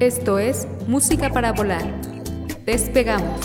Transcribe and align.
Esto 0.00 0.38
es 0.38 0.66
Música 0.86 1.28
para 1.28 1.52
Volar. 1.52 1.84
Despegamos. 2.64 3.38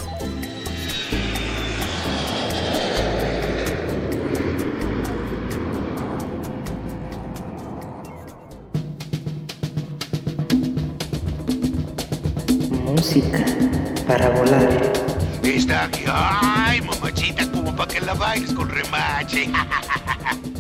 Música 12.85 13.45
para 14.07 14.29
volar. 14.29 14.93
Está 15.43 15.83
aquí. 15.83 16.05
Ay, 16.07 16.79
mamachita, 16.79 17.51
como 17.51 17.75
para 17.75 17.91
que 17.91 17.99
la 17.99 18.13
bailes 18.13 18.53
con 18.53 18.69
remache. 18.69 19.49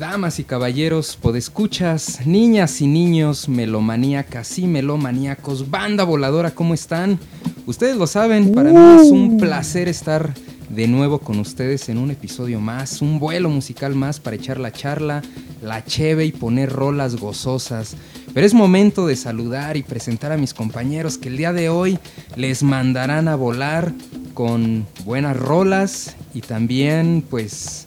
Damas 0.00 0.38
y 0.38 0.44
caballeros, 0.44 1.18
podescuchas, 1.20 2.26
niñas 2.26 2.80
y 2.80 2.86
niños, 2.86 3.50
melomaníacas 3.50 4.58
y 4.58 4.66
melomaníacos, 4.66 5.70
banda 5.70 6.04
voladora, 6.04 6.52
¿cómo 6.52 6.72
están? 6.72 7.18
Ustedes 7.66 7.98
lo 7.98 8.06
saben, 8.06 8.54
para 8.54 8.70
mí 8.72 9.02
es 9.02 9.10
un 9.10 9.36
placer 9.36 9.88
estar 9.88 10.32
de 10.70 10.88
nuevo 10.88 11.18
con 11.18 11.38
ustedes 11.38 11.90
en 11.90 11.98
un 11.98 12.10
episodio 12.10 12.60
más, 12.60 13.02
un 13.02 13.18
vuelo 13.18 13.50
musical 13.50 13.94
más 13.94 14.20
para 14.20 14.36
echar 14.36 14.58
la 14.58 14.72
charla, 14.72 15.20
la 15.60 15.84
cheve 15.84 16.24
y 16.24 16.32
poner 16.32 16.70
rolas 16.72 17.16
gozosas. 17.16 17.94
Pero 18.32 18.46
es 18.46 18.54
momento 18.54 19.06
de 19.06 19.16
saludar 19.16 19.76
y 19.76 19.82
presentar 19.82 20.32
a 20.32 20.38
mis 20.38 20.54
compañeros 20.54 21.18
que 21.18 21.28
el 21.28 21.36
día 21.36 21.52
de 21.52 21.68
hoy 21.68 21.98
les 22.36 22.62
mandarán 22.62 23.28
a 23.28 23.36
volar 23.36 23.92
con 24.32 24.86
buenas 25.04 25.36
rolas 25.36 26.16
y 26.32 26.40
también 26.40 27.22
pues 27.28 27.84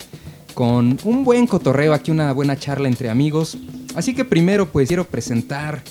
con 0.54 1.00
un 1.04 1.24
buen 1.24 1.48
cotorreo, 1.48 1.94
aquí 1.94 2.12
una 2.12 2.32
buena 2.34 2.58
charla 2.58 2.88
entre 2.88 3.10
amigos. 3.10 3.58
Así 3.96 4.14
que 4.14 4.26
primero 4.26 4.68
pues 4.70 4.88
quiero 4.88 5.06
presentar 5.06 5.82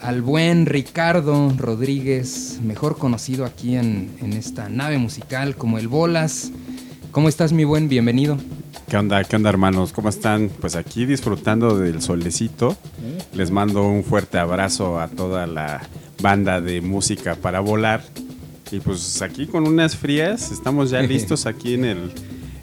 al 0.00 0.22
buen 0.22 0.66
Ricardo 0.66 1.52
Rodríguez, 1.56 2.60
mejor 2.62 2.98
conocido 2.98 3.44
aquí 3.44 3.76
en, 3.76 4.16
en 4.20 4.32
esta 4.32 4.68
nave 4.68 4.98
musical 4.98 5.56
como 5.56 5.78
el 5.78 5.88
Bolas. 5.88 6.52
¿Cómo 7.10 7.28
estás 7.28 7.52
mi 7.52 7.64
buen? 7.64 7.88
Bienvenido. 7.88 8.36
¿Qué 8.88 8.96
onda, 8.96 9.24
qué 9.24 9.36
onda 9.36 9.50
hermanos? 9.50 9.92
¿Cómo 9.92 10.08
están? 10.08 10.48
Pues 10.60 10.76
aquí 10.76 11.06
disfrutando 11.06 11.76
del 11.76 12.02
solecito. 12.02 12.76
Les 13.32 13.50
mando 13.50 13.82
un 13.82 14.04
fuerte 14.04 14.38
abrazo 14.38 15.00
a 15.00 15.08
toda 15.08 15.46
la 15.46 15.82
banda 16.22 16.60
de 16.60 16.80
música 16.80 17.34
para 17.34 17.60
volar. 17.60 18.04
Y 18.70 18.80
pues 18.80 19.22
aquí 19.22 19.46
con 19.46 19.66
unas 19.66 19.96
frías, 19.96 20.52
estamos 20.52 20.90
ya 20.90 21.00
listos 21.02 21.46
aquí 21.46 21.74
en 21.74 21.84
el 21.84 22.12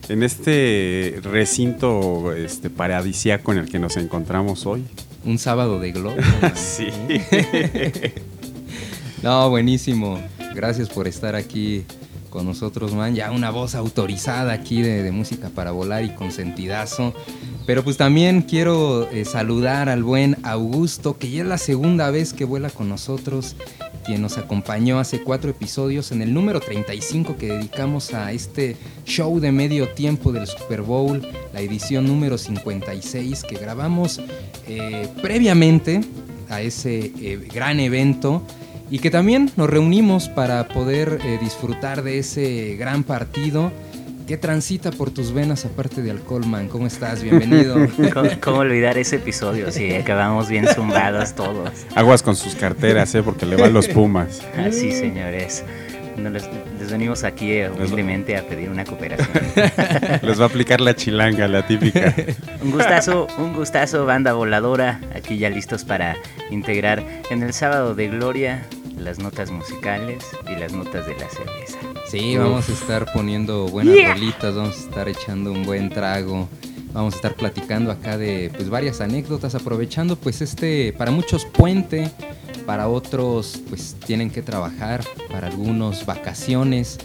en 0.09 0.23
este 0.23 1.19
recinto 1.23 2.33
este 2.33 2.69
paradisiaco 2.69 3.51
en 3.51 3.59
el 3.59 3.69
que 3.69 3.79
nos 3.79 3.97
encontramos 3.97 4.65
hoy. 4.65 4.83
Un 5.25 5.37
sábado 5.37 5.79
de 5.79 5.91
globo. 5.91 6.15
sí. 6.55 6.87
no, 9.23 9.49
buenísimo. 9.49 10.19
Gracias 10.53 10.89
por 10.89 11.07
estar 11.07 11.35
aquí 11.35 11.85
con 12.29 12.45
nosotros, 12.45 12.93
man. 12.93 13.15
Ya 13.15 13.31
una 13.31 13.49
voz 13.49 13.75
autorizada 13.75 14.53
aquí 14.53 14.81
de, 14.81 15.03
de 15.03 15.11
música 15.11 15.49
para 15.49 15.71
volar 15.71 16.03
y 16.03 16.13
con 16.13 16.31
sentidazo. 16.31 17.13
Pero 17.65 17.83
pues 17.83 17.95
también 17.95 18.41
quiero 18.41 19.09
eh, 19.09 19.23
saludar 19.23 19.87
al 19.87 20.03
buen 20.03 20.37
Augusto, 20.43 21.17
que 21.17 21.31
ya 21.31 21.43
es 21.43 21.47
la 21.47 21.57
segunda 21.57 22.11
vez 22.11 22.33
que 22.33 22.43
vuela 22.43 22.69
con 22.69 22.89
nosotros, 22.89 23.55
quien 24.03 24.21
nos 24.21 24.37
acompañó 24.37 24.99
hace 24.99 25.21
cuatro 25.21 25.49
episodios 25.49 26.11
en 26.11 26.21
el 26.21 26.33
número 26.33 26.59
35 26.59 27.37
que 27.37 27.47
dedicamos 27.47 28.13
a 28.13 28.31
este 28.31 28.75
show 29.05 29.39
de 29.39 29.51
medio 29.51 29.89
tiempo 29.89 30.31
del 30.31 30.45
Super 30.47 30.81
Bowl, 30.81 31.21
la 31.53 31.61
edición 31.61 32.05
número 32.05 32.37
56 32.37 33.43
que 33.43 33.55
grabamos 33.55 34.21
eh, 34.67 35.07
previamente 35.21 36.01
a 36.49 36.61
ese 36.61 37.11
eh, 37.19 37.47
gran 37.53 37.79
evento 37.79 38.45
y 38.91 38.99
que 38.99 39.09
también 39.09 39.51
nos 39.55 39.69
reunimos 39.69 40.29
para 40.29 40.67
poder 40.67 41.19
eh, 41.23 41.39
disfrutar 41.41 42.03
de 42.03 42.19
ese 42.19 42.75
gran 42.77 43.03
partido. 43.03 43.71
¿Qué 44.33 44.37
transita 44.39 44.89
por 44.89 45.11
tus 45.11 45.31
venas 45.31 45.63
aparte 45.63 46.01
de 46.01 46.09
alcohol, 46.09 46.43
man? 46.47 46.67
¿Cómo 46.67 46.87
estás? 46.87 47.21
Bienvenido. 47.21 47.75
¿Cómo, 48.15 48.29
cómo 48.41 48.57
olvidar 48.61 48.97
ese 48.97 49.17
episodio? 49.17 49.71
Sí, 49.71 49.93
acabamos 49.93 50.49
bien 50.49 50.65
zumbados 50.65 51.35
todos. 51.35 51.69
Aguas 51.93 52.23
con 52.23 52.35
sus 52.35 52.55
carteras, 52.55 53.13
¿eh? 53.13 53.21
Porque 53.21 53.45
le 53.45 53.57
van 53.57 53.73
los 53.73 53.87
pumas. 53.87 54.41
Así, 54.57 54.91
señores. 54.91 55.63
No 56.17 56.31
les, 56.31 56.49
les 56.79 56.91
venimos 56.91 57.23
aquí 57.23 57.51
eh, 57.51 57.69
humildemente 57.69 58.35
a 58.35 58.41
pedir 58.41 58.71
una 58.71 58.85
cooperación. 58.85 59.29
Les 60.23 60.39
va 60.39 60.45
a 60.45 60.47
aplicar 60.47 60.81
la 60.81 60.95
chilanga, 60.95 61.47
la 61.47 61.67
típica. 61.67 62.15
Un 62.59 62.71
gustazo, 62.71 63.27
un 63.37 63.53
gustazo, 63.53 64.07
banda 64.07 64.33
voladora. 64.33 64.99
Aquí 65.15 65.37
ya 65.37 65.51
listos 65.51 65.83
para 65.83 66.15
integrar 66.49 67.03
en 67.29 67.43
el 67.43 67.53
sábado 67.53 67.93
de 67.93 68.07
gloria 68.07 68.65
las 68.97 69.19
notas 69.19 69.51
musicales 69.51 70.23
y 70.47 70.55
las 70.55 70.73
notas 70.73 71.05
de 71.05 71.13
la 71.17 71.29
cerveza. 71.29 71.92
Sí, 72.13 72.37
vamos 72.37 72.69
a 72.69 72.73
estar 72.73 73.11
poniendo 73.11 73.65
buenas 73.69 73.95
rolitas, 74.07 74.53
vamos 74.53 74.75
a 74.75 74.79
estar 74.81 75.09
echando 75.09 75.51
un 75.51 75.65
buen 75.65 75.89
trago. 75.89 76.47
Vamos 76.93 77.15
a 77.15 77.17
estar 77.17 77.33
platicando 77.33 77.89
acá 77.91 78.19
de 78.19 78.51
pues 78.55 78.69
varias 78.69 79.01
anécdotas, 79.01 79.55
aprovechando 79.55 80.15
pues 80.15 80.39
este 80.43 80.93
para 80.93 81.09
muchos 81.09 81.45
puente, 81.45 82.11
para 82.67 82.87
otros 82.87 83.59
pues 83.67 83.95
tienen 84.05 84.29
que 84.29 84.43
trabajar, 84.43 85.03
para 85.31 85.47
algunos 85.47 86.05
vacaciones. 86.05 86.99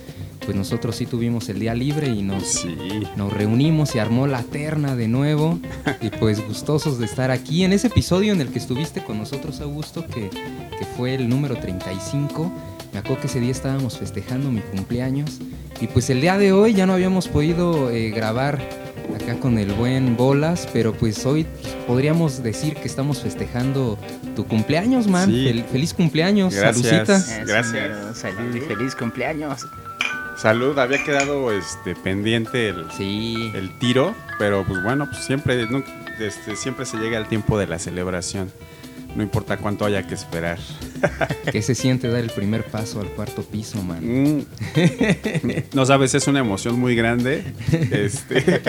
Pues 0.44 0.54
nosotros 0.54 0.96
sí 0.96 1.06
tuvimos 1.06 1.48
el 1.48 1.58
día 1.58 1.74
libre 1.74 2.08
y 2.08 2.20
nos, 2.22 2.42
Sí. 2.46 2.76
nos 3.16 3.32
reunimos 3.32 3.94
y 3.94 4.00
armó 4.00 4.26
la 4.26 4.42
terna 4.42 4.94
de 4.94 5.08
nuevo. 5.08 5.58
Y 6.02 6.10
pues 6.10 6.46
gustosos 6.46 6.98
de 6.98 7.06
estar 7.06 7.30
aquí 7.30 7.64
en 7.64 7.72
ese 7.72 7.86
episodio 7.86 8.34
en 8.34 8.42
el 8.42 8.48
que 8.48 8.58
estuviste 8.58 9.02
con 9.02 9.16
nosotros, 9.18 9.62
Augusto, 9.62 10.06
que, 10.06 10.28
que 10.28 10.84
fue 10.98 11.14
el 11.14 11.30
número 11.30 11.56
35. 11.56 12.52
Me 12.92 12.98
acuerdo 13.00 13.20
que 13.20 13.26
ese 13.28 13.40
día 13.40 13.50
estábamos 13.52 13.98
festejando 13.98 14.50
mi 14.50 14.60
cumpleaños. 14.60 15.38
Y 15.80 15.86
pues 15.86 16.10
el 16.10 16.20
día 16.20 16.36
de 16.38 16.52
hoy 16.52 16.74
ya 16.74 16.86
no 16.86 16.94
habíamos 16.94 17.28
podido 17.28 17.90
eh, 17.90 18.10
grabar 18.10 18.58
acá 19.14 19.38
con 19.40 19.58
el 19.58 19.72
buen 19.72 20.16
Bolas, 20.16 20.68
pero 20.72 20.92
pues 20.92 21.24
hoy 21.24 21.46
podríamos 21.86 22.42
decir 22.42 22.74
que 22.74 22.88
estamos 22.88 23.22
festejando 23.22 23.98
tu 24.34 24.44
cumpleaños, 24.46 25.06
man. 25.06 25.30
Sí. 25.30 25.44
Fel- 25.46 25.64
feliz 25.66 25.94
cumpleaños, 25.94 26.54
Gracias. 26.54 27.06
Salucita. 27.06 27.44
Gracias. 27.44 28.18
Salud 28.18 28.54
y 28.54 28.60
feliz 28.60 28.94
cumpleaños. 28.94 29.66
Salud, 30.36 30.78
había 30.78 31.02
quedado 31.04 31.50
este 31.52 31.94
pendiente 31.96 32.68
el, 32.68 32.84
Sí. 32.96 33.50
el 33.54 33.76
tiro, 33.78 34.14
pero 34.38 34.64
pues 34.66 34.82
bueno, 34.82 35.06
pues 35.10 35.24
siempre, 35.24 35.66
no, 35.68 35.82
este, 36.20 36.54
siempre 36.56 36.86
se 36.86 36.96
llega 36.96 37.18
el 37.18 37.26
tiempo 37.26 37.58
de 37.58 37.66
la 37.66 37.78
celebración. 37.78 38.50
No 39.16 39.22
importa 39.22 39.56
cuánto 39.56 39.84
haya 39.84 40.06
que 40.06 40.14
esperar. 40.14 40.58
¿Qué 41.52 41.62
se 41.62 41.74
siente 41.74 42.08
dar 42.08 42.20
el 42.20 42.30
primer 42.30 42.64
paso 42.64 43.00
al 43.00 43.08
cuarto 43.08 43.42
piso, 43.42 43.82
man? 43.82 44.00
Mm. 44.02 44.44
No 45.74 45.86
sabes, 45.86 46.14
es 46.14 46.26
una 46.26 46.40
emoción 46.40 46.78
muy 46.78 46.94
grande. 46.96 47.44
Este, 47.90 48.60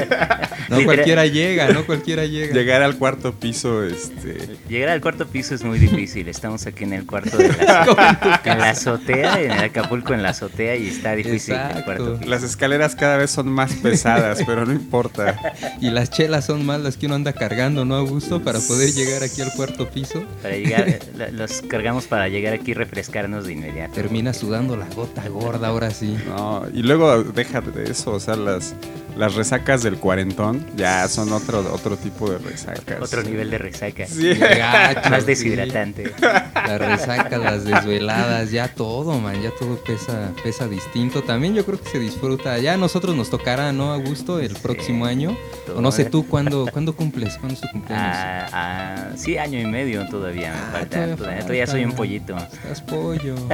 No 0.69 0.83
cualquiera 0.85 1.25
llega, 1.25 1.69
no 1.69 1.85
cualquiera 1.85 2.25
llega. 2.25 2.53
llegar 2.53 2.81
al 2.81 2.97
cuarto 2.97 3.33
piso, 3.33 3.83
este, 3.83 4.37
Llegar 4.69 4.89
al 4.89 5.01
cuarto 5.01 5.27
piso 5.27 5.55
es 5.55 5.63
muy 5.63 5.79
difícil. 5.79 6.27
Estamos 6.29 6.65
aquí 6.67 6.83
en 6.83 6.93
el 6.93 7.05
cuarto 7.05 7.37
de 7.37 7.49
la, 7.49 8.39
en 8.45 8.59
la 8.59 8.69
azotea, 8.71 9.41
en 9.41 9.51
el 9.51 9.59
Acapulco 9.59 10.13
en 10.13 10.23
la 10.23 10.29
azotea 10.29 10.75
y 10.75 10.87
está 10.89 11.15
difícil 11.15 11.55
el 11.55 11.59
Exacto. 11.61 11.85
cuarto 11.85 12.17
piso. 12.19 12.29
las 12.29 12.43
escaleras 12.43 12.95
cada 12.95 13.17
vez 13.17 13.31
son 13.31 13.49
más 13.49 13.73
pesadas, 13.75 14.39
pero 14.45 14.65
no 14.65 14.73
importa. 14.73 15.39
Y 15.81 15.89
las 15.89 16.09
chelas 16.09 16.45
son 16.45 16.65
más 16.65 16.81
las 16.81 16.97
que 16.97 17.05
uno 17.05 17.15
anda 17.15 17.33
cargando, 17.33 17.85
¿no, 17.85 17.95
Augusto? 17.95 18.41
Para 18.43 18.59
poder 18.59 18.91
llegar 18.93 19.23
aquí 19.23 19.41
al 19.41 19.51
cuarto 19.53 19.89
piso. 19.89 20.23
Para 20.41 20.55
llegar, 20.55 20.99
los 21.33 21.61
cargamos 21.63 22.05
para 22.05 22.18
llegar 22.27 22.53
aquí 22.53 22.71
y 22.71 22.73
refrescarnos 22.73 23.45
de 23.45 23.53
inmediato. 23.53 23.93
Termina 23.93 24.33
sudando 24.33 24.75
la 24.75 24.87
gota 24.89 25.27
gorda, 25.29 25.69
ahora 25.69 25.91
sí. 25.91 26.17
No, 26.27 26.63
y 26.73 26.81
luego 26.83 27.23
deja 27.23 27.61
de 27.61 27.91
eso, 27.91 28.11
o 28.11 28.19
sea, 28.19 28.35
las, 28.35 28.75
las 29.19 29.35
resacas 29.35 29.83
del 29.83 29.97
cuarentón 29.97 30.65
ya 30.75 31.07
son 31.09 31.31
otro, 31.33 31.59
otro 31.73 31.97
tipo 31.97 32.29
de 32.31 32.37
resacas. 32.39 33.01
Otro 33.01 33.21
nivel 33.23 33.49
de 33.51 33.57
resaca. 33.57 34.07
Sí. 34.07 34.33
Gacho, 34.33 35.09
Más 35.09 35.21
sí. 35.21 35.27
deshidratante. 35.27 36.11
Las 36.21 36.79
resacas, 36.79 37.39
las 37.39 37.63
desveladas, 37.65 38.49
ya 38.51 38.67
todo, 38.73 39.19
man, 39.19 39.41
ya 39.41 39.51
todo 39.59 39.75
pesa, 39.83 40.31
pesa 40.43 40.67
distinto. 40.67 41.21
También 41.23 41.53
yo 41.53 41.65
creo 41.65 41.79
que 41.81 41.89
se 41.89 41.99
disfruta. 41.99 42.57
Ya 42.59 42.73
a 42.73 42.77
nosotros 42.77 43.15
nos 43.15 43.29
tocará, 43.29 43.71
¿no, 43.73 43.91
Augusto? 43.93 44.39
El 44.39 44.53
próximo 44.55 45.05
año. 45.05 45.37
O 45.75 45.81
no 45.81 45.91
sé 45.91 46.05
tú, 46.05 46.25
¿cuándo, 46.27 46.67
¿cuándo 46.71 46.95
cumples? 46.95 47.37
¿Cuándo 47.37 47.53
es 47.55 47.61
tu 47.61 47.67
cumpleaños? 47.69 48.07
Ah, 48.17 48.47
ah, 48.53 49.07
sí, 49.15 49.37
año 49.37 49.59
y 49.59 49.65
medio 49.65 50.07
todavía 50.09 50.51
me 50.51 50.57
Ah, 50.57 50.69
falta. 50.71 50.87
todavía 50.89 51.15
Todavía, 51.17 51.39
todavía 51.41 51.67
soy 51.67 51.83
un 51.85 51.91
pollito. 51.91 52.37
Estás 52.37 52.81
pollo. 52.81 53.35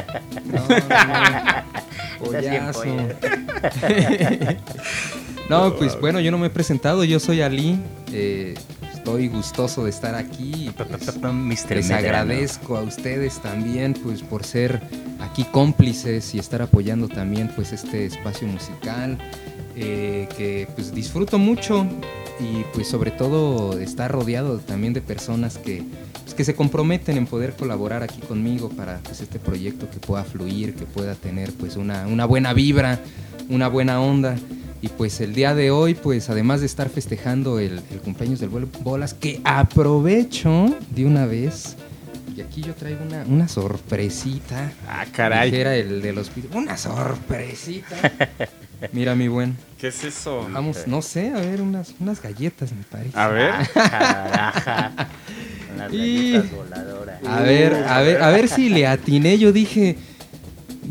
No, 0.46 0.62
no, 0.62 0.68
no. 0.68 2.36
Estás 2.38 2.42
bien 2.50 2.64
Pollazo. 2.72 2.84
pollo. 2.84 3.08
no, 5.50 5.76
pues 5.76 6.00
bueno, 6.00 6.20
yo 6.20 6.32
no 6.32 6.38
me 6.38 6.48
he 6.48 6.50
presentado. 6.50 7.04
Yo 7.04 7.20
soy 7.20 7.42
Ali. 7.42 7.80
eh, 8.12 8.56
estoy 8.94 9.28
gustoso 9.28 9.84
de 9.84 9.92
estar 9.92 10.16
aquí. 10.16 10.72
pues. 10.76 11.70
Les 11.70 11.92
agradezco 11.92 12.78
a 12.78 12.82
ustedes 12.82 13.40
también 13.42 13.94
pues 13.94 14.22
por 14.24 14.44
ser 14.44 14.82
aquí 15.20 15.46
cómplices 15.52 16.34
y 16.34 16.40
estar 16.40 16.62
apoyando 16.62 17.08
también 17.08 17.52
pues 17.56 17.72
este 17.72 18.06
espacio 18.06 18.48
musical 18.48 19.18
eh, 19.76 20.28
que 20.38 20.68
pues 20.74 20.94
disfruto 20.94 21.38
mucho 21.38 21.86
y 22.40 22.64
pues 22.74 22.88
sobre 22.88 23.12
todo 23.12 23.78
estar 23.80 24.12
rodeado 24.12 24.58
también 24.58 24.94
de 24.94 25.02
personas 25.02 25.58
que, 25.58 25.84
pues, 26.24 26.34
que 26.34 26.44
se 26.44 26.56
comprometen 26.56 27.18
en 27.18 27.28
poder 27.28 27.54
colaborar 27.54 28.02
aquí 28.02 28.22
conmigo 28.22 28.70
para 28.70 28.98
pues, 29.00 29.22
este 29.22 29.38
proyecto 29.38 29.90
que 29.90 30.00
pueda 30.00 30.24
fluir, 30.24 30.76
que 30.76 30.86
pueda 30.86 31.14
tener 31.16 31.52
pues 31.54 31.76
una, 31.76 32.08
una 32.08 32.26
buena 32.26 32.54
vibra, 32.54 33.00
una 33.50 33.68
buena 33.68 34.02
onda. 34.02 34.36
Y 34.86 34.88
pues 34.90 35.20
el 35.20 35.34
día 35.34 35.56
de 35.56 35.72
hoy, 35.72 35.96
pues 35.96 36.30
además 36.30 36.60
de 36.60 36.68
estar 36.68 36.90
festejando 36.90 37.58
el, 37.58 37.82
el 37.92 38.00
cumpleaños 38.04 38.40
del 38.40 38.50
vuelo 38.50 38.68
Bolas, 38.82 39.16
que 39.16 39.42
aprovecho 39.44 40.78
de 40.92 41.06
una 41.06 41.26
vez, 41.26 41.76
y 42.38 42.42
aquí 42.42 42.62
yo 42.62 42.76
traigo 42.76 43.04
una, 43.04 43.24
una 43.28 43.48
sorpresita. 43.48 44.72
Ah, 44.88 45.06
caray. 45.12 45.50
Dijera 45.50 45.76
el 45.76 46.04
de 46.04 46.14
los 46.14 46.30
Una 46.54 46.78
sorpresita. 46.78 47.96
Mira, 48.94 49.16
mi 49.16 49.28
buen. 49.28 49.58
¿Qué 49.80 49.88
es 49.88 50.04
eso? 50.04 50.48
Vamos, 50.52 50.86
no 50.86 51.02
sé, 51.02 51.32
a 51.32 51.40
ver, 51.40 51.64
unas, 51.64 51.96
unas 52.00 52.22
galletas, 52.22 52.72
me 52.72 52.84
parece. 52.84 53.18
A 53.18 53.28
ver. 53.30 53.54
Caraja. 53.74 54.92
Unas 55.76 55.92
Y- 55.94 56.34
galletas 56.34 56.52
voladoras. 56.56 57.20
A 57.26 57.42
ver, 57.42 57.74
a 57.74 58.02
ver, 58.02 58.22
a 58.22 58.30
ver 58.30 58.48
si 58.50 58.70
le 58.70 58.86
atiné. 58.86 59.40
Yo 59.40 59.52
dije, 59.52 59.98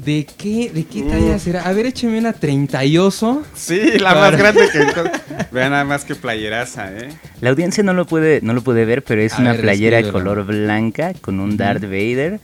¿de 0.05 0.27
qué, 0.37 0.71
de 0.73 0.85
qué 0.85 1.03
talla 1.03 1.39
será? 1.39 1.63
A 1.63 1.73
ver, 1.73 1.87
écheme 1.87 2.19
una 2.19 2.33
38. 2.33 3.43
Sí, 3.55 3.99
la 3.99 4.15
más 4.15 4.37
grande 4.37 4.69
que 4.73 4.79
encontré. 4.83 5.21
Vean 5.53 5.71
nada 5.73 5.85
más 5.85 6.05
que 6.05 6.15
playeraza, 6.15 6.93
¿eh? 6.93 7.09
La 7.41 7.51
audiencia 7.51 7.83
no 7.83 7.93
lo 7.95 8.07
puede, 8.07 8.41
no 8.43 8.53
lo 8.53 8.63
puede 8.63 8.85
ver, 8.85 9.03
pero 9.03 9.21
es 9.23 9.35
A 9.35 9.41
una 9.41 9.53
ver, 9.53 9.63
playera 9.63 9.97
descríbelo. 9.99 10.25
color 10.35 10.47
blanca 10.47 11.13
con 11.21 11.41
un 11.41 11.57
Darth 11.57 11.83
Vader 11.85 12.41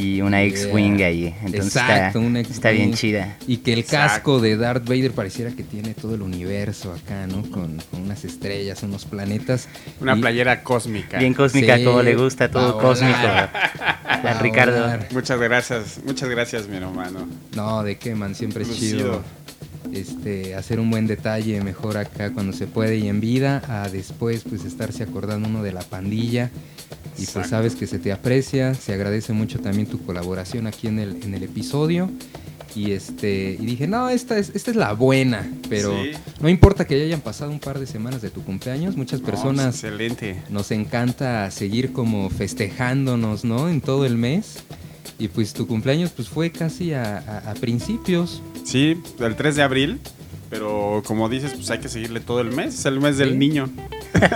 y 0.00 0.20
una 0.20 0.42
X-Wing 0.44 0.96
Yeah. 0.96 1.06
ahí. 1.08 1.34
Entonces 1.44 1.74
Exacto, 1.76 2.06
está, 2.06 2.18
un 2.20 2.36
está 2.36 2.70
bien 2.70 2.90
X-Wing. 2.90 2.96
chida. 2.96 3.36
Y 3.48 3.56
que 3.58 3.72
el 3.72 3.80
Exacto. 3.80 4.14
casco 4.14 4.40
de 4.40 4.56
Darth 4.56 4.88
Vader 4.88 5.10
pareciera 5.10 5.50
que 5.50 5.64
tiene 5.64 5.92
todo 5.94 6.14
el 6.14 6.22
universo 6.22 6.92
acá, 6.92 7.26
¿no? 7.26 7.42
Con, 7.50 7.78
con 7.90 8.02
unas 8.02 8.24
estrellas, 8.24 8.82
unos 8.84 9.04
planetas. 9.04 9.68
Una 10.00 10.16
Y- 10.16 10.20
playera 10.20 10.62
cósmica. 10.62 11.18
Bien 11.18 11.34
cósmica, 11.34 11.76
Sí, 11.78 11.84
como 11.84 12.02
le 12.02 12.14
gusta, 12.14 12.48
todo 12.48 12.78
cósmico. 12.78 13.18
Juan 14.22 14.38
Ricardo. 14.40 14.98
Muchas 15.10 15.40
gracias, 15.40 16.00
muchas 16.06 16.28
gracias, 16.28 16.68
mi 16.68 16.76
hermano. 16.76 17.28
No, 17.56 17.82
de 17.82 17.98
qué, 17.98 18.14
man, 18.14 18.34
siempre 18.36 18.62
es 18.62 18.78
chido. 18.78 19.22
Este, 19.92 20.54
hacer 20.54 20.80
un 20.80 20.90
buen 20.90 21.06
detalle 21.06 21.60
mejor 21.62 21.96
acá 21.96 22.30
cuando 22.32 22.52
se 22.52 22.66
puede 22.66 22.98
y 22.98 23.08
en 23.08 23.20
vida, 23.20 23.62
a 23.68 23.88
después 23.88 24.44
pues 24.48 24.64
estarse 24.64 25.02
acordando 25.02 25.48
uno 25.48 25.62
de 25.62 25.72
la 25.72 25.80
pandilla. 25.80 26.50
Y 27.18 27.26
pues 27.26 27.48
sabes 27.48 27.74
que 27.74 27.86
se 27.86 27.98
te 27.98 28.12
aprecia, 28.12 28.74
se 28.74 28.92
agradece 28.92 29.32
mucho 29.32 29.58
también 29.58 29.88
tu 29.88 29.98
colaboración 30.04 30.66
aquí 30.68 30.86
en 30.86 30.98
el, 31.00 31.22
en 31.22 31.34
el 31.34 31.42
episodio. 31.42 32.10
Y 32.76 32.92
este, 32.92 33.56
y 33.58 33.64
dije, 33.66 33.88
no, 33.88 34.08
esta 34.08 34.38
es, 34.38 34.52
esta 34.54 34.70
es 34.70 34.76
la 34.76 34.92
buena, 34.92 35.50
pero 35.68 35.90
Sí. 36.00 36.10
no 36.40 36.48
importa 36.48 36.86
que 36.86 36.96
ya 36.98 37.04
hayan 37.06 37.22
pasado 37.22 37.50
un 37.50 37.58
par 37.58 37.80
de 37.80 37.86
semanas 37.86 38.22
de 38.22 38.30
tu 38.30 38.44
cumpleaños, 38.44 38.94
muchas 38.96 39.20
No, 39.20 39.26
personas 39.26 39.74
excelente. 39.74 40.42
nos 40.50 40.70
encanta 40.70 41.50
seguir 41.50 41.92
como 41.92 42.28
festejándonos, 42.30 43.44
¿no? 43.44 43.68
En 43.68 43.80
todo 43.80 44.04
el 44.04 44.16
mes. 44.16 44.58
Y 45.18 45.26
pues 45.28 45.54
tu 45.54 45.66
cumpleaños 45.66 46.10
pues 46.14 46.28
fue 46.28 46.52
casi 46.52 46.92
a, 46.92 47.18
a- 47.18 47.50
a 47.50 47.54
principios. 47.54 48.42
Sí, 48.64 48.96
el 49.18 49.34
3 49.34 49.56
de 49.56 49.62
abril. 49.62 49.98
Pero 50.50 51.02
como 51.06 51.28
dices, 51.28 51.52
pues 51.54 51.70
hay 51.70 51.78
que 51.78 51.88
seguirle 51.88 52.20
todo 52.20 52.40
el 52.40 52.50
mes. 52.52 52.74
Es 52.78 52.86
el 52.86 53.00
mes 53.00 53.18
del 53.18 53.32
Sí. 53.32 53.36
niño. 53.36 53.68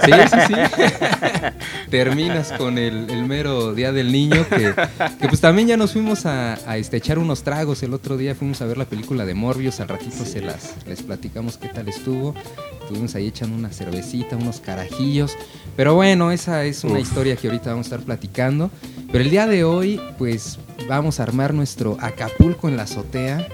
Sí, 0.05 0.13
sí, 0.31 0.37
sí. 0.49 0.55
Terminas 1.91 2.53
con 2.53 2.77
el, 2.79 3.09
el 3.11 3.25
mero 3.25 3.73
Día 3.75 3.93
del 3.93 4.13
Niño, 4.13 4.47
que, 4.49 4.75
que, 5.21 5.29
pues 5.29 5.41
también 5.41 5.69
ya 5.69 5.77
nos 5.77 5.93
fuimos 5.93 6.27
a, 6.27 6.55
a, 6.71 6.77
este, 6.77 6.99
echar 6.99 7.19
unos 7.19 7.43
tragos. 7.43 7.83
El 7.83 7.95
otro 7.95 8.17
día 8.17 8.35
fuimos 8.35 8.61
a 8.61 8.67
ver 8.67 8.77
la 8.79 8.85
película 8.85 9.25
de 9.25 9.35
Morbius, 9.35 9.81
al 9.81 9.89
ratito 9.89 10.25
se 10.25 10.41
las 10.43 10.75
les 10.87 11.03
platicamos 11.03 11.57
qué 11.57 11.69
tal 11.69 11.89
estuvo. 11.89 12.35
Estuvimos 12.83 13.15
ahí 13.15 13.29
echando 13.29 13.57
una 13.57 13.71
cervecita, 13.71 14.37
unos 14.37 14.61
carajillos. 14.61 15.37
Pero 15.77 15.95
bueno, 15.95 16.31
esa 16.31 16.65
es 16.65 16.85
una 16.85 16.95
Uf. 16.95 17.01
historia 17.01 17.37
que 17.37 17.47
ahorita 17.49 17.71
vamos 17.71 17.87
a 17.87 17.89
estar 17.95 18.05
platicando. 18.05 18.71
Pero 19.11 19.25
el 19.25 19.31
día 19.31 19.47
de 19.47 19.65
hoy, 19.65 20.01
pues 20.19 20.59
vamos 20.89 21.21
a 21.21 21.23
armar 21.23 21.55
nuestro 21.55 21.97
Acapulco 22.01 22.69
en 22.69 22.77
la 22.77 22.83
azotea. 22.85 23.47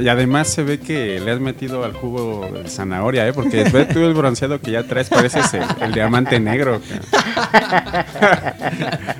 Y 0.00 0.08
además 0.08 0.48
se 0.48 0.62
ve 0.62 0.78
que 0.78 1.20
le 1.20 1.30
has 1.30 1.40
metido 1.40 1.84
al 1.84 1.92
jugo 1.92 2.48
de 2.52 2.68
zanahoria, 2.68 3.26
¿eh? 3.26 3.32
Porque 3.32 3.64
ve 3.64 3.86
tú 3.86 4.00
el 4.00 4.14
bronceado 4.14 4.60
que 4.60 4.70
ya 4.70 4.84
traes, 4.84 5.08
pareces 5.08 5.52
el, 5.54 5.64
el 5.80 5.92
diamante 5.92 6.38
negro. 6.40 6.80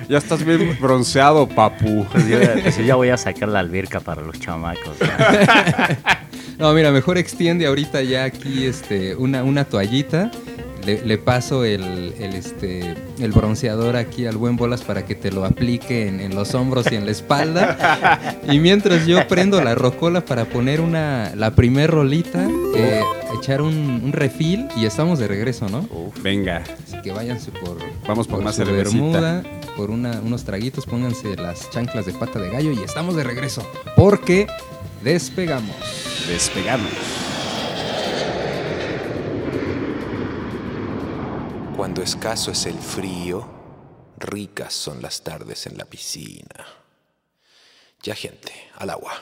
ya 0.09 0.17
estás 0.17 0.45
bien 0.45 0.77
bronceado, 0.79 1.47
papu. 1.47 2.05
Pues 2.11 2.27
yo, 2.27 2.37
pues 2.61 2.77
yo 2.77 2.83
ya 2.83 2.95
voy 2.95 3.09
a 3.09 3.17
sacar 3.17 3.49
la 3.49 3.59
alberca 3.59 3.99
para 3.99 4.21
los 4.21 4.39
chamacos. 4.39 4.97
¿no? 4.99 5.07
No, 6.57 6.73
mira, 6.73 6.91
mejor 6.91 7.19
extiende 7.19 7.67
ahorita 7.67 8.01
ya 8.01 8.23
aquí 8.23 8.65
este, 8.65 9.15
una, 9.15 9.43
una 9.43 9.65
toallita. 9.65 10.31
Le, 10.87 11.05
le 11.05 11.17
paso 11.17 11.65
el, 11.65 12.13
el, 12.17 12.33
este, 12.33 12.95
el 13.19 13.31
bronceador 13.33 13.97
aquí 13.97 14.25
al 14.25 14.37
buen 14.37 14.55
bolas 14.55 14.83
para 14.83 15.05
que 15.05 15.15
te 15.15 15.31
lo 15.33 15.43
aplique 15.43 16.07
en, 16.07 16.21
en 16.21 16.33
los 16.33 16.53
hombros 16.55 16.89
y 16.89 16.95
en 16.95 17.03
la 17.05 17.11
espalda. 17.11 18.39
Y 18.49 18.59
mientras 18.59 19.05
yo 19.05 19.27
prendo 19.27 19.61
la 19.61 19.75
rocola 19.75 20.23
para 20.23 20.45
poner 20.45 20.79
una, 20.79 21.33
la 21.35 21.51
primer 21.51 21.91
rolita, 21.91 22.47
eh, 22.75 23.01
echar 23.37 23.61
un, 23.61 24.01
un 24.01 24.13
refil 24.13 24.67
y 24.77 24.85
estamos 24.85 25.19
de 25.19 25.27
regreso, 25.27 25.67
¿no? 25.67 25.85
Venga, 26.23 26.63
Así 26.87 27.01
que 27.01 27.11
váyanse 27.11 27.51
por, 27.51 27.77
Vamos 28.07 28.25
por 28.25 28.41
más 28.41 28.55
su 28.55 28.63
bermuda, 28.63 29.43
por 29.75 29.91
una- 29.91 30.21
unos 30.21 30.45
traguitos, 30.45 30.85
pónganse 30.85 31.35
las 31.35 31.69
chanclas 31.69 32.05
de 32.05 32.13
pata 32.13 32.39
de 32.39 32.49
gallo 32.49 32.71
y 32.71 32.79
estamos 32.81 33.17
de 33.17 33.25
regreso. 33.25 33.61
Porque 33.97 34.47
despegamos. 35.03 35.75
despegamos. 36.29 36.87
Cuando 41.97 42.11
escaso 42.11 42.51
es 42.51 42.67
el 42.67 42.77
frío, 42.77 43.43
ricas 44.19 44.71
son 44.71 45.01
las 45.01 45.23
tardes 45.23 45.65
en 45.65 45.79
la 45.79 45.85
piscina. 45.85 46.63
Ya 48.03 48.13
gente, 48.13 48.53
al 48.75 48.91
agua. 48.91 49.13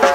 Música 0.00 0.11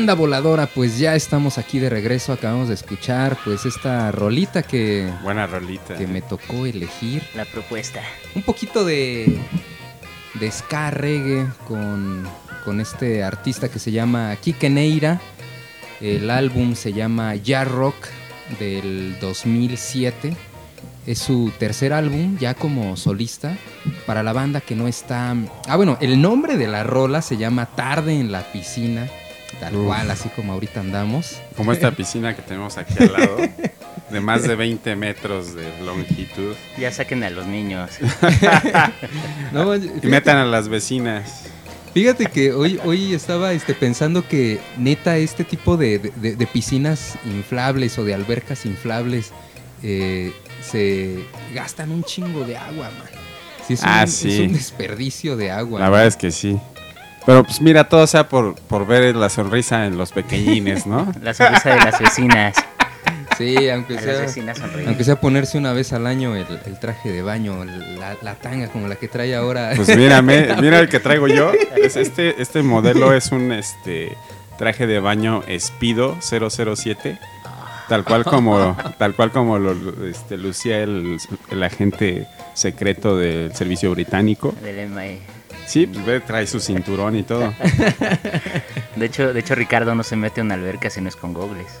Banda 0.00 0.14
voladora, 0.14 0.66
pues 0.66 0.98
ya 0.98 1.14
estamos 1.14 1.58
aquí 1.58 1.78
de 1.78 1.90
regreso. 1.90 2.32
Acabamos 2.32 2.68
de 2.68 2.74
escuchar 2.74 3.36
pues 3.44 3.66
esta 3.66 4.10
rolita 4.10 4.62
que, 4.62 5.12
Buena 5.22 5.46
rolita. 5.46 5.94
que 5.94 6.06
me 6.06 6.22
tocó 6.22 6.64
elegir. 6.64 7.22
La 7.34 7.44
propuesta. 7.44 8.00
Un 8.34 8.40
poquito 8.40 8.86
de, 8.86 9.38
de 10.40 10.50
ska 10.50 10.90
reggae 10.90 11.46
con, 11.68 12.26
con 12.64 12.80
este 12.80 13.22
artista 13.22 13.68
que 13.68 13.78
se 13.78 13.92
llama 13.92 14.34
Kike 14.36 14.70
Neira. 14.70 15.20
El 16.00 16.30
álbum 16.30 16.76
se 16.76 16.94
llama 16.94 17.34
Ya 17.34 17.64
Rock 17.64 18.06
del 18.58 19.18
2007. 19.20 20.34
Es 21.06 21.18
su 21.18 21.52
tercer 21.58 21.92
álbum 21.92 22.38
ya 22.38 22.54
como 22.54 22.96
solista 22.96 23.54
para 24.06 24.22
la 24.22 24.32
banda 24.32 24.62
que 24.62 24.74
no 24.74 24.88
está... 24.88 25.36
Ah, 25.68 25.76
bueno, 25.76 25.98
el 26.00 26.22
nombre 26.22 26.56
de 26.56 26.68
la 26.68 26.84
rola 26.84 27.20
se 27.20 27.36
llama 27.36 27.66
Tarde 27.66 28.18
en 28.18 28.32
la 28.32 28.50
piscina. 28.50 29.06
Tal 29.60 29.76
Uf. 29.76 29.86
cual, 29.86 30.10
así 30.10 30.28
como 30.30 30.54
ahorita 30.54 30.80
andamos. 30.80 31.38
Como 31.56 31.72
esta 31.72 31.90
piscina 31.92 32.34
que 32.34 32.40
tenemos 32.42 32.78
aquí 32.78 32.94
al 32.98 33.12
lado, 33.12 33.36
de 34.10 34.20
más 34.20 34.42
de 34.42 34.56
20 34.56 34.96
metros 34.96 35.54
de 35.54 35.68
longitud. 35.84 36.54
Ya 36.78 36.90
saquen 36.90 37.22
a 37.24 37.30
los 37.30 37.46
niños. 37.46 37.90
No, 39.52 39.74
Y 39.76 39.80
metan 40.04 40.36
a 40.36 40.44
las 40.44 40.68
vecinas. 40.68 41.42
Fíjate 41.92 42.26
que 42.26 42.52
hoy, 42.52 42.78
hoy 42.84 43.14
estaba 43.14 43.52
este, 43.52 43.74
pensando 43.74 44.26
que 44.26 44.60
neta 44.78 45.16
este 45.16 45.42
tipo 45.44 45.76
de, 45.76 45.98
de- 45.98 46.36
de 46.36 46.46
piscinas 46.46 47.16
inflables 47.26 47.98
o 47.98 48.04
de 48.04 48.14
albercas 48.14 48.64
inflables 48.64 49.32
eh, 49.82 50.32
se 50.62 51.18
gastan 51.52 51.90
un 51.90 52.04
chingo 52.04 52.44
de 52.44 52.56
agua, 52.56 52.90
man. 52.96 53.08
Sí, 53.66 53.74
es, 53.74 53.80
Ah, 53.82 54.02
un, 54.04 54.08
sí. 54.08 54.32
es 54.32 54.40
un 54.48 54.52
desperdicio 54.52 55.36
de 55.36 55.50
agua. 55.50 55.80
La 55.80 55.90
verdad 55.90 56.06
es 56.06 56.16
que 56.16 56.30
sí. 56.30 56.58
Pero 57.26 57.44
pues 57.44 57.60
mira, 57.60 57.88
todo 57.88 58.06
sea 58.06 58.28
por, 58.28 58.54
por 58.54 58.86
ver 58.86 59.14
la 59.14 59.28
sonrisa 59.28 59.86
en 59.86 59.98
los 59.98 60.12
pequeñines, 60.12 60.86
¿no? 60.86 61.12
La 61.22 61.34
sonrisa 61.34 61.70
de 61.70 61.76
las 61.76 62.00
vecinas. 62.00 62.56
Sí, 63.36 63.70
aunque 63.70 63.96
A 63.96 64.00
sea, 64.02 64.26
aunque 64.86 65.04
sea 65.04 65.18
ponerse 65.18 65.56
una 65.56 65.72
vez 65.72 65.94
al 65.94 66.06
año 66.06 66.36
el, 66.36 66.46
el 66.66 66.78
traje 66.78 67.10
de 67.10 67.22
baño, 67.22 67.64
la, 67.64 68.16
la 68.20 68.34
tanga 68.34 68.68
como 68.68 68.86
la 68.86 68.96
que 68.96 69.08
trae 69.08 69.34
ahora. 69.34 69.72
Pues 69.76 69.96
mírame, 69.96 70.54
mira 70.60 70.78
el 70.78 70.90
que 70.90 71.00
traigo 71.00 71.26
yo. 71.26 71.52
Es 71.76 71.96
este, 71.96 72.40
este 72.42 72.62
modelo 72.62 73.14
es 73.14 73.32
un 73.32 73.52
este 73.52 74.14
traje 74.58 74.86
de 74.86 75.00
baño 75.00 75.42
Espido 75.46 76.18
007. 76.20 77.18
Tal 77.88 78.04
cual 78.04 78.24
como, 78.24 78.76
tal 78.98 79.14
cual 79.14 79.32
como 79.32 79.58
lo 79.58 79.72
este, 80.06 80.36
lucía 80.36 80.78
el, 80.82 81.16
el 81.50 81.62
agente 81.62 82.28
secreto 82.54 83.16
del 83.16 83.54
servicio 83.54 83.90
británico. 83.90 84.54
Del 84.62 84.88
MI. 84.90 85.18
Sí, 85.70 85.86
pues 85.86 86.04
ve, 86.04 86.18
trae 86.20 86.46
su 86.48 86.58
cinturón 86.58 87.14
y 87.14 87.22
todo. 87.22 87.54
De 88.96 89.06
hecho, 89.06 89.32
de 89.32 89.38
hecho, 89.38 89.54
Ricardo 89.54 89.94
no 89.94 90.02
se 90.02 90.16
mete 90.16 90.40
a 90.40 90.44
una 90.44 90.54
alberca 90.54 90.90
si 90.90 91.00
no 91.00 91.08
es 91.08 91.14
con 91.16 91.32
gogles. 91.32 91.68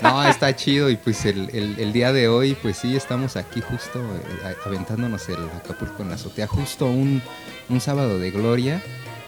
No, 0.00 0.20
está 0.28 0.54
chido 0.56 0.90
y 0.90 0.96
pues 0.96 1.24
el, 1.26 1.48
el- 1.54 1.76
el 1.78 1.92
día 1.92 2.12
de 2.12 2.26
hoy 2.26 2.56
pues 2.60 2.76
sí 2.78 2.96
estamos 2.96 3.36
aquí 3.36 3.60
justo 3.60 4.00
eh, 4.00 4.54
aventándonos 4.66 5.28
el 5.28 5.36
Acapulco 5.56 6.02
en 6.02 6.08
la 6.08 6.16
azotea, 6.16 6.48
justo 6.48 6.86
un, 6.86 7.22
un 7.68 7.80
sábado 7.80 8.18
de 8.18 8.32
gloria 8.32 8.82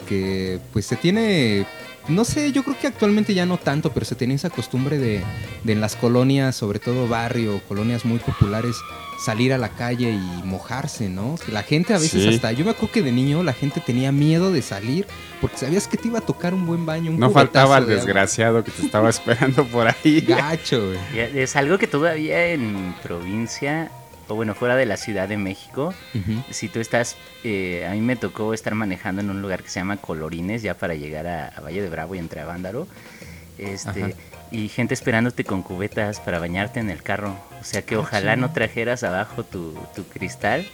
que 0.09 0.59
pues 0.73 0.85
se 0.87 0.97
tiene, 0.97 1.65
no 2.09 2.25
sé, 2.25 2.53
yo 2.53 2.63
creo 2.65 2.79
que 2.79 2.87
actualmente 2.87 3.35
ya 3.35 3.47
no 3.47 3.57
tanto, 3.59 3.93
pero 3.93 4.05
se 4.07 4.15
tiene 4.15 4.35
esa 4.35 4.51
costumbre 4.51 4.99
de, 4.99 5.23
de 5.65 5.73
en 5.73 5.81
las 5.81 5.97
colonias, 5.97 6.55
sobre 6.57 6.79
todo 6.79 7.09
barrio, 7.09 7.61
colonias 7.69 8.05
muy 8.05 8.19
populares, 8.19 8.77
salir 9.25 9.53
a 9.55 9.59
la 9.59 9.71
calle 9.71 10.11
y 10.11 10.43
mojarse, 10.45 11.09
¿no? 11.09 11.37
Que 11.45 11.53
La 11.53 11.63
gente 11.63 11.95
a 11.95 11.99
veces 11.99 12.23
Sí. 12.23 12.29
hasta, 12.35 12.53
yo 12.53 12.65
me 12.65 12.73
acuerdo 12.73 12.93
que 12.93 13.03
de 13.03 13.13
niño 13.13 13.43
la 13.43 13.53
gente 13.55 13.81
tenía 13.81 14.13
miedo 14.13 14.53
de 14.53 14.61
salir 14.61 15.07
porque 15.41 15.57
sabías 15.57 15.89
que 15.89 15.97
te 15.97 16.09
iba 16.09 16.19
a 16.19 16.23
tocar 16.23 16.53
un 16.53 16.67
buen 16.67 16.85
baño. 16.85 17.11
Un 17.13 17.19
No 17.21 17.31
faltaba 17.31 17.79
el 17.79 17.85
agua. 17.85 17.95
desgraciado 17.95 18.63
que 18.65 18.71
te 18.71 18.83
estaba 18.85 19.09
esperando 19.11 19.65
por 19.65 19.87
ahí. 19.89 20.21
Gacho, 20.21 20.89
güey. 20.89 20.99
Es 21.39 21.57
algo 21.57 21.79
que 21.79 21.87
todavía 21.87 22.47
en 22.49 22.95
provincia, 23.03 23.91
o 24.29 24.35
bueno, 24.35 24.55
fuera 24.55 24.77
de 24.77 24.87
la 24.87 24.97
Ciudad 24.97 25.29
de 25.29 25.37
México, 25.37 25.93
si 26.51 26.69
tú 26.69 26.81
estás, 26.81 27.17
eh, 27.43 27.87
a 27.89 27.93
mí 27.93 28.01
me 28.01 28.17
tocó 28.17 28.55
estar 28.55 28.75
manejando 28.75 29.21
en 29.21 29.31
un 29.31 29.43
lugar 29.43 29.63
que 29.63 29.69
se 29.69 29.81
llama 29.81 29.97
Colorines, 29.99 30.63
ya 30.63 30.75
para 30.75 30.95
llegar 30.95 31.27
a, 31.27 31.49
a 31.49 31.61
Valle 31.61 31.83
de 31.83 31.89
Bravo 31.89 32.15
y 32.15 32.19
entre 32.19 32.41
a 32.41 32.45
Vándaro, 32.47 32.87
este, 33.59 34.03
Ajá. 34.05 34.13
y 34.51 34.69
gente 34.69 34.95
esperándote 34.95 35.45
con 35.45 35.63
cubetas 35.63 36.21
para 36.21 36.39
bañarte 36.39 36.81
en 36.81 36.91
el 36.91 37.03
carro. 37.03 37.37
O 37.61 37.65
sea 37.65 37.83
que 37.83 37.95
Ah, 37.95 38.01
ojalá 38.01 38.35
sí. 38.35 38.41
no 38.41 38.53
trajeras 38.53 39.03
abajo 39.05 39.45
tu, 39.45 39.75
tu 39.95 40.05
cristal 40.05 40.67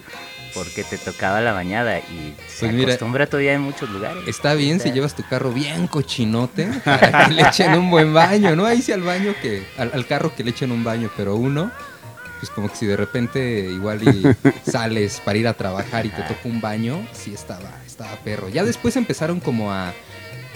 porque 0.55 0.83
te 0.83 0.99
tocaba 0.99 1.41
la 1.41 1.53
bañada 1.53 1.99
y 2.01 2.35
se 2.49 2.61
Pues 2.67 2.73
mira, 2.73 2.89
acostumbra 2.95 3.27
todavía 3.29 3.53
en 3.53 3.61
muchos 3.61 3.89
lugares. 3.91 4.27
Está 4.27 4.55
bien 4.55 4.81
si 4.81 4.91
llevas 4.91 5.15
tu 5.15 5.23
carro 5.23 5.53
bien 5.53 5.87
cochinote 5.87 6.67
para 6.85 7.27
que 7.29 7.35
le 7.35 7.43
echen 7.43 7.73
un 7.75 7.89
buen 7.91 8.13
baño, 8.13 8.57
¿no? 8.57 8.67
Ahí 8.67 8.83
sí 8.83 8.91
al 8.91 9.03
baño 9.03 9.33
que, 9.41 9.65
al, 9.79 9.93
al 9.95 10.07
carro 10.07 10.35
que 10.35 10.43
le 10.43 10.51
echen 10.51 10.73
un 10.73 10.83
baño, 10.83 11.09
pero 11.17 11.37
uno, 11.37 11.71
pues 12.41 12.51
como 12.51 12.69
que 12.71 12.77
si 12.77 12.87
de 12.87 12.97
repente 12.97 13.69
igual 13.71 14.03
y 14.03 14.25
sales 14.71 15.21
para 15.25 15.39
ir 15.39 15.47
a 15.49 15.55
trabajar 15.55 16.07
y 16.07 16.09
te 16.11 16.23
toca 16.23 16.41
un 16.45 16.61
baño, 16.61 17.07
sí 17.13 17.33
estaba, 17.35 17.71
estaba 17.87 18.17
perro. 18.25 18.49
Ya 18.49 18.65
después 18.65 18.97
empezaron 18.97 19.41
como 19.41 19.71
a, 19.73 19.93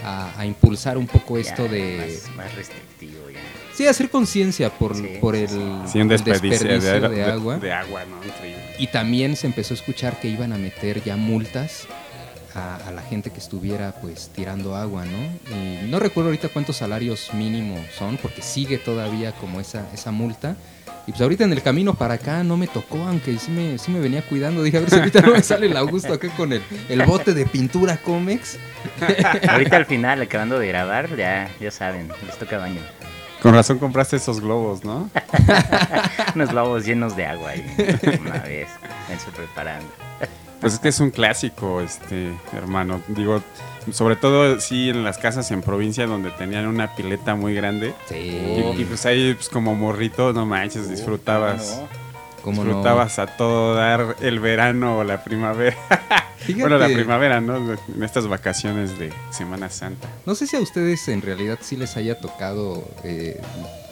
a- 0.03 0.33
a 0.39 0.45
impulsar 0.45 0.97
un 0.97 1.07
poco 1.07 1.35
ya 1.39 1.49
esto 1.49 1.67
de... 1.67 2.19
Más, 2.27 2.35
más 2.35 2.55
restrictivo 2.55 3.29
ya. 3.29 3.39
Sí, 3.73 3.85
hacer 3.87 4.09
conciencia 4.09 4.69
por, 4.69 4.95
Sí, 4.95 5.17
por 5.19 5.35
el, 5.35 5.47
Sí, 5.87 5.99
un 6.01 6.07
desperdicio, 6.07 6.67
de, 6.67 6.73
desperdicio 6.79 7.09
de- 7.09 7.15
de 7.15 7.23
agua. 7.25 7.57
de 7.57 7.71
agua, 7.73 8.05
¿no? 8.05 8.17
Increíble. 8.25 8.63
Y 8.79 8.87
también 8.87 9.35
se 9.35 9.47
empezó 9.47 9.73
a 9.73 9.77
escuchar 9.77 10.19
que 10.19 10.27
iban 10.29 10.53
a 10.53 10.57
meter 10.57 11.03
ya 11.03 11.17
multas 11.17 11.85
a, 12.55 12.77
a 12.87 12.91
la 12.91 13.01
gente 13.01 13.31
que 13.31 13.39
estuviera 13.39 13.91
pues 14.01 14.31
tirando 14.33 14.75
agua, 14.77 15.03
¿no? 15.05 15.53
Y 15.53 15.89
no 15.89 15.99
recuerdo 15.99 16.29
ahorita 16.29 16.47
cuántos 16.49 16.77
salarios 16.77 17.33
mínimos 17.33 17.81
son, 17.97 18.15
porque 18.17 18.41
sigue 18.41 18.77
todavía 18.77 19.33
como 19.33 19.59
esa, 19.59 19.85
esa 19.93 20.11
multa. 20.11 20.55
Y 21.07 21.11
pues 21.11 21.21
ahorita 21.21 21.43
en 21.43 21.53
el 21.53 21.61
camino 21.61 21.93
para 21.93 22.15
acá 22.15 22.43
no 22.43 22.57
me 22.57 22.67
tocó, 22.67 22.97
aunque 23.03 23.37
sí 23.37 23.51
me, 23.51 23.77
sí 23.77 23.91
me 23.91 23.99
venía 23.99 24.23
cuidando. 24.23 24.63
Dije, 24.63 24.77
a 24.77 24.79
ver 24.81 24.89
si 24.89 24.95
ahorita 24.95 25.21
no 25.21 25.33
me 25.33 25.43
sale 25.43 25.67
el 25.67 25.77
Augusto 25.77 26.13
acá 26.13 26.29
con 26.35 26.51
el, 26.51 26.63
el 26.89 27.03
bote 27.03 27.33
de 27.33 27.45
pintura 27.45 27.97
Comex. 27.97 28.57
Ahorita 29.49 29.77
al 29.77 29.85
final, 29.85 30.21
acabando 30.21 30.57
de 30.57 30.67
grabar, 30.67 31.15
ya, 31.15 31.49
ya 31.59 31.69
saben, 31.69 32.09
les 32.25 32.37
toca 32.37 32.57
baño. 32.57 32.81
Con 33.41 33.53
razón 33.53 33.77
compraste 33.77 34.15
esos 34.15 34.41
globos, 34.41 34.83
¿no? 34.83 35.09
Unos 36.35 36.49
globos 36.49 36.85
llenos 36.85 37.15
de 37.15 37.27
agua 37.27 37.51
ahí, 37.51 37.63
una 38.19 38.39
vez, 38.39 38.69
vense 39.07 39.29
preparando. 39.35 39.87
Pues 40.59 40.73
es 40.73 40.79
que 40.79 40.87
es 40.87 40.99
un 40.99 41.11
clásico, 41.11 41.81
este, 41.81 42.33
hermano. 42.53 43.01
Digo, 43.09 43.43
sobre 43.91 44.15
todo 44.15 44.59
sí 44.59 44.89
en 44.89 45.03
las 45.03 45.17
casas 45.17 45.51
en 45.51 45.61
provincia 45.61 46.07
donde 46.07 46.31
tenían 46.31 46.67
una 46.67 46.95
pileta 46.95 47.35
muy 47.35 47.53
grande. 47.53 47.93
Sí, 48.07 48.15
Y, 48.15 48.81
y, 48.81 48.85
pues 48.85 49.05
ahí 49.05 49.33
pues 49.33 49.49
como 49.49 49.75
morrito, 49.75 50.33
no 50.33 50.45
manches, 50.45 50.89
disfrutabas. 50.89 51.81
cómo 52.41 52.63
no. 52.63 52.69
disfrutabas 52.69 53.19
a 53.19 53.27
todo 53.27 53.75
dar 53.75 54.15
el 54.21 54.39
verano 54.39 54.99
o 54.99 55.03
la 55.03 55.23
primavera. 55.23 55.77
Fíjate, 56.37 56.61
Bueno, 56.61 56.77
la 56.77 56.87
primavera, 56.87 57.41
¿no? 57.41 57.55
En 57.73 58.03
estas 58.03 58.27
vacaciones 58.27 58.99
de 58.99 59.11
Semana 59.31 59.69
Santa. 59.71 60.07
No 60.27 60.35
sé 60.35 60.45
si 60.45 60.55
a 60.55 60.59
ustedes 60.59 61.07
en 61.07 61.23
realidad 61.23 61.57
sí 61.61 61.75
les 61.75 61.97
haya 61.97 62.19
tocado 62.19 62.87
eh, 63.03 63.41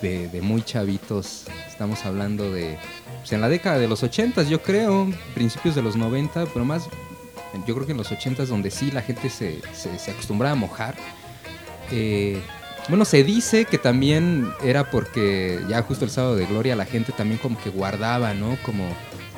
de, 0.03 0.27
de 0.27 0.41
muy 0.41 0.61
chavitos. 0.61 1.45
Estamos 1.67 2.05
hablando 2.05 2.51
de. 2.51 2.77
Pues 3.21 3.31
en 3.31 3.41
la 3.41 3.49
década 3.49 3.79
de 3.79 3.87
los 3.87 4.03
80 4.03 4.43
yo 4.43 4.61
creo, 4.61 5.07
principios 5.33 5.73
de 5.73 5.81
los 5.81 5.95
90, 5.95 6.45
pero 6.53 6.63
más. 6.65 6.83
Yo 7.67 7.75
creo 7.75 7.85
que 7.85 7.91
en 7.91 7.97
los 7.97 8.11
80 8.11 8.45
donde 8.45 8.71
sí 8.71 8.91
la 8.91 9.01
gente 9.01 9.29
se, 9.29 9.61
se, 9.73 9.97
se 9.99 10.11
acostumbraba 10.11 10.53
a 10.53 10.55
mojar. 10.55 10.95
Eh, 11.91 12.41
bueno, 12.89 13.05
se 13.05 13.23
dice 13.23 13.65
que 13.65 13.77
también 13.77 14.51
era 14.63 14.89
porque 14.91 15.59
ya 15.69 15.81
justo 15.83 16.03
el 16.05 16.11
sábado 16.11 16.35
de 16.35 16.45
gloria 16.45 16.75
la 16.75 16.85
gente 16.85 17.11
también 17.11 17.39
como 17.39 17.57
que 17.61 17.69
guardaba, 17.69 18.33
¿no? 18.33 18.57
Como, 18.65 18.83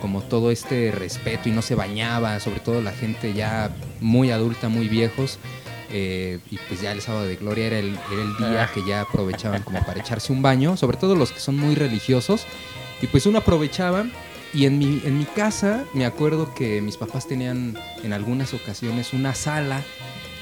como 0.02 0.22
todo 0.22 0.50
este 0.52 0.92
respeto 0.92 1.50
y 1.50 1.52
no 1.52 1.62
se 1.62 1.76
bañaba, 1.76 2.40
sobre 2.40 2.60
todo 2.60 2.82
la 2.82 2.92
gente 2.92 3.34
ya 3.34 3.70
muy 4.02 4.32
adulta, 4.32 4.70
muy 4.70 4.88
viejos. 4.88 5.38
eh, 5.92 6.40
y 6.50 6.58
pues 6.68 6.82
ya 6.82 6.92
el 6.92 7.02
sábado 7.02 7.26
de 7.26 7.36
gloria 7.36 7.68
era 7.68 7.80
el, 7.80 7.98
era 8.12 8.22
el 8.24 8.38
día 8.38 8.70
que 8.74 8.82
ya 8.88 9.02
aprovechaban 9.02 9.62
como 9.62 9.86
para 9.86 10.00
echarse 10.00 10.34
un 10.34 10.42
baño, 10.42 10.76
sobre 10.78 10.98
todo 10.98 11.16
los 11.16 11.32
que 11.32 11.40
son 11.40 11.58
muy 11.58 11.76
religiosos. 11.76 12.46
Y 13.02 13.08
pues 13.08 13.26
uno 13.26 13.38
aprovechaba 13.40 14.06
y 14.56 14.66
en 14.66 14.80
mi, 14.80 15.02
en 15.04 15.18
mi 15.18 15.26
casa 15.26 15.84
me 15.94 16.06
acuerdo 16.06 16.54
que 16.54 16.82
mis 16.82 16.96
papás 16.96 17.28
tenían 17.28 17.78
en 18.04 18.14
algunas 18.14 18.54
ocasiones 18.54 19.12
una 19.12 19.36
sala, 19.36 19.82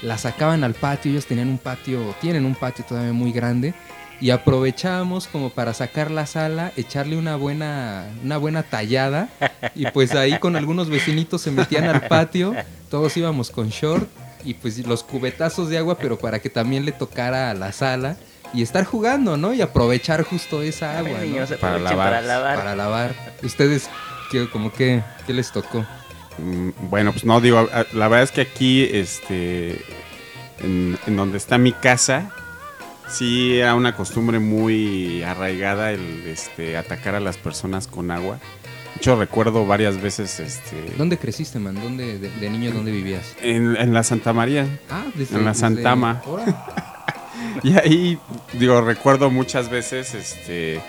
la 0.02 0.18
sacaban 0.18 0.62
al 0.62 0.74
patio, 0.74 1.10
ellos 1.10 1.26
tenían 1.26 1.48
un 1.48 1.58
patio, 1.58 2.14
tienen 2.20 2.44
un 2.44 2.54
patio 2.54 2.84
todavía 2.84 3.12
muy 3.12 3.32
grande 3.32 3.74
y 4.20 4.30
aprovechábamos 4.30 5.26
como 5.26 5.50
para 5.50 5.74
sacar 5.74 6.12
la 6.12 6.26
sala, 6.26 6.72
echarle 6.76 7.18
una 7.18 7.34
buena, 7.34 8.06
una 8.22 8.36
buena 8.36 8.62
tallada 8.62 9.28
y 9.74 9.86
pues 9.86 10.14
ahí 10.14 10.38
con 10.38 10.54
algunos 10.54 10.88
vecinitos 10.88 11.42
se 11.42 11.50
metían 11.50 11.84
al 11.88 12.06
patio, 12.06 12.54
todos 12.90 13.16
íbamos 13.16 13.50
con 13.50 13.70
short 13.70 14.08
y 14.44 14.54
pues 14.54 14.86
los 14.86 15.02
cubetazos 15.02 15.68
de 15.70 15.78
agua, 15.78 15.98
pero 15.98 16.18
para 16.18 16.38
que 16.38 16.50
también 16.50 16.84
le 16.84 16.92
tocara 16.92 17.50
a 17.50 17.54
la 17.54 17.72
sala 17.72 18.16
y 18.52 18.62
estar 18.62 18.84
jugando, 18.84 19.36
¿no? 19.36 19.52
Y 19.52 19.60
aprovechar 19.60 20.22
justo 20.22 20.62
esa 20.62 20.98
agua, 20.98 21.18
Para 21.60 21.78
lavar. 21.80 21.96
Para 21.96 22.20
lavar. 22.20 22.56
Para 22.56 22.76
lavar. 22.76 23.14
¿Ustedes 23.42 23.88
qué, 24.34 24.50
como 24.50 24.72
que, 24.72 25.02
qué 25.26 25.32
les 25.32 25.52
tocó? 25.52 25.84
Mm, 26.38 26.70
Bueno, 26.90 27.12
pues 27.12 27.24
no, 27.24 27.40
digo, 27.40 27.68
la 27.92 28.08
verdad 28.08 28.22
es 28.24 28.32
que 28.32 28.40
aquí, 28.42 28.82
este, 28.90 29.80
en, 30.62 30.98
en 31.06 31.16
donde 31.16 31.38
está 31.38 31.56
mi 31.58 31.72
casa, 31.72 32.32
sí 33.08 33.58
era 33.58 33.74
una 33.74 33.94
costumbre 33.96 34.38
muy 34.40 35.22
arraigada 35.22 35.92
el 35.92 36.24
este, 36.26 36.76
atacar 36.76 37.14
a 37.14 37.20
las 37.20 37.36
personas 37.36 37.86
con 37.86 38.10
agua. 38.10 38.38
De 38.94 38.98
hecho, 38.98 39.16
recuerdo 39.16 39.66
varias 39.66 40.00
veces 40.00 40.38
este, 40.40 40.76
¿Dónde 40.96 41.18
creciste, 41.18 41.58
man? 41.58 41.74
¿Dónde, 41.80 42.18
de, 42.18 42.30
de 42.30 42.50
niño, 42.50 42.70
dónde 42.72 42.90
vivías? 42.92 43.34
en, 43.42 43.76
en 43.76 43.92
la 43.92 44.02
Santa 44.02 44.32
María. 44.32 44.66
Ah, 44.90 45.04
desde, 45.14 45.36
En 45.36 45.44
la 45.44 45.50
desde- 45.52 45.60
Santama. 45.60 46.22
Y 47.62 47.76
ahí, 47.78 48.18
digo, 48.54 48.80
recuerdo 48.80 49.30
muchas 49.30 49.68
veces 49.68 50.14
este, 50.14 50.80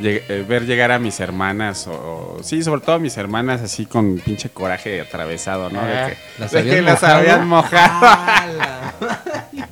lleg- 0.00 0.22
eh, 0.28 0.44
ver 0.48 0.66
llegar 0.66 0.90
a 0.92 0.98
mis 0.98 1.20
hermanas, 1.20 1.86
o, 1.86 1.92
o- 2.38 2.42
sí, 2.42 2.62
sobre 2.62 2.80
todo 2.80 2.96
a 2.96 2.98
mis 2.98 3.16
hermanas, 3.16 3.60
así 3.60 3.86
con 3.86 4.18
pinche 4.18 4.48
coraje 4.50 5.00
atravesado, 5.00 5.70
¿no? 5.70 5.80
Ah, 5.80 5.86
de 5.86 6.12
que, 6.12 6.18
¿las 6.38 6.50
de 6.52 6.62
que 6.62 6.70
habían 6.70 6.84
las 6.84 7.02
mojado? 7.02 7.18
habían 7.18 7.46
mojado. 7.48 8.90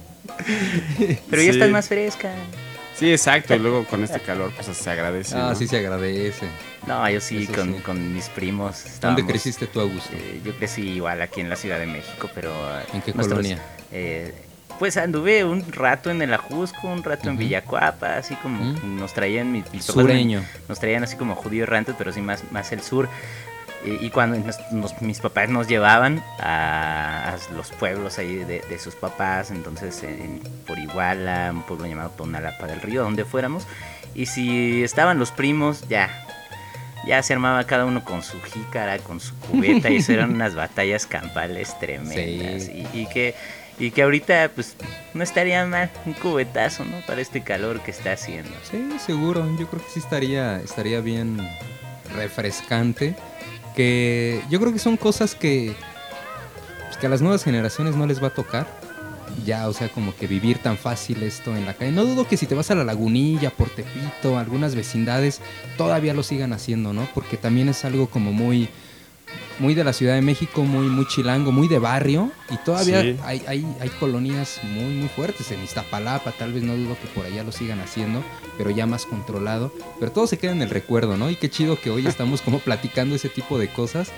Pero 1.31 1.43
ya 1.43 1.53
Sí. 1.53 1.59
estás 1.59 1.71
más 1.71 1.89
fresca. 1.89 2.31
Sí, 2.95 3.13
exacto. 3.13 3.55
Y 3.55 3.59
luego 3.61 3.85
con 3.85 4.03
este 4.03 4.19
calor, 4.21 4.53
pues 4.55 4.67
se 4.77 4.91
agradece. 4.91 5.37
Ah, 5.37 5.51
¿no? 5.51 5.55
sí 5.55 5.69
se 5.69 5.79
agradece. 5.79 6.47
No, 6.87 7.09
yo 7.09 7.21
sí, 7.21 7.47
con, 7.47 7.75
sí. 7.77 7.81
con 7.83 8.13
mis 8.15 8.29
primos. 8.29 8.83
¿Dónde 9.01 9.25
creciste 9.25 9.67
tú, 9.67 9.81
Augusto? 9.81 10.11
eh, 10.15 10.41
yo 10.45 10.57
crecí 10.57 10.83
igual 10.83 11.21
aquí 11.23 11.41
en 11.41 11.49
la 11.51 11.57
Ciudad 11.57 11.79
de 11.79 11.87
México, 11.87 12.29
pero... 12.35 12.51
eh, 12.79 12.83
¿En 12.95 13.03
qué 13.03 13.13
nuestros, 13.13 13.39
colonia? 13.39 13.63
eh, 13.93 14.35
pues 14.79 14.97
anduve 14.97 15.45
un 15.45 15.71
rato 15.73 16.11
en 16.11 16.23
el 16.23 16.33
Ajusco, 16.35 16.89
un 16.89 17.03
rato 17.03 17.29
en. 17.31 17.37
Villacuapa, 17.37 18.17
así 18.17 18.35
como 18.37 18.73
Ujú. 18.73 18.87
nos 18.87 19.13
traían 19.15 19.51
mis, 19.53 19.65
mis 19.73 19.87
papás 19.87 20.03
Sureño. 20.03 20.43
nos 20.69 20.79
traían 20.81 21.03
así 21.05 21.17
como 21.17 21.35
judíos 21.35 21.69
errantes, 21.69 21.95
pero 21.99 22.13
sí 22.13 22.21
más, 22.21 22.43
más 22.53 22.71
el 22.73 22.83
sur. 22.83 23.09
Y, 23.85 24.07
y 24.07 24.11
cuando 24.11 24.37
nos- 24.39 24.59
nos- 24.73 25.01
mis 25.03 25.21
papás 25.21 25.49
nos 25.49 25.69
llevaban 25.69 26.21
a, 26.41 27.35
a 27.35 27.55
los 27.55 27.71
pueblos 27.71 28.19
ahí 28.19 28.35
de, 28.37 28.61
de 28.69 28.79
sus 28.79 28.95
papás, 28.97 29.51
entonces 29.53 30.03
en, 30.03 30.41
por 30.67 30.79
Iguala, 30.79 31.51
un 31.53 31.63
pueblo 31.63 31.87
llamado 31.87 32.11
Tonalapa 32.11 32.67
del 32.67 32.81
Río, 32.81 33.03
donde 33.05 33.25
fuéramos. 33.25 33.67
Y 34.15 34.27
si 34.27 34.83
estaban 34.83 35.19
los 35.21 35.31
primos, 35.31 35.87
ya, 35.89 36.11
ya 37.07 37.23
se 37.23 37.33
armaba 37.35 37.63
cada 37.65 37.85
uno 37.85 38.05
con 38.05 38.25
su 38.25 38.41
jícara, 38.43 38.99
con 38.99 39.21
su 39.21 39.37
cubeta, 39.39 39.91
y 39.91 39.97
eso 39.99 40.13
eran 40.13 40.31
unas 40.35 40.57
batallas 40.57 41.07
campales 41.07 41.79
tremendas. 41.79 42.65
Sí. 42.65 42.85
Y, 42.95 42.99
y 43.03 43.07
que, 43.07 43.37
y 43.79 43.91
que 43.93 44.03
ahorita, 44.03 44.51
pues, 44.55 44.77
no 45.15 45.23
estaría 45.23 45.65
mal 45.67 45.91
un 46.05 46.13
cubetazo, 46.15 46.85
¿no? 46.85 47.01
Para 47.07 47.21
este 47.21 47.43
calor 47.43 47.81
que 47.81 47.93
está 47.93 48.13
haciendo. 48.13 48.51
Sí, 48.69 48.85
seguro. 49.05 49.49
Yo 49.59 49.69
creo 49.69 49.83
que 49.83 49.91
sí 49.91 50.01
estaría, 50.01 50.61
estaría 50.61 51.01
bien 51.01 51.39
refrescante. 52.17 53.15
Que 53.77 54.43
yo 54.51 54.59
creo 54.59 54.73
que 54.73 54.81
son 54.81 54.97
cosas 54.97 55.35
que, 55.37 55.75
pues, 56.87 56.97
que 56.97 57.07
a 57.07 57.11
las 57.11 57.23
nuevas 57.23 57.45
generaciones 57.45 57.95
no 57.95 58.07
les 58.07 58.23
va 58.23 58.29
a 58.29 58.35
tocar. 58.35 58.67
Ya, 59.45 59.69
o 59.69 59.73
sea, 59.73 59.89
como 59.89 60.17
que 60.17 60.27
vivir 60.27 60.59
tan 60.59 60.77
fácil 60.77 61.23
esto 61.23 61.55
en 61.55 61.65
la 61.65 61.75
calle. 61.75 61.93
No 61.93 62.05
dudo 62.05 62.27
que 62.27 62.37
si 62.37 62.47
te 62.47 62.57
vas 62.57 62.71
a 62.73 62.75
la 62.75 62.83
lagunilla, 62.83 63.51
por 63.51 63.71
Tepito, 63.71 64.37
algunas 64.37 64.75
vecindades, 64.75 65.41
todavía 65.77 66.15
lo 66.15 66.25
sigan 66.25 66.53
haciendo, 66.53 66.93
¿no? 66.93 67.09
Porque 67.15 67.37
también 67.37 67.69
es 67.69 67.85
algo 67.85 68.09
como 68.09 68.33
muy, 68.33 68.69
muy 69.59 69.75
de 69.75 69.83
la 69.83 69.93
Ciudad 69.93 70.15
de 70.15 70.23
México, 70.23 70.63
muy, 70.65 70.87
muy 70.87 71.07
chilango, 71.09 71.51
muy 71.53 71.67
de 71.69 71.79
barrio. 71.79 72.31
Y 72.51 72.57
todavía 72.59 73.03
Sí. 73.03 73.17
hay, 73.25 73.43
hay, 73.49 73.67
hay 73.81 73.89
colonias 73.89 74.61
muy, 74.63 74.95
muy 74.95 75.09
fuertes. 75.09 75.51
En 75.51 75.63
Iztapalapa, 75.65 76.31
tal 76.33 76.53
vez 76.53 76.63
no 76.63 76.77
dudo 76.77 76.97
que 77.01 77.09
por 77.09 77.27
allá 77.27 77.43
lo 77.43 77.51
sigan 77.53 77.81
haciendo, 77.81 78.23
pero 78.57 78.71
ya 78.71 78.87
más 78.87 79.05
controlado. 79.07 79.73
Pero 79.99 80.13
todo 80.13 80.27
se 80.27 80.39
queda 80.39 80.53
en 80.53 80.63
el 80.63 80.71
recuerdo, 80.71 81.17
¿no? 81.17 81.29
Y 81.31 81.37
qué 81.37 81.51
chido 81.51 81.81
que 81.81 81.91
hoy 81.91 82.07
estamos 82.07 82.41
como 82.41 82.61
platicando 82.61 83.17
ese 83.17 83.29
tipo 83.29 83.59
de 83.59 83.69
cosas 83.69 84.11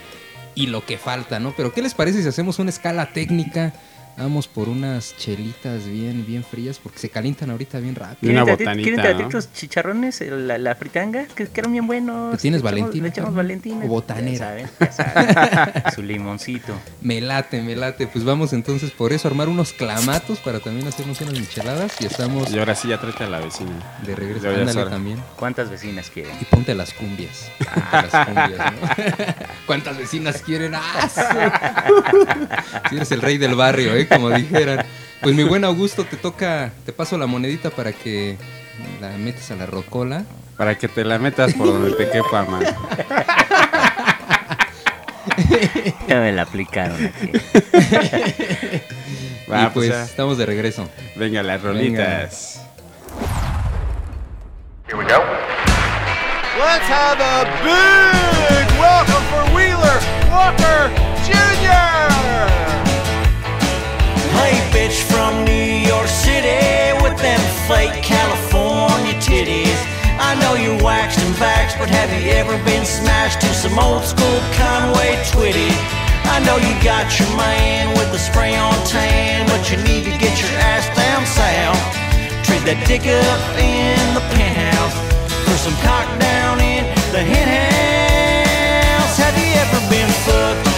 y 0.55 0.67
lo 0.67 0.85
que 0.85 0.99
falta, 0.99 1.39
¿no? 1.41 1.55
Pero 1.57 1.73
¿qué 1.73 1.81
les 1.81 1.95
parece 1.95 2.21
si 2.23 2.29
hacemos 2.29 2.59
una 2.59 2.71
escala 2.71 3.13
técnica? 3.15 3.73
Vamos 4.17 4.49
por 4.49 4.69
unas 4.69 5.17
chelitas 5.17 5.87
bien, 5.87 6.27
bien 6.27 6.45
frías 6.45 6.79
porque 6.79 6.99
se 6.99 7.09
calientan 7.09 7.51
ahorita 7.51 7.79
bien 7.81 7.95
rápido. 7.95 8.31
Y 8.31 8.35
una 8.37 8.45
¿Quieren 8.45 8.59
tratit- 8.59 8.65
botanita, 8.67 9.03
¿Quieren 9.03 9.29
¿no? 9.33 9.41
chicharrones? 9.55 10.21
La, 10.21 10.59
la 10.59 10.75
fritanga, 10.75 11.25
que, 11.35 11.47
que 11.47 11.61
eran 11.61 11.73
bien 11.73 11.87
buenos. 11.87 12.33
¿Tú 12.33 12.43
tienes 12.43 12.61
Valentina, 12.61 13.05
Le 13.05 13.09
echamos? 13.09 13.35
Valentina. 13.35 13.85
¿O 13.85 13.89
botanera? 13.89 14.31
Ya 14.33 14.39
saben, 14.39 14.71
ya 14.79 14.93
saben. 14.93 15.83
Su 15.95 16.03
limoncito. 16.03 16.75
Me 17.01 17.21
late, 17.23 17.63
me 17.63 17.75
late. 17.77 18.07
Pues 18.09 18.25
vamos 18.25 18.53
entonces 18.53 18.91
por 18.91 19.13
eso, 19.15 19.27
armar 19.29 19.49
unos 19.49 19.73
clamatos 19.73 20.39
para 20.41 20.61
también 20.61 20.87
hacernos 20.87 21.19
unas 21.23 21.35
micheladas 21.35 21.93
y 22.01 22.07
estamos 22.07 22.51
Y 22.53 22.59
ahora 22.59 22.75
sí, 22.75 22.89
ya 22.89 23.01
tráete 23.01 23.25
a 23.25 23.29
la 23.29 23.41
vecina. 23.41 23.71
de 24.07 24.15
regreso. 24.15 24.49
Ándale 24.51 24.85
también. 24.91 25.19
¿Cuántas 25.37 25.71
vecinas 25.71 26.11
quieren? 26.11 26.33
Y 26.41 26.45
ponte 26.45 26.75
las 26.75 26.93
cumbias. 26.93 27.51
Las 27.91 28.27
cumbias, 28.27 28.73
¿no? 28.73 28.89
¿Cuántas 29.67 29.97
vecinas 29.97 30.43
quieren? 30.43 30.75
¡Ah! 30.75 31.09
Si 32.91 32.97
eres 32.97 33.11
el 33.13 33.23
rey 33.23 33.39
del 33.39 33.55
barrio, 33.55 33.95
¿eh? 33.97 34.00
Como 34.07 34.31
dijeran. 34.31 34.85
Pues 35.21 35.35
mi 35.35 35.45
buen 35.45 35.65
Augusto, 35.65 36.05
te 36.05 36.17
toca, 36.17 36.73
te 36.87 36.93
paso 36.93 37.19
la 37.19 37.27
monedita 37.27 37.71
para 37.71 37.93
que 37.93 38.39
la 39.01 39.11
metas 39.19 39.51
a 39.51 39.57
la 39.57 39.67
rocola. 39.67 40.25
Para 40.57 40.79
que 40.79 40.89
te 40.89 41.05
la 41.05 41.19
metas 41.19 41.53
por 41.55 41.67
donde 41.67 41.93
te 41.93 42.11
quepa, 42.11 42.45
man. 42.45 42.65
Ya 46.09 46.21
me 46.21 46.33
la 46.33 46.43
aplicaron 46.43 47.07
aquí. 47.07 47.33
Va, 49.51 49.65
y 49.65 49.67
pues 49.71 49.89
ya. 49.89 50.05
estamos 50.05 50.39
de 50.39 50.47
regreso. 50.47 50.89
Venga, 51.17 51.43
las 51.43 51.63
rolitas. 51.63 52.63
Let's 56.59 56.87
have 56.89 57.21
a 57.21 57.45
big 57.65 58.67
welcome 58.79 59.25
for 59.31 59.45
Wheeler 59.55 59.99
Walker 60.31 60.91
Jr. 61.25 62.11
Hey, 64.41 64.57
bitch 64.73 65.05
from 65.05 65.45
New 65.45 65.69
York 65.85 66.09
City 66.09 66.97
with 67.05 67.13
them 67.21 67.41
fake 67.69 68.01
California 68.01 69.13
titties. 69.21 69.77
I 70.17 70.33
know 70.41 70.55
you're 70.57 70.81
waxed 70.83 71.21
and 71.21 71.35
vaxxed, 71.37 71.77
but 71.79 71.91
have 71.91 72.09
you 72.09 72.33
ever 72.33 72.57
been 72.65 72.87
smashed 72.87 73.43
to 73.43 73.53
some 73.53 73.79
old 73.79 74.03
school 74.03 74.41
Conway 74.57 75.21
Twitty? 75.29 75.69
I 76.25 76.41
know 76.41 76.57
you 76.57 76.73
got 76.81 77.13
your 77.21 77.29
man 77.37 77.93
with 78.01 78.11
the 78.13 78.19
spray 78.19 78.57
on 78.57 78.73
tan, 78.89 79.45
but 79.53 79.71
you 79.71 79.77
need 79.85 80.09
to 80.09 80.17
get 80.17 80.33
your 80.41 80.57
ass 80.73 80.89
down 80.97 81.21
south. 81.29 81.77
Trade 82.49 82.65
that 82.65 82.81
dick 82.89 83.05
up 83.05 83.45
in 83.61 84.01
the 84.17 84.25
penthouse 84.33 84.97
for 85.45 85.57
some 85.61 85.77
cock 85.85 86.09
down 86.17 86.65
in 86.65 86.89
the 87.13 87.21
hen 87.21 87.45
house. 87.45 89.21
Have 89.21 89.37
you 89.37 89.53
ever 89.61 89.81
been 89.93 90.09
fucked, 90.25 90.70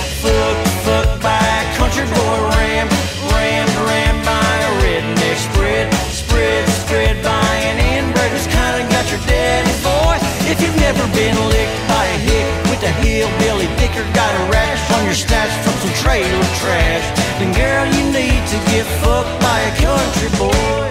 If 10.53 10.61
you've 10.61 10.77
never 10.77 11.01
been 11.17 11.33
licked 11.49 11.81
by 11.88 12.05
a 12.05 12.19
hick 12.29 12.45
with 12.69 12.83
a 12.85 12.93
hillbilly 13.01 13.73
dick 13.81 13.97
or 13.97 14.05
got 14.12 14.37
a 14.37 14.53
rash 14.53 14.85
on 14.93 15.07
your 15.07 15.15
snatch 15.15 15.49
from 15.65 15.73
some 15.81 15.95
trailer 16.05 16.45
trash, 16.61 17.07
then 17.41 17.57
girl 17.57 17.88
you 17.88 18.05
need 18.12 18.43
to 18.53 18.59
get 18.69 18.85
fucked 19.01 19.33
by 19.41 19.59
a 19.65 19.73
country 19.81 20.29
boy. 20.37 20.85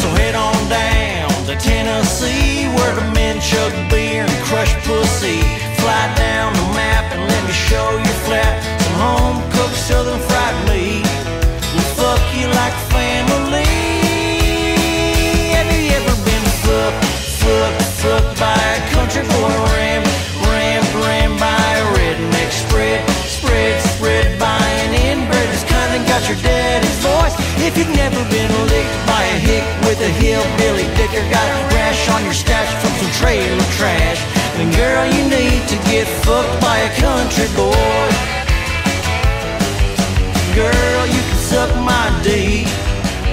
So 0.00 0.08
head 0.16 0.34
on 0.34 0.56
down 0.72 1.28
to 1.52 1.54
Tennessee 1.60 2.72
where 2.80 2.94
the 2.96 3.04
men 3.12 3.42
chug 3.44 3.76
beer 3.92 4.24
and 4.24 4.44
crush 4.48 4.72
pussy. 4.88 5.44
Fly 5.84 6.02
down 6.16 6.54
the 6.54 6.68
map 6.72 7.12
and 7.12 7.28
let 7.28 7.42
me 7.44 7.52
show 7.52 7.92
you 7.92 8.14
flat 8.24 8.56
some 8.80 8.96
home 9.04 9.38
cooked 9.52 9.76
southern 9.76 10.31
If 27.72 27.78
you've 27.78 27.96
never 27.96 28.20
been 28.28 28.52
licked 28.68 29.06
by 29.08 29.22
a 29.32 29.38
hick 29.40 29.64
with 29.88 29.98
a 30.04 30.12
hillbilly 30.20 30.84
dick 30.92 31.08
or 31.16 31.24
got 31.32 31.48
a 31.48 31.56
rash 31.72 32.06
on 32.10 32.22
your 32.22 32.34
stash 32.34 32.68
from 32.84 32.92
some 33.00 33.10
trailer 33.16 33.64
trash, 33.80 34.20
then 34.60 34.68
girl 34.76 35.08
you 35.08 35.24
need 35.24 35.64
to 35.72 35.76
get 35.88 36.04
fucked 36.20 36.60
by 36.60 36.76
a 36.84 36.92
country 37.00 37.48
boy. 37.56 37.72
Girl, 40.52 41.06
you 41.08 41.22
can 41.24 41.40
suck 41.40 41.72
my 41.80 42.12
D 42.20 42.68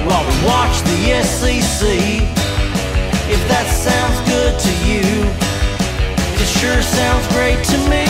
while 0.07 0.23
we 0.23 0.35
watch 0.47 0.87
the 0.87 1.19
SEC. 1.19 1.83
If 3.27 3.41
that 3.51 3.67
sounds 3.67 4.23
good 4.23 4.55
to 4.55 4.71
you, 4.87 5.03
it 6.39 6.47
sure 6.47 6.79
sounds 6.79 7.27
great 7.35 7.59
to 7.75 7.77
me. 7.91 8.07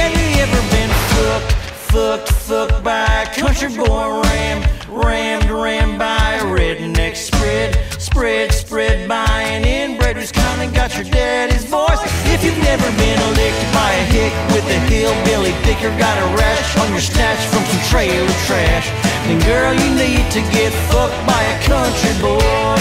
Have 0.00 0.16
you 0.16 0.32
ever 0.40 0.60
been 0.72 0.92
fucked, 1.12 1.59
fucked, 1.90 2.30
fucked 2.30 2.84
by 2.84 3.04
a 3.22 3.26
country 3.34 3.68
boy 3.68 4.22
rammed, 4.22 4.66
rammed, 4.88 5.50
rammed 5.50 5.98
by 5.98 6.38
a 6.40 6.44
redneck 6.44 7.16
spread, 7.16 7.76
spread, 8.00 8.52
spread 8.52 9.08
by 9.08 9.42
an 9.42 9.64
inbred 9.64 10.16
who's 10.16 10.32
kinda 10.32 10.66
got 10.68 10.94
your 10.94 11.04
daddy's 11.04 11.64
voice. 11.64 12.00
If 12.34 12.44
you've 12.44 12.62
never 12.62 12.88
been 12.96 13.20
licked 13.34 13.66
by 13.74 13.90
a 13.92 14.04
hick 14.14 14.32
with 14.54 14.66
a 14.70 14.80
hillbilly 14.90 15.52
thicker, 15.64 15.90
got 15.98 16.16
a 16.18 16.26
rash 16.36 16.76
on 16.78 16.90
your 16.90 17.00
snatch 17.00 17.42
from 17.50 17.64
some 17.64 17.82
trailer 17.90 18.34
trash, 18.46 18.88
then 19.26 19.38
girl, 19.40 19.74
you 19.74 19.90
need 19.94 20.30
to 20.30 20.40
get 20.54 20.72
fucked 20.90 21.20
by 21.26 21.42
a 21.42 21.56
country 21.66 22.14
boy. 22.22 22.78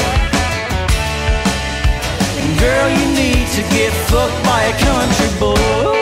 Girl, 2.60 2.90
you 2.90 3.08
need 3.16 3.48
to 3.56 3.62
get 3.74 3.94
fucked 4.10 4.44
by 4.44 4.64
a 4.64 4.76
country 4.84 5.40
boy. 5.40 5.99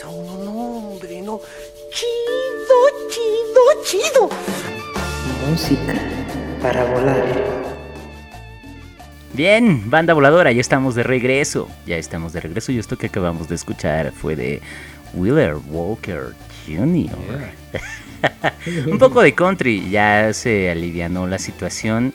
Pasa 0.00 0.08
uno, 0.08 0.44
no, 0.44 0.52
hombre, 0.90 1.22
no. 1.22 1.40
Chido, 1.92 3.08
chido, 3.10 3.84
chido. 3.84 4.28
Música 5.48 5.94
para 6.62 6.84
volar. 6.84 7.24
Bien, 9.32 9.88
banda 9.88 10.12
voladora, 10.12 10.52
ya 10.52 10.60
estamos 10.60 10.94
de 10.94 11.02
regreso. 11.02 11.68
Ya 11.86 11.96
estamos 11.96 12.32
de 12.32 12.40
regreso 12.40 12.72
y 12.72 12.78
esto 12.78 12.96
que 12.96 13.06
acabamos 13.06 13.48
de 13.48 13.54
escuchar 13.54 14.12
fue 14.12 14.36
de 14.36 14.60
Wheeler 15.14 15.56
Walker 15.68 16.34
Jr. 16.66 17.10
Un 18.90 18.98
poco 18.98 19.22
de 19.22 19.34
country, 19.34 19.88
ya 19.90 20.32
se 20.32 20.70
alivianó 20.70 21.26
la 21.26 21.38
situación. 21.38 22.12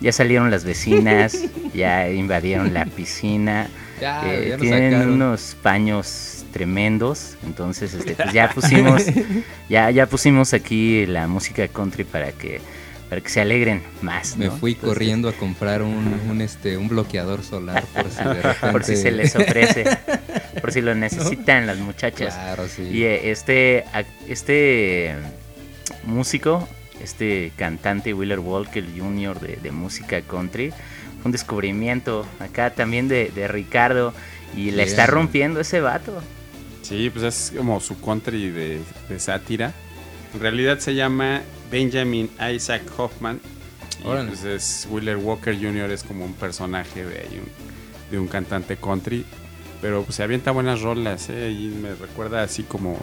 Ya 0.00 0.10
salieron 0.10 0.50
las 0.50 0.64
vecinas, 0.64 1.44
ya 1.74 2.10
invadieron 2.10 2.74
la 2.74 2.86
piscina. 2.86 3.68
Ya, 4.00 4.32
eh, 4.32 4.48
ya 4.50 4.56
tienen 4.56 4.92
sacaron. 4.92 5.12
unos 5.14 5.56
paños 5.62 6.41
tremendos, 6.52 7.36
entonces 7.44 7.94
este, 7.94 8.14
pues 8.14 8.32
ya 8.32 8.50
pusimos, 8.50 9.04
ya, 9.68 9.90
ya 9.90 10.06
pusimos 10.06 10.52
aquí 10.54 11.06
la 11.06 11.26
música 11.26 11.66
country 11.66 12.04
para 12.04 12.32
que, 12.32 12.60
para 13.08 13.20
que 13.20 13.28
se 13.28 13.40
alegren 13.40 13.82
más. 14.02 14.36
Me 14.36 14.50
fui 14.50 14.72
Entonces, 14.72 14.88
corriendo 14.88 15.28
a 15.28 15.32
comprar 15.32 15.82
un, 15.82 16.20
un, 16.30 16.40
este, 16.40 16.76
un 16.76 16.88
bloqueador 16.88 17.42
solar 17.42 17.84
por 17.94 18.10
si 18.10 18.22
de 18.22 18.42
repente... 18.42 18.66
por 18.72 18.84
si 18.84 18.96
se 18.96 19.10
les 19.10 19.34
ofrece, 19.34 19.84
por 20.60 20.72
si 20.72 20.80
lo 20.80 20.94
necesitan 20.94 21.66
las 21.66 21.78
muchachas. 21.78 22.34
Claro, 22.34 22.68
sí. 22.68 22.82
Y 22.82 23.04
eh, 23.04 23.30
este, 23.30 23.84
este 24.28 25.14
músico, 26.04 26.68
este 27.02 27.52
cantante 27.56 28.14
Wheeler 28.14 28.38
Walker 28.38 28.84
Jr. 28.96 29.40
de, 29.40 29.56
de 29.56 29.70
música 29.72 30.20
country, 30.20 30.70
fue 30.70 31.26
un 31.26 31.32
descubrimiento 31.32 32.26
acá 32.40 32.70
también 32.70 33.08
de, 33.08 33.30
de 33.34 33.48
Ricardo 33.48 34.12
y 34.56 34.70
le 34.70 34.78
Bien. 34.84 34.88
está 34.88 35.06
rompiendo 35.06 35.60
ese 35.60 35.80
vato. 35.80 36.22
Sí, 36.82 37.10
pues 37.10 37.24
es 37.24 37.52
como 37.56 37.80
su 37.80 38.00
country 38.00 38.50
de, 38.50 38.80
de 39.08 39.18
sátira. 39.20 39.72
En 40.34 40.40
realidad 40.40 40.78
se 40.78 40.94
llama 40.94 41.42
Benjamin 41.70 42.30
Isaac 42.54 42.82
Hoffman. 42.96 43.40
Órale. 44.04 44.28
pues 44.30 44.44
es 44.44 44.88
Wheeler 44.90 45.16
Walker 45.16 45.54
Jr. 45.54 45.90
es 45.92 46.02
como 46.02 46.24
un 46.24 46.34
personaje 46.34 47.04
de, 47.04 47.28
un- 47.38 48.10
de 48.10 48.18
un 48.18 48.26
cantante 48.28 48.76
country. 48.76 49.24
Pero 49.80 50.02
pues 50.04 50.16
se 50.16 50.22
avienta 50.22 50.50
buenas 50.52 50.80
rolas, 50.80 51.28
¿eh? 51.28 51.50
Y 51.50 51.68
me 51.68 51.94
recuerda 51.94 52.42
así 52.42 52.62
como, 52.62 52.96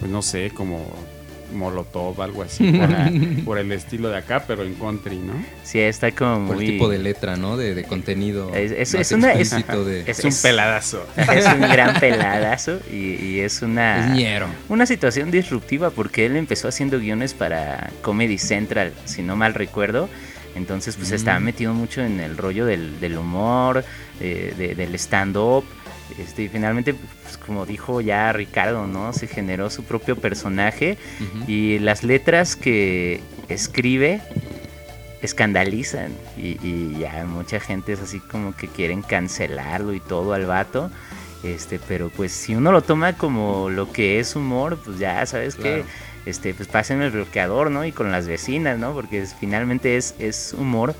pues 0.00 0.10
no 0.10 0.22
sé, 0.22 0.50
como 0.50 0.84
Molotov, 1.54 2.20
algo 2.20 2.42
así, 2.42 2.70
por, 2.72 2.90
la- 2.90 3.12
por 3.44 3.58
el 3.58 3.72
estilo 3.72 4.08
de 4.10 4.18
acá, 4.18 4.44
pero 4.46 4.62
en 4.64 4.74
country, 4.74 5.16
¿no? 5.16 5.32
Sí, 5.62 5.78
está 5.80 6.10
como 6.12 6.46
Por 6.48 6.56
muy... 6.56 6.66
el 6.66 6.72
tipo 6.72 6.88
de 6.88 6.98
letra, 6.98 7.36
¿no? 7.36 7.56
De, 7.56 7.74
de 7.74 7.84
contenido. 7.84 8.54
Es, 8.54 8.72
es- 8.72 8.94
es 8.94 9.12
una, 9.12 9.32
es, 9.32 9.52
explícito 9.52 9.84
de- 9.84 10.00
es- 10.02 10.18
Es 10.18 10.24
un 10.24 10.42
peladazo. 10.42 11.06
Es 11.16 11.46
un 11.46 11.60
gran 11.60 11.94
peladazo 12.00 12.78
y, 12.92 13.14
y 13.24 13.40
es 13.40 13.62
una... 13.62 14.14
Una 14.68 14.86
situación 14.86 15.30
disruptiva 15.30 15.90
porque 15.90 16.26
él 16.26 16.36
empezó 16.36 16.68
haciendo 16.68 16.98
guiones 16.98 17.34
para 17.34 17.90
Comedy 18.02 18.38
Central, 18.38 18.92
si 19.04 19.22
no 19.22 19.36
mal 19.36 19.54
recuerdo. 19.54 20.08
Entonces 20.56 20.96
pues 20.96 21.10
Mm. 21.10 21.14
estaba 21.14 21.40
metido 21.40 21.74
mucho 21.74 22.00
en 22.02 22.20
el 22.20 22.36
rollo 22.36 22.64
del, 22.66 23.00
del 23.00 23.18
humor, 23.18 23.84
eh, 24.20 24.54
de- 24.56 24.74
del 24.74 24.94
stand-up. 24.94 25.64
Este, 26.18 26.42
y 26.42 26.48
finalmente, 26.48 26.94
pues, 26.94 27.36
como 27.38 27.66
dijo 27.66 28.00
ya 28.00 28.32
Ricardo, 28.32 28.86
¿no? 28.86 29.12
Se 29.12 29.26
generó 29.26 29.68
su 29.70 29.82
propio 29.84 30.14
personaje 30.16 30.96
y 31.48 31.78
las 31.80 32.04
letras 32.04 32.54
que 32.56 33.20
escribe 33.48 34.20
escandalizan 35.22 36.12
y, 36.36 36.58
y 36.62 36.98
ya 37.00 37.24
mucha 37.26 37.58
gente 37.60 37.94
es 37.94 38.00
así 38.00 38.20
como 38.20 38.54
que 38.54 38.68
quieren 38.68 39.02
cancelarlo 39.02 39.92
y 39.94 40.00
todo 40.00 40.34
al 40.34 40.46
vato. 40.46 40.90
Este, 41.42 41.78
pero 41.78 42.08
pues 42.10 42.32
si 42.32 42.54
uno 42.54 42.72
lo 42.72 42.82
toma 42.82 43.14
como 43.14 43.68
lo 43.70 43.90
que 43.92 44.18
es 44.18 44.34
humor, 44.36 44.78
pues 44.84 44.98
ya 44.98 45.24
sabes 45.26 45.56
Claro. 45.56 45.84
que 46.24 46.30
este, 46.30 46.54
pues 46.54 46.68
pasen 46.68 47.02
el 47.02 47.10
bloqueador, 47.10 47.70
¿no? 47.70 47.84
Y 47.84 47.92
con 47.92 48.10
las 48.10 48.26
vecinas, 48.26 48.78
¿no? 48.78 48.94
Porque 48.94 49.20
es- 49.22 49.34
finalmente 49.38 49.96
es, 49.96 50.14
es 50.18 50.54
humor. 50.56 50.94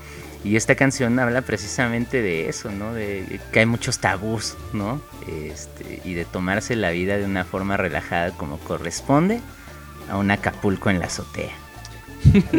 Y 0.45 0.57
esta 0.57 0.75
canción 0.75 1.17
habla 1.17 1.41
precisamente 1.41 2.21
de 2.21 2.47
eso, 2.47 2.71
¿no? 2.71 2.93
De 2.93 3.39
que 3.51 3.61
hay 3.61 3.65
muchos 3.65 3.97
tabús, 3.97 4.55
¿no? 4.73 5.01
Este, 5.27 6.01
y 6.05 6.13
de 6.13 6.23
tomarse 6.23 6.75
la 6.75 6.91
vida 6.91 7.17
de 7.17 7.25
una 7.25 7.45
forma 7.45 7.77
relajada 7.77 8.29
como 8.29 8.59
corresponde 8.59 9.41
a 10.07 10.17
un 10.17 10.29
Acapulco 10.29 10.91
en 10.91 10.99
la 10.99 11.07
azotea. 11.07 11.51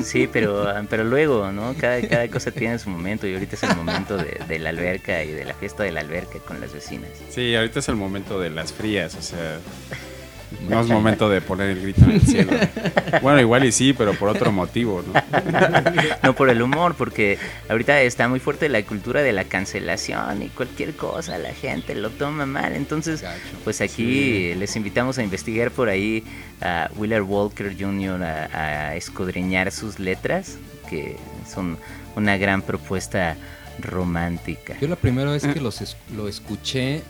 Sí, 0.03 0.29
pero, 0.33 0.67
pero 0.91 1.05
luego, 1.05 1.53
¿no? 1.53 1.75
Cada, 1.79 2.01
cada 2.09 2.29
cosa 2.29 2.51
tiene 2.51 2.79
su 2.79 2.91
momento 2.91 3.27
y 3.27 3.35
ahorita 3.35 3.55
es 3.55 3.63
el 3.63 3.77
momento 3.77 4.17
de, 4.17 4.41
de 4.49 4.59
la 4.59 4.71
alberca 4.71 5.23
y 5.23 5.31
de 5.31 5.45
la 5.45 5.55
fiesta 5.55 5.85
de 5.85 5.93
la 5.93 6.01
alberca 6.01 6.39
con 6.41 6.61
las 6.61 6.73
vecinas. 6.73 7.11
Sí, 7.31 7.55
ahorita 7.55 7.79
es 7.79 7.89
el 7.89 7.97
momento 7.97 8.41
de 8.41 8.51
las 8.51 8.73
frías, 8.73 9.15
o 9.15 9.23
sea, 9.23 9.59
no 10.69 10.81
es 10.81 10.87
momento 10.89 11.29
de 11.29 11.41
poner 11.41 11.71
el 11.71 11.83
grito 11.83 12.05
en 12.05 12.11
el 12.13 12.21
cielo. 12.23 12.53
Bueno, 13.23 13.41
igual 13.41 13.65
y 13.65 13.73
sí, 13.73 13.93
pero 13.93 14.15
por 14.15 14.29
otro 14.29 14.53
motivo, 14.53 15.03
¿no? 15.07 15.13
No 16.23 16.35
por 16.35 16.51
el 16.51 16.63
humor, 16.63 16.95
porque 16.97 17.39
ahorita 17.69 18.01
está 18.03 18.29
muy 18.29 18.41
fuerte 18.41 18.69
la 18.69 18.83
cultura 18.83 19.23
de 19.23 19.33
la 19.33 19.45
cancelación 19.45 20.43
y 20.43 20.49
cualquier 20.49 20.95
cosa, 20.95 21.39
la 21.39 21.53
gente 21.53 21.95
lo 21.95 22.11
toma 22.11 22.47
mal. 22.47 22.75
Entonces, 22.75 23.25
pues 23.65 23.81
aquí 23.81 24.55
les 24.55 24.75
invitamos 24.77 25.19
a 25.19 25.23
investigar 25.23 25.71
por 25.71 25.89
ahí 25.89 26.25
a 26.61 26.91
Wheeler 26.97 27.23
Walker 27.23 27.75
Jr. 27.79 28.23
a, 28.23 28.45
a 28.91 28.97
escudriñar 28.97 29.71
sus 29.73 29.99
letras, 29.99 30.57
que 30.89 31.17
son 31.53 31.77
una 32.17 32.37
gran 32.37 32.63
propuesta 32.63 33.37
romántica. 33.91 34.75
Yo 34.81 34.89
la 34.89 34.97
primera 34.97 35.31
vez 35.31 35.47
que 35.47 35.61
los 35.61 35.81
es- 35.83 35.97
lo 36.17 36.29
escuché 36.29 37.03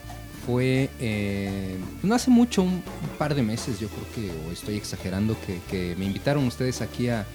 fue 0.47 0.89
eh, 1.01 1.77
no 2.03 2.15
hace 2.15 2.31
mucho, 2.31 2.63
un, 2.63 2.81
par 3.19 3.35
de 3.35 3.43
meses, 3.43 3.79
yo 3.79 3.89
creo 3.89 4.05
que, 4.15 4.47
o 4.47 4.51
estoy 4.51 4.77
exagerando, 4.77 5.35
que, 5.45 5.59
que 5.69 5.95
me 5.97 6.05
invitaron 6.05 6.47
ustedes 6.47 6.81
aquí 6.81 7.09
a, 7.09 7.27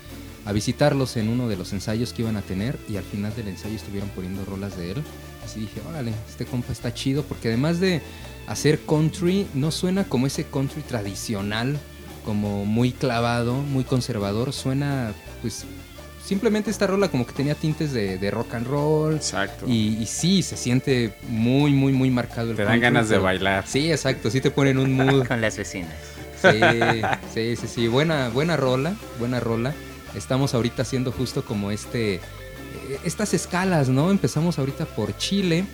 a 0.47 0.53
visitarlos 0.53 1.17
en 1.19 1.29
uno 1.29 1.47
de 1.47 1.57
los 1.57 1.73
ensayos 1.75 2.15
que 2.15 2.23
iban 2.23 2.37
a 2.37 2.43
tener 2.43 2.79
y 2.89 2.97
al 2.97 3.05
final 3.05 3.35
del 3.37 3.49
ensayo 3.49 3.77
estuvieron 3.77 4.09
poniendo 4.11 4.45
rolas 4.47 4.79
de 4.79 4.93
él. 4.93 5.03
Así 5.45 5.61
dije, 5.61 5.83
órale, 5.89 6.13
este 6.29 6.47
compa 6.47 6.73
está 6.73 6.95
chido 6.95 7.23
porque 7.25 7.49
además 7.49 7.81
de 7.81 8.01
hacer 8.47 8.81
country, 8.81 9.47
no 9.53 9.71
suena 9.71 10.05
como 10.05 10.27
ese 10.27 10.45
country 10.45 10.83
tradicional, 10.83 11.79
como 12.25 12.65
muy 12.65 12.93
clavado, 12.93 13.55
muy 13.55 13.85
conservador, 13.85 14.53
suena 14.53 15.13
pues 15.43 15.67
simplemente 16.25 16.71
esta 16.71 16.87
rola 16.87 17.09
como 17.09 17.27
que 17.27 17.33
tenía 17.33 17.55
tintes 17.55 17.93
de, 17.93 18.19
de 18.19 18.31
rock 18.31 18.55
and 18.55 18.67
roll. 18.67 19.15
Exacto. 19.17 19.67
Y, 19.69 19.97
y 20.01 20.07
sí, 20.07 20.43
se 20.43 20.57
siente 20.57 21.13
muy, 21.29 21.73
muy, 21.73 21.93
muy 21.93 22.11
marcado 22.11 22.51
el 22.51 22.57
Te 22.57 22.63
dan 22.63 22.73
country, 22.73 22.83
ganas 22.85 23.09
de 23.09 23.19
bailar. 23.19 23.65
Sí, 23.67 23.91
exacto, 23.91 24.31
sí 24.31 24.41
te 24.41 24.51
ponen 24.51 24.79
un 24.79 24.93
mood. 24.97 25.27
Con 25.27 25.41
las 25.41 25.57
vecinas. 25.57 25.93
Sí, 26.41 26.59
sí, 27.33 27.57
sí, 27.57 27.67
sí, 27.69 27.89
buena, 27.89 28.29
buena 28.29 28.57
rola, 28.57 28.95
buena 29.19 29.39
rola. 29.41 29.73
Estamos 30.17 30.55
ahorita 30.55 30.83
haciendo 30.83 31.13
justo 31.13 31.45
como 31.45 31.71
este, 31.71 32.15
eh, 32.17 32.21
estas 33.05 33.33
escalas, 33.33 33.89
¿no? 33.89 34.11
Empezamos 34.11 34.59
ahorita 34.59 34.85
por 34.87 35.17
Chile, 35.17 35.65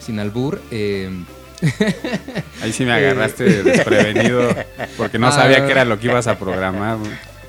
sin 0.00 0.18
albur. 0.18 0.60
eh, 0.70 1.10
Ahí 2.62 2.72
sí 2.72 2.84
me 2.84 2.92
agarraste 2.92 3.44
desprevenido 3.62 4.54
porque 4.96 5.18
no 5.18 5.28
Ah. 5.28 5.32
sabía 5.32 5.64
qué 5.66 5.72
era 5.72 5.84
lo 5.84 5.98
que 5.98 6.06
ibas 6.06 6.26
a 6.26 6.38
programar. 6.38 6.98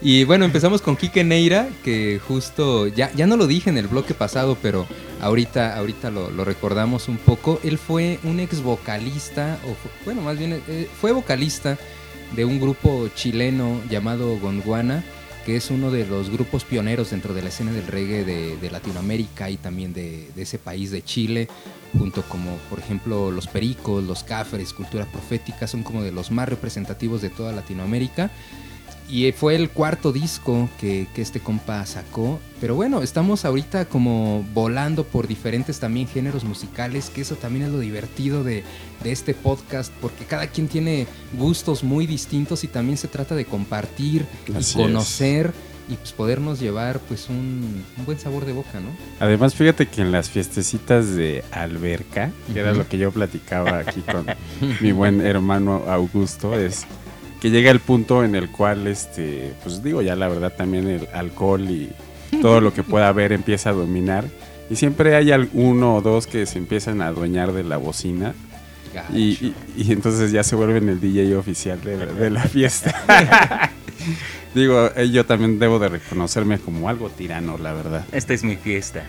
Y 0.02 0.26
bueno, 0.26 0.46
empezamos 0.46 0.82
con 0.82 0.96
Kike 0.96 1.24
Neira, 1.24 1.70
que 1.84 2.20
justo, 2.26 2.88
ya, 2.88 3.12
ya 3.14 3.26
no 3.26 3.36
lo 3.36 3.48
dije 3.48 3.72
en 3.72 3.78
el 3.78 3.88
bloque 3.88 4.14
pasado, 4.14 4.56
pero 4.62 4.86
ahorita, 5.22 5.76
ahorita 5.76 6.12
lo, 6.12 6.30
lo 6.30 6.46
recordamos 6.46 7.08
un 7.08 7.18
poco. 7.18 7.60
Él 7.64 7.80
fue 7.80 8.20
un 8.24 8.40
ex 8.40 8.62
vocalista, 8.62 9.58
o 9.66 9.76
bueno, 10.06 10.22
más 10.22 10.38
bien 10.38 10.62
eh, 10.68 10.88
fue 11.02 11.12
vocalista 11.12 11.78
de 12.36 12.46
un 12.46 12.60
grupo 12.60 13.10
chileno 13.16 13.82
llamado 13.90 14.38
Gondwana, 14.38 15.04
que 15.48 15.56
es 15.56 15.72
uno 15.72 15.90
de 15.90 16.06
los 16.06 16.30
grupos 16.30 16.64
pioneros 16.64 17.10
dentro 17.10 17.34
de 17.34 17.42
la 17.42 17.50
escena 17.50 17.72
del 17.72 17.88
reggae 17.88 18.24
de, 18.24 18.70
Latinoamérica 18.70 19.50
y 19.50 19.58
también 19.58 19.94
de, 19.94 20.30
de 20.36 20.42
ese 20.44 20.60
país 20.60 20.92
de 20.92 21.02
Chile, 21.02 21.48
junto 21.98 22.22
como 22.24 22.58
por 22.70 22.80
ejemplo 22.80 23.32
los 23.32 23.48
Pericos, 23.48 24.04
los 24.04 24.24
Cafres, 24.24 24.74
Cultura 24.74 25.06
Profética, 25.06 25.66
son 25.66 25.84
como 25.84 26.04
de 26.04 26.12
los 26.12 26.32
más 26.32 26.50
representativos 26.50 27.22
de 27.22 27.30
toda 27.30 27.54
Latinoamérica 27.54 28.30
y 29.10 29.32
fue 29.32 29.56
el 29.56 29.70
cuarto 29.70 30.12
disco 30.12 30.70
que, 30.80 31.08
que 31.14 31.22
este 31.22 31.40
compa 31.40 31.86
sacó. 31.86 32.40
Pero 32.60 32.76
bueno, 32.76 33.02
estamos 33.02 33.46
ahorita 33.46 33.86
como 33.86 34.46
volando 34.54 35.06
por 35.06 35.28
diferentes 35.28 35.80
también 35.80 36.08
géneros 36.08 36.44
musicales, 36.44 37.10
que 37.10 37.22
eso 37.22 37.36
también 37.36 37.66
es 37.66 37.72
lo 37.72 37.80
divertido 37.80 38.44
de, 38.44 38.64
de 39.04 39.12
este 39.12 39.34
podcast, 39.34 39.94
porque 40.02 40.26
cada 40.26 40.48
quien 40.48 40.68
tiene 40.68 41.08
gustos 41.34 41.84
muy 41.84 42.06
distintos 42.06 42.64
y 42.64 42.68
también 42.68 42.98
se 42.98 43.08
trata 43.08 43.36
de 43.36 43.46
compartir 43.46 44.26
Así 44.56 44.78
y 44.78 44.84
conocer 44.84 45.54
y 45.90 45.96
pues 45.96 46.12
podernos 46.12 46.60
llevar 46.60 47.00
pues 47.00 47.30
un, 47.30 47.86
un 47.98 48.06
buen 48.06 48.20
sabor 48.20 48.46
de 48.46 48.52
boca, 48.52 48.80
¿no? 48.80 48.90
Además, 49.20 49.56
fíjate 49.56 49.86
que 49.86 50.02
en 50.02 50.12
las 50.12 50.30
fiestecitas 50.30 51.16
de 51.16 51.46
alberca, 51.52 52.32
que 52.52 52.60
era 52.60 52.74
lo 52.74 52.88
que 52.90 52.98
yo 52.98 53.12
platicaba 53.12 53.80
aquí 53.80 54.02
con 54.02 54.26
mi 54.82 54.92
buen 54.92 55.22
hermano 55.22 55.84
Augusto, 55.88 56.60
es 56.60 56.86
que 57.42 57.50
llega 57.50 57.72
el 57.72 57.80
punto 57.80 58.24
en 58.24 58.36
el 58.36 58.50
cual, 58.50 58.88
este, 58.88 59.54
pues 59.64 59.84
digo, 59.84 60.02
ya 60.02 60.16
la 60.16 60.28
verdad 60.28 60.54
también 60.56 60.88
el 60.88 61.08
alcohol 61.14 61.70
y 61.70 61.90
todo 62.42 62.62
lo 62.62 62.74
que 62.74 62.84
pueda 62.84 63.08
haber 63.08 63.32
empieza 63.32 63.70
a 63.70 63.74
dominar. 63.74 64.26
Y 64.70 64.76
siempre 64.76 65.16
hay 65.16 65.32
uno 65.54 65.96
o 65.96 66.02
dos 66.02 66.28
que 66.28 66.46
se 66.46 66.58
empiezan 66.58 67.02
a 67.02 67.08
adueñar 67.08 67.54
de 67.54 67.64
la 67.64 67.78
bocina. 67.78 68.34
Y, 69.14 69.20
y- 69.46 69.56
y 69.78 69.92
entonces 69.92 70.32
ya 70.32 70.44
se 70.44 70.56
vuelven 70.56 70.90
el 70.90 71.00
DJ 71.00 71.36
oficial 71.36 71.80
de 71.82 71.98
la, 71.98 72.06
de 72.08 72.30
la 72.32 72.42
fiesta. 72.44 73.72
Digo, 74.56 74.90
eh, 74.96 75.10
yo 75.12 75.26
también 75.26 75.60
debo 75.60 75.78
de 75.80 75.90
reconocerme 75.90 76.58
como 76.60 76.90
algo 76.90 77.10
tirano, 77.10 77.58
la 77.58 77.74
verdad. 77.74 78.06
Esta 78.12 78.34
es 78.34 78.44
mi 78.44 78.56
fiesta. 78.56 79.04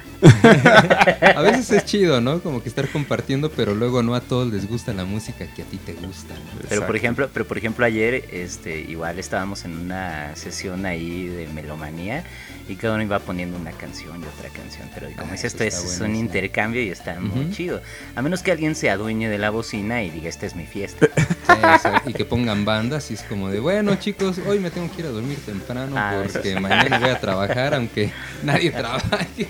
A 1.36 1.40
veces 1.42 1.70
es 1.70 1.84
chido, 1.84 2.20
¿no? 2.20 2.40
Como 2.40 2.62
que 2.62 2.68
estar 2.68 2.88
compartiendo, 2.88 3.50
pero 3.50 3.74
luego 3.74 4.02
no 4.02 4.14
a 4.14 4.20
todos 4.20 4.52
les 4.52 4.68
gusta 4.68 4.92
la 4.92 5.04
música 5.04 5.46
que 5.54 5.62
a 5.62 5.64
ti 5.64 5.78
te 5.78 5.94
gusta. 5.94 6.34
¿no? 6.34 6.60
Pero 6.68 6.86
por 6.86 6.96
ejemplo, 6.96 7.28
pero 7.32 7.46
por 7.46 7.56
ejemplo 7.58 7.84
ayer, 7.86 8.24
este, 8.32 8.80
igual 8.80 9.18
estábamos 9.18 9.64
en 9.64 9.78
una 9.78 10.34
sesión 10.36 10.84
ahí 10.86 11.26
de 11.28 11.48
melomanía 11.48 12.24
y 12.68 12.74
cada 12.76 12.94
uno 12.94 13.02
iba 13.02 13.18
poniendo 13.18 13.56
una 13.58 13.72
canción 13.72 14.20
y 14.20 14.26
otra 14.26 14.50
canción. 14.50 14.88
Pero 14.94 15.08
como 15.16 15.28
Ah, 15.28 15.32
dice 15.32 15.46
eso 15.46 15.56
esto, 15.64 15.64
es 15.86 15.98
bueno, 15.98 16.12
un 16.14 16.20
sí. 16.20 16.26
intercambio 16.26 16.82
y 16.82 16.90
está 16.90 17.18
muy 17.20 17.50
chido. 17.52 17.80
A 18.14 18.22
menos 18.22 18.42
que 18.42 18.52
alguien 18.52 18.74
se 18.74 18.90
adueñe 18.90 19.28
de 19.28 19.38
la 19.38 19.50
bocina 19.50 20.02
y 20.02 20.10
diga, 20.10 20.28
esta 20.28 20.46
es 20.46 20.54
mi 20.56 20.66
fiesta. 20.66 21.06
Sí, 21.48 21.88
y 22.10 22.12
que 22.12 22.24
pongan 22.24 22.64
bandas 22.64 23.10
y 23.10 23.14
es 23.14 23.22
como 23.22 23.48
de, 23.48 23.58
bueno 23.58 23.94
chicos, 23.96 24.38
hoy 24.46 24.58
me 24.60 24.70
tengo 24.70 24.88
que 24.94 25.00
ir 25.00 25.06
a 25.06 25.10
dormir 25.10 25.37
temprano 25.38 25.94
Ah, 25.96 26.22
porque 26.22 26.58
mañana 26.58 26.98
voy 26.98 27.10
a 27.10 27.20
trabajar 27.20 27.74
aunque 27.74 28.12
nadie 28.42 28.70
trabaje. 28.70 29.48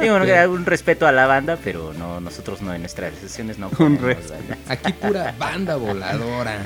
Digo, 0.00 0.18
bueno, 0.18 0.24
que 0.24 0.46
un 0.46 0.66
respeto 0.66 1.06
a 1.06 1.12
la 1.12 1.26
banda, 1.26 1.58
pero 1.62 1.92
no, 1.92 2.20
nosotros 2.20 2.62
no 2.62 2.74
en 2.74 2.82
nuestras 2.82 3.14
sesiones 3.14 3.58
no 3.58 3.70
banda. 3.70 4.16
Aquí 4.68 4.92
pura 4.92 5.34
banda 5.38 5.76
voladora, 5.76 6.58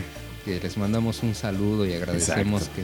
que 0.45 0.61
les 0.61 0.77
mandamos 0.77 1.23
un 1.23 1.35
saludo 1.35 1.87
y 1.87 1.95
agradecemos 1.95 2.69
que, 2.69 2.83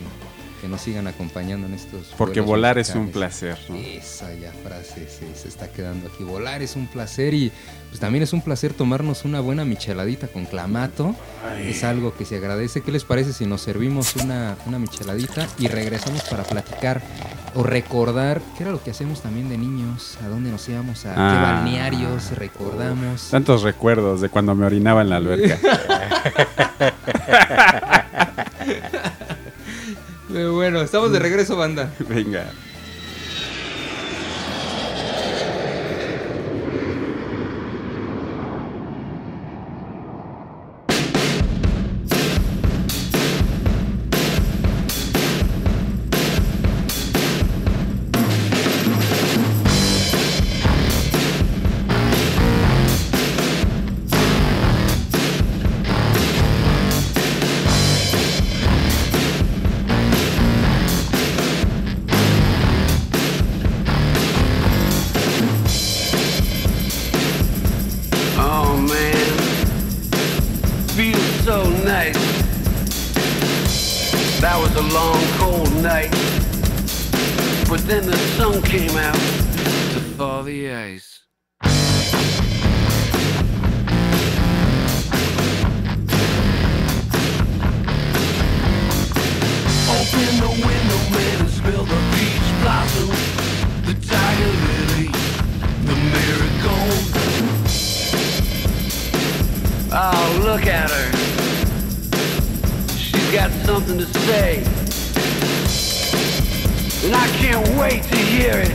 que 0.60 0.68
nos 0.68 0.80
sigan 0.82 1.06
acompañando 1.06 1.66
en 1.66 1.74
estos 1.74 2.08
Porque 2.18 2.40
volar 2.40 2.78
es 2.78 2.94
un 2.94 3.08
placer, 3.10 3.58
¿no? 3.68 3.76
Esa 3.76 4.32
ya 4.34 4.52
frase 4.62 5.08
se, 5.08 5.34
se 5.34 5.48
está 5.48 5.68
quedando 5.68 6.08
aquí. 6.08 6.22
Volar 6.24 6.62
es 6.62 6.76
un 6.76 6.86
placer 6.86 7.32
y 7.34 7.50
pues 7.88 7.98
también 8.00 8.22
es 8.22 8.32
un 8.32 8.42
placer 8.42 8.72
tomarnos 8.74 9.24
una 9.24 9.40
buena 9.40 9.64
micheladita 9.64 10.28
con 10.28 10.44
clamato. 10.44 11.14
Es 11.60 11.82
algo 11.84 12.14
que 12.14 12.24
se 12.24 12.36
agradece. 12.36 12.82
¿Qué 12.82 12.92
les 12.92 13.04
parece 13.04 13.32
si 13.32 13.46
nos 13.46 13.62
servimos 13.62 14.14
una, 14.16 14.56
una 14.66 14.78
micheladita 14.78 15.46
y 15.58 15.68
regresamos 15.68 16.22
para 16.24 16.42
platicar 16.44 17.00
o 17.54 17.62
recordar 17.64 18.40
qué 18.56 18.62
era 18.64 18.72
lo 18.72 18.82
que 18.82 18.90
hacemos 18.90 19.22
también 19.22 19.48
de 19.48 19.58
niños? 19.58 20.18
¿A 20.24 20.28
dónde 20.28 20.50
nos 20.50 20.68
íbamos? 20.68 21.04
¿A 21.06 21.14
qué 21.14 21.20
Ah. 21.20 21.52
balnearios 21.62 22.30
recordamos? 22.36 23.30
Tantos 23.30 23.62
recuerdos 23.62 24.20
de 24.20 24.28
cuando 24.28 24.54
me 24.54 24.66
orinaba 24.66 25.00
en 25.02 25.10
la 25.10 25.16
alberca. 25.16 25.58
Pero 30.32 30.54
bueno, 30.54 30.80
estamos 30.80 31.12
de 31.12 31.18
regreso, 31.18 31.56
banda. 31.56 31.92
Venga. 32.08 32.50
Then 77.90 78.06
the 78.06 78.16
sun 78.36 78.62
came 78.62 78.96
out 78.96 79.16
to 79.92 80.00
thaw 80.16 80.42
the 80.42 80.70
ice. 80.70 81.24
Open 89.90 90.30
the 90.38 90.52
window, 90.64 91.00
man, 91.10 91.40
and 91.40 91.50
smell 91.50 91.84
the 91.84 92.00
peach 92.14 92.48
blossom, 92.62 93.10
the 93.86 93.94
tiger 94.06 94.52
lily, 94.68 95.08
the 95.88 95.96
marigold. 96.14 97.06
Oh, 99.92 100.42
look 100.44 100.64
at 100.68 100.88
her. 100.90 101.10
She's 102.96 103.32
got 103.32 103.50
something 103.66 103.98
to 103.98 104.06
say. 104.06 104.79
And 107.02 107.14
I 107.16 107.26
can't 107.38 107.66
wait 107.78 108.02
to 108.02 108.16
hear 108.16 108.56
it. 108.56 108.70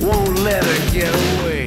Won't 0.00 0.38
let 0.38 0.64
her 0.64 0.92
get 0.92 1.14
away. 1.14 1.57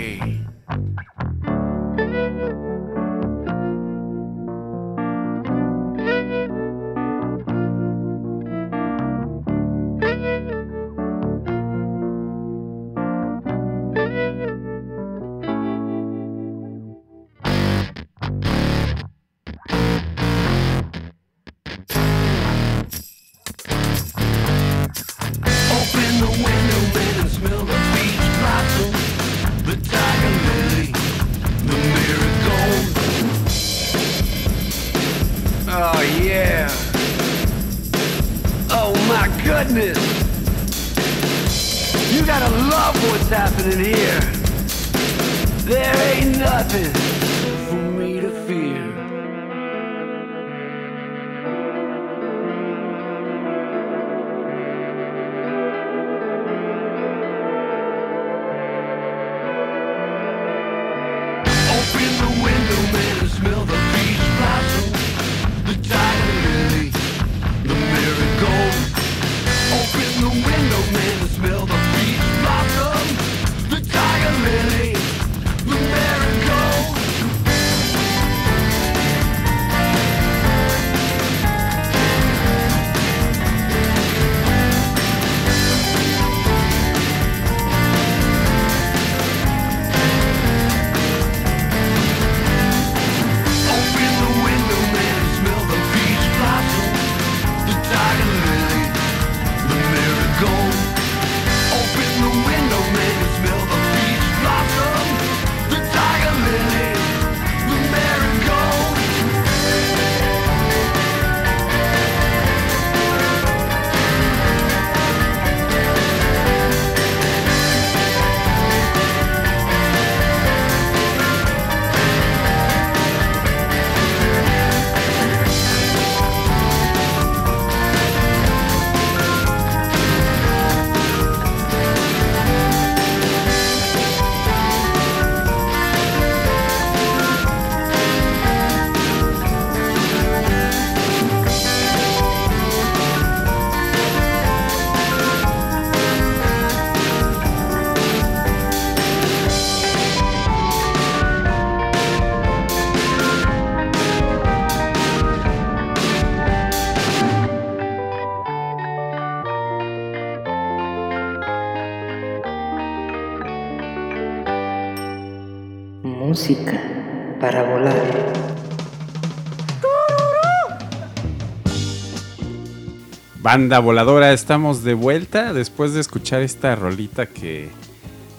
Banda 173.54 173.80
voladora, 173.80 174.32
estamos 174.32 174.82
de 174.82 174.94
vuelta 174.94 175.52
después 175.52 175.94
de 175.94 176.00
escuchar 176.00 176.42
esta 176.42 176.74
rolita 176.74 177.26
que, 177.26 177.68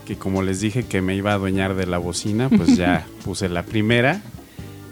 que 0.06 0.16
como 0.16 0.40
les 0.40 0.62
dije 0.62 0.84
que 0.84 1.02
me 1.02 1.14
iba 1.14 1.32
a 1.32 1.34
adueñar 1.34 1.74
de 1.74 1.84
la 1.84 1.98
bocina, 1.98 2.48
pues 2.48 2.78
ya 2.78 3.06
puse 3.26 3.50
la 3.50 3.62
primera. 3.62 4.22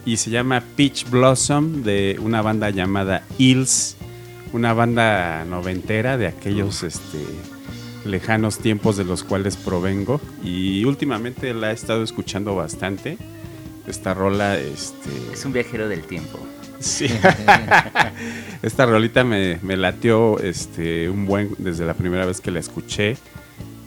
Y 0.04 0.18
se 0.18 0.28
llama 0.28 0.62
Peach 0.76 1.08
Blossom 1.08 1.84
de 1.84 2.18
una 2.20 2.42
banda 2.42 2.68
llamada 2.68 3.22
Hills, 3.38 3.96
una 4.52 4.74
banda 4.74 5.46
noventera 5.46 6.18
de 6.18 6.26
aquellos 6.26 6.82
este, 6.82 7.24
lejanos 8.04 8.58
tiempos 8.58 8.98
de 8.98 9.04
los 9.04 9.24
cuales 9.24 9.56
provengo. 9.56 10.20
Y 10.44 10.84
últimamente 10.84 11.54
la 11.54 11.70
he 11.70 11.74
estado 11.74 12.02
escuchando 12.02 12.54
bastante. 12.54 13.16
Esta 13.86 14.14
rola, 14.14 14.58
este, 14.58 15.10
Es 15.32 15.44
un 15.44 15.52
viajero 15.52 15.88
del 15.88 16.02
tiempo. 16.02 16.38
Sí. 16.78 17.06
Esta 18.62 18.86
rolita 18.86 19.24
me, 19.24 19.58
me 19.62 19.76
latió 19.76 20.38
este, 20.38 21.10
un 21.10 21.26
buen 21.26 21.54
desde 21.58 21.84
la 21.84 21.94
primera 21.94 22.24
vez 22.26 22.40
que 22.40 22.50
la 22.50 22.60
escuché. 22.60 23.16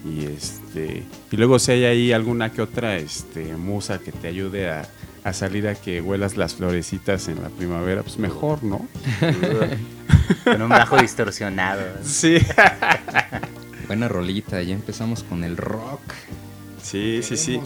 Y 0.06 0.26
este. 0.26 1.04
Y 1.32 1.38
luego 1.38 1.60
si 1.60 1.72
hay 1.72 1.86
ahí 1.86 2.12
alguna 2.12 2.52
que 2.52 2.62
otra 2.62 2.98
este, 2.98 3.56
musa 3.56 4.00
que 4.00 4.12
te 4.12 4.28
ayude 4.28 4.70
a, 4.70 4.88
a 5.24 5.34
salir 5.34 5.68
a 5.68 5.76
que 5.76 6.02
huelas 6.02 6.36
las 6.36 6.56
florecitas 6.56 7.28
en 7.30 7.42
la 7.42 7.50
primavera, 7.50 8.04
pues 8.04 8.18
mejor, 8.18 8.64
¿no? 8.64 8.88
Con 10.44 10.62
un 10.62 10.70
bajo 10.70 10.98
distorsionado. 10.98 11.82
Sí. 12.04 12.38
Buena 13.88 14.08
rolita, 14.08 14.62
ya 14.62 14.74
empezamos 14.74 15.24
con 15.24 15.44
el 15.44 15.58
rock. 15.58 16.02
Sí, 16.82 17.22
sí, 17.24 17.38
sí. 17.38 17.60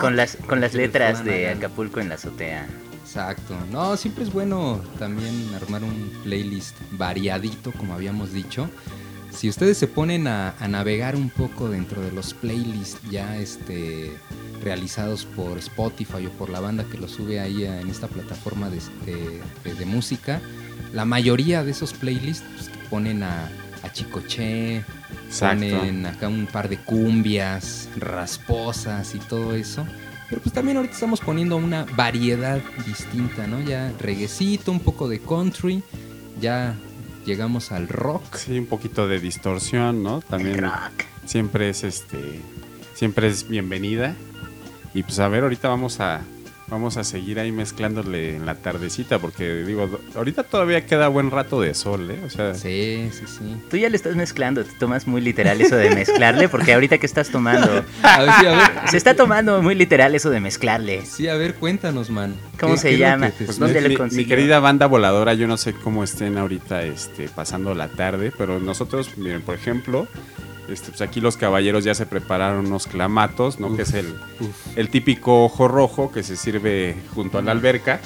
Con 0.00 0.16
las, 0.16 0.36
con 0.36 0.60
las 0.60 0.74
letras 0.74 1.24
de 1.24 1.48
Acapulco 1.48 2.00
en 2.00 2.08
la 2.08 2.16
azotea. 2.16 2.66
Exacto. 3.02 3.56
No, 3.70 3.96
siempre 3.96 4.24
es 4.24 4.32
bueno 4.32 4.80
también 4.98 5.48
armar 5.54 5.82
un 5.84 6.10
playlist 6.24 6.76
variadito, 6.92 7.72
como 7.72 7.94
habíamos 7.94 8.32
dicho. 8.32 8.68
Si 9.30 9.48
ustedes 9.48 9.76
se 9.78 9.86
ponen 9.86 10.26
a, 10.26 10.54
a 10.58 10.68
navegar 10.68 11.14
un 11.16 11.30
poco 11.30 11.68
dentro 11.68 12.00
de 12.02 12.12
los 12.12 12.34
playlists 12.34 12.98
ya 13.10 13.36
este, 13.36 14.12
realizados 14.62 15.24
por 15.24 15.58
Spotify 15.58 16.26
o 16.26 16.30
por 16.32 16.50
la 16.50 16.60
banda 16.60 16.84
que 16.84 16.98
lo 16.98 17.06
sube 17.08 17.38
ahí 17.40 17.64
a- 17.64 17.80
en 17.80 17.88
esta 17.90 18.08
plataforma 18.08 18.70
de, 18.70 18.80
de- 19.04 19.40
de- 19.64 19.74
de 19.74 19.86
música, 19.86 20.40
la 20.92 21.04
mayoría 21.04 21.64
de 21.64 21.70
esos 21.72 21.92
playlists 21.92 22.44
pues, 22.56 22.68
que 22.68 22.78
ponen 22.88 23.22
a, 23.22 23.48
a 23.82 23.92
Chicoche, 23.92 24.84
Exacto. 25.26 25.78
ponen 25.78 26.06
acá 26.06 26.28
un 26.28 26.46
par 26.46 26.68
de 26.68 26.78
cumbias 26.78 27.88
rasposas 27.96 29.14
y 29.14 29.18
todo 29.18 29.54
eso. 29.54 29.86
Pero 30.28 30.42
pues 30.42 30.52
también 30.52 30.76
ahorita 30.76 30.94
estamos 30.94 31.20
poniendo 31.20 31.56
una 31.56 31.86
variedad 31.96 32.60
distinta, 32.84 33.46
¿no? 33.46 33.60
Ya 33.60 33.92
reguecito, 33.98 34.72
un 34.72 34.80
poco 34.80 35.08
de 35.08 35.20
country, 35.20 35.82
ya 36.40 36.74
llegamos 37.24 37.70
al 37.70 37.86
rock. 37.88 38.36
Sí, 38.36 38.58
un 38.58 38.66
poquito 38.66 39.06
de 39.06 39.20
distorsión, 39.20 40.02
¿no? 40.02 40.20
También 40.22 40.64
siempre 41.24 41.68
es 41.68 41.84
este 41.84 42.40
siempre 42.94 43.28
es 43.28 43.48
bienvenida. 43.48 44.16
Y 44.94 45.02
pues 45.02 45.18
a 45.20 45.28
ver, 45.28 45.42
ahorita 45.42 45.68
vamos 45.68 46.00
a 46.00 46.22
vamos 46.68 46.96
a 46.96 47.04
seguir 47.04 47.38
ahí 47.38 47.52
mezclándole 47.52 48.34
en 48.36 48.44
la 48.46 48.56
tardecita 48.56 49.18
porque 49.18 49.62
digo, 49.64 49.88
ahorita 50.16 50.42
todavía 50.42 50.84
queda 50.84 51.08
buen 51.08 51.30
rato 51.30 51.60
de 51.60 51.74
sol, 51.74 52.10
¿eh? 52.10 52.20
O 52.26 52.30
sea, 52.30 52.54
Sí, 52.54 53.08
sí, 53.12 53.24
sí. 53.26 53.56
Tú 53.70 53.76
ya 53.76 53.88
le 53.88 53.96
estás 53.96 54.16
mezclando, 54.16 54.64
te 54.64 54.72
tomas 54.78 55.06
muy 55.06 55.20
literal 55.20 55.60
eso 55.60 55.76
de 55.76 55.90
mezclarle, 55.94 56.48
porque 56.48 56.74
ahorita 56.74 56.98
que 56.98 57.06
estás 57.06 57.30
tomando. 57.30 57.84
A 58.02 58.22
ver, 58.22 58.30
sí, 58.40 58.46
a 58.46 58.50
ver. 58.50 58.90
Se 58.90 58.96
está 58.96 59.14
tomando 59.14 59.62
muy 59.62 59.74
literal 59.74 60.14
eso 60.14 60.30
de 60.30 60.40
mezclarle. 60.40 61.04
Sí, 61.06 61.28
a 61.28 61.34
ver, 61.34 61.54
cuéntanos, 61.54 62.10
man. 62.10 62.34
¿Cómo 62.58 62.74
¿Qué- 62.74 62.80
se 62.80 62.98
llama? 62.98 63.30
te- 63.30 63.44
Pues, 63.44 63.58
¿dónde 63.58 63.80
mi, 63.88 63.94
lo 63.96 64.06
mi 64.08 64.24
querida 64.24 64.58
banda 64.60 64.86
voladora, 64.86 65.34
yo 65.34 65.46
no 65.46 65.56
sé 65.56 65.72
cómo 65.72 66.02
estén 66.04 66.36
ahorita 66.38 66.82
este, 66.82 67.28
pasando 67.28 67.74
la 67.74 67.88
tarde, 67.88 68.32
pero 68.36 68.58
nosotros, 68.58 69.16
miren, 69.18 69.42
por 69.42 69.54
ejemplo, 69.54 70.06
este, 70.68 70.88
pues 70.90 71.00
aquí 71.00 71.20
los 71.20 71.36
caballeros 71.36 71.84
ya 71.84 71.94
se 71.94 72.06
prepararon 72.06 72.66
unos 72.66 72.86
clamatos, 72.86 73.60
¿no? 73.60 73.74
que 73.76 73.82
es 73.82 73.94
el, 73.94 74.06
Uf. 74.40 74.76
el 74.76 74.88
típico 74.88 75.44
ojo 75.44 75.68
rojo 75.68 76.10
que 76.10 76.22
se 76.22 76.36
sirve 76.36 76.96
junto 77.14 77.38
a 77.38 77.42
la 77.42 77.52
alberca. 77.52 78.00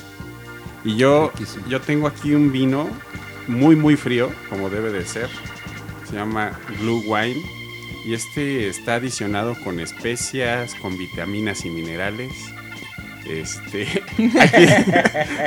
Y 0.85 0.97
yo, 0.97 1.31
Riquísimo. 1.35 1.67
yo 1.69 1.81
tengo 1.81 2.07
aquí 2.07 2.35
un 2.35 2.53
vino 2.53 2.89
muy, 3.47 3.77
muy 3.77 3.97
frío, 3.97 4.31
como 4.49 4.71
debe 4.71 4.91
de 4.93 5.05
ser. 5.05 5.29
Se 6.09 6.17
llama 6.17 6.59
Blue 6.81 7.03
Wine. 7.07 7.41
Y 8.07 8.15
este 8.15 8.69
está 8.69 8.95
adicionado 8.95 9.55
con 9.63 9.79
especias, 9.79 10.75
con 10.77 10.97
vitaminas 10.97 11.65
y 11.67 11.71
minerales. 11.71 12.33
Este, 13.27 13.87
aquí, 14.41 14.67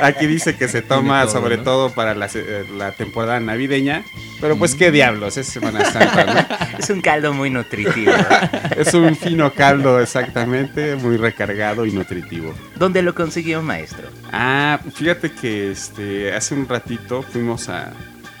aquí 0.02 0.26
dice 0.26 0.56
que 0.56 0.68
se 0.68 0.82
toma 0.82 1.22
todo, 1.22 1.32
sobre 1.32 1.56
¿no? 1.58 1.62
todo 1.64 1.90
para 1.90 2.14
la, 2.14 2.28
eh, 2.34 2.64
la 2.76 2.92
temporada 2.92 3.40
navideña. 3.40 4.04
Pero 4.40 4.56
pues 4.56 4.74
qué 4.74 4.90
diablos, 4.90 5.36
es 5.36 5.46
Semana 5.46 5.84
Santa, 5.90 6.24
¿no? 6.24 6.78
Es 6.78 6.90
un 6.90 7.00
caldo 7.00 7.32
muy 7.32 7.50
nutritivo. 7.50 8.12
Es 8.76 8.92
un 8.94 9.16
fino 9.16 9.52
caldo, 9.52 10.00
exactamente, 10.00 10.96
muy 10.96 11.16
recargado 11.16 11.86
y 11.86 11.92
nutritivo. 11.92 12.54
¿Dónde 12.76 13.02
lo 13.02 13.14
consiguió, 13.14 13.62
maestro? 13.62 14.08
Ah, 14.32 14.80
fíjate 14.94 15.32
que 15.32 15.70
este 15.70 16.34
hace 16.34 16.54
un 16.54 16.68
ratito 16.68 17.22
fuimos 17.22 17.68
a, 17.68 17.92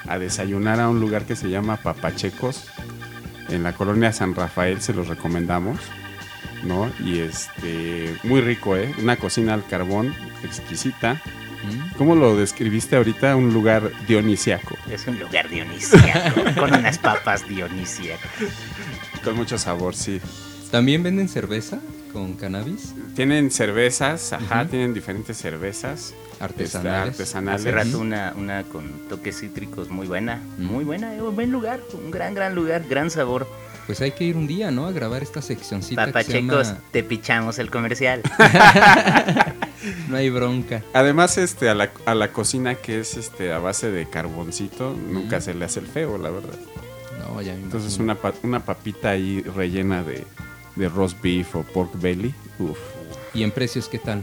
a 0.06 0.18
desayunar 0.18 0.80
a 0.80 0.88
un 0.88 1.00
lugar 1.00 1.24
que 1.24 1.36
se 1.36 1.48
llama 1.48 1.76
Papachecos. 1.76 2.68
En 3.48 3.62
la 3.62 3.72
colonia 3.72 4.12
San 4.12 4.34
Rafael 4.34 4.80
se 4.80 4.92
los 4.92 5.08
recomendamos. 5.08 5.78
¿No? 6.64 6.90
Y 7.04 7.18
este, 7.20 8.16
muy 8.22 8.40
rico, 8.40 8.76
¿eh? 8.76 8.92
Una 9.02 9.16
cocina 9.16 9.54
al 9.54 9.66
carbón 9.66 10.14
exquisita. 10.42 11.14
¿Mm? 11.14 11.96
¿Cómo 11.96 12.14
lo 12.14 12.36
describiste 12.36 12.96
ahorita? 12.96 13.36
Un 13.36 13.52
lugar 13.54 13.90
dionisiaco, 14.06 14.76
Es 14.90 15.06
un 15.06 15.18
lugar 15.18 15.48
dionisíaco, 15.48 16.40
con 16.60 16.74
unas 16.74 16.98
papas 16.98 17.46
dionisíacas. 17.48 18.30
con 19.22 19.36
mucho 19.36 19.56
sabor, 19.58 19.94
sí. 19.94 20.20
¿También 20.70 21.02
venden 21.02 21.28
cerveza 21.28 21.78
con 22.12 22.34
cannabis? 22.34 22.94
Tienen 23.14 23.50
cervezas, 23.50 24.32
ajá, 24.32 24.66
tienen 24.66 24.92
diferentes 24.94 25.36
cervezas 25.36 26.14
este, 26.32 26.44
Artesanales. 26.44 27.12
artesanales. 27.14 27.60
Hace 27.62 27.72
rato 27.72 27.98
una, 27.98 28.32
una 28.36 28.62
con 28.64 28.90
toques 29.08 29.38
cítricos 29.40 29.88
muy 29.88 30.06
buena, 30.06 30.40
muy 30.58 30.84
buena, 30.84 31.14
eh, 31.14 31.22
un 31.22 31.34
buen 31.34 31.50
lugar, 31.52 31.80
un 31.94 32.10
gran, 32.10 32.34
gran 32.34 32.54
lugar, 32.54 32.84
gran 32.88 33.10
sabor. 33.10 33.46
Pues 33.86 34.00
hay 34.00 34.12
que 34.12 34.24
ir 34.24 34.36
un 34.36 34.46
día, 34.46 34.70
¿no? 34.70 34.86
A 34.86 34.92
grabar 34.92 35.22
esta 35.22 35.42
seccioncita 35.42 36.06
Papachecos, 36.06 36.68
llama 36.68 36.80
te 36.90 37.02
pichamos 37.04 37.58
el 37.58 37.70
comercial. 37.70 38.22
No 40.08 40.16
hay 40.16 40.30
bronca. 40.30 40.82
Además, 40.94 41.36
este, 41.36 41.68
a 41.68 41.74
la, 41.74 41.90
a 42.06 42.14
la 42.14 42.32
cocina 42.32 42.74
que 42.74 43.00
es 43.00 43.18
este 43.18 43.52
a 43.52 43.58
base 43.58 43.90
de 43.90 44.08
carboncito, 44.08 44.96
nunca 45.10 45.42
se 45.42 45.52
le 45.52 45.66
hace 45.66 45.80
el 45.80 45.86
feo, 45.86 46.16
la 46.16 46.30
verdad. 46.30 46.54
No, 47.18 47.42
ya 47.42 47.52
me 47.52 47.64
Entonces 47.64 47.98
una, 47.98 48.14
pa- 48.14 48.32
una 48.42 48.60
papita 48.64 49.10
ahí 49.10 49.42
rellena 49.42 50.02
de, 50.02 50.24
de 50.76 50.88
roast 50.88 51.20
beef 51.22 51.54
o 51.54 51.62
pork 51.64 52.00
belly, 52.00 52.34
uf, 52.58 52.78
¿Y 53.34 53.42
en 53.42 53.50
precios 53.50 53.88
qué 53.90 53.98
tal? 53.98 54.22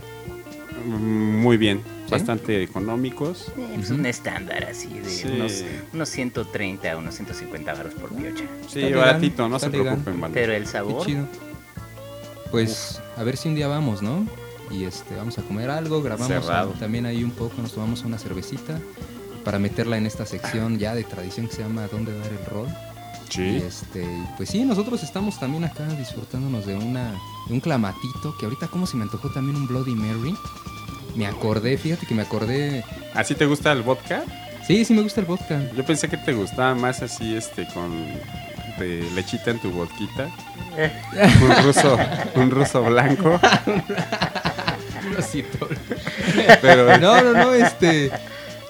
mm, 0.84 1.42
muy 1.42 1.58
bien, 1.58 1.82
¿Sí? 2.12 2.24
bastante 2.26 2.62
económicos. 2.64 3.48
Eh, 3.58 3.72
pues 3.76 3.90
un 3.90 4.06
estándar 4.06 4.64
así 4.66 4.88
de 4.90 5.10
Sí. 5.10 5.28
unos, 5.28 5.64
unos 5.94 6.10
130 6.10 6.92
a 6.92 6.98
unos 6.98 7.16
150 7.16 7.74
baros 7.74 7.94
por 7.94 8.10
piocha. 8.10 8.44
Sí, 8.62 8.66
Está 8.68 8.80
legal, 8.80 9.00
baratito, 9.00 9.50
no 9.50 9.60
se 9.60 9.70
preocupen, 9.70 10.20
vale. 10.22 10.34
Pero 10.34 10.54
el 10.54 10.64
Qué 10.64 10.70
sabor, 10.70 11.06
chido. 11.06 11.26
Pues 12.52 13.02
a 13.18 13.24
ver 13.24 13.38
si 13.38 13.50
un 13.50 13.56
día 13.56 13.68
vamos, 13.68 14.02
¿no? 14.02 14.26
Y 14.70 14.84
este, 14.86 15.16
vamos 15.16 15.38
a 15.38 15.42
comer 15.42 15.70
algo, 15.70 16.02
grabamos 16.02 16.50
a- 16.50 16.68
también 16.80 17.06
ahí 17.06 17.24
un 17.24 17.32
poco, 17.32 17.62
nos 17.62 17.74
tomamos 17.74 18.04
una 18.04 18.18
cervecita 18.18 18.80
para 19.44 19.60
meterla 19.60 19.98
en 19.98 20.06
esta 20.06 20.26
sección 20.26 20.78
ya 20.78 20.94
de 20.94 21.04
tradición 21.04 21.48
que 21.48 21.54
se 21.56 21.64
llama 21.64 21.88
¿Dónde 21.88 22.18
dar 22.18 22.32
el 22.32 22.46
rol? 22.46 22.68
Y 23.30 23.34
Sí, 23.34 23.64
este, 23.66 24.06
pues 24.36 24.50
sí, 24.50 24.66
nosotros 24.66 25.02
estamos 25.04 25.40
también 25.40 25.64
acá 25.64 25.86
disfrutándonos 25.98 26.66
de 26.66 26.76
una 26.76 27.12
de 27.48 27.54
un 27.54 27.62
clamatito, 27.62 28.36
que 28.38 28.46
ahorita 28.46 28.68
como 28.68 28.86
se 28.86 28.98
me 28.98 29.04
antojó 29.04 29.30
también 29.32 29.56
un 29.56 29.68
Bloody 29.68 29.96
Mary. 29.96 30.36
Me 31.16 31.28
acordé, 31.28 31.78
fíjate 31.78 32.06
que 32.06 32.14
me 32.16 32.22
acordé. 32.22 32.84
¿así 33.14 33.36
te 33.36 33.46
gusta 33.46 33.72
el 33.72 33.82
vodka? 33.82 34.24
Sí, 34.66 34.86
sí 34.86 34.94
me 34.94 35.02
gusta 35.02 35.22
el 35.22 35.26
vodka. 35.28 35.62
Yo 35.76 35.84
pensé 35.86 36.08
que 36.08 36.18
te 36.18 36.34
gustaba 36.34 36.76
más 36.76 37.02
así, 37.02 37.36
este, 37.36 37.68
con 37.74 37.92
de 38.80 39.06
lechita 39.16 39.52
en 39.52 39.60
tu 39.60 39.72
vodquita. 39.72 40.30
un 41.42 41.64
ruso, 41.66 41.98
un 42.36 42.52
ruso 42.52 42.84
blanco. 42.84 43.40
Pero 46.62 46.98
No, 46.98 47.22
no, 47.22 47.34
no, 47.34 47.54
este. 47.54 48.12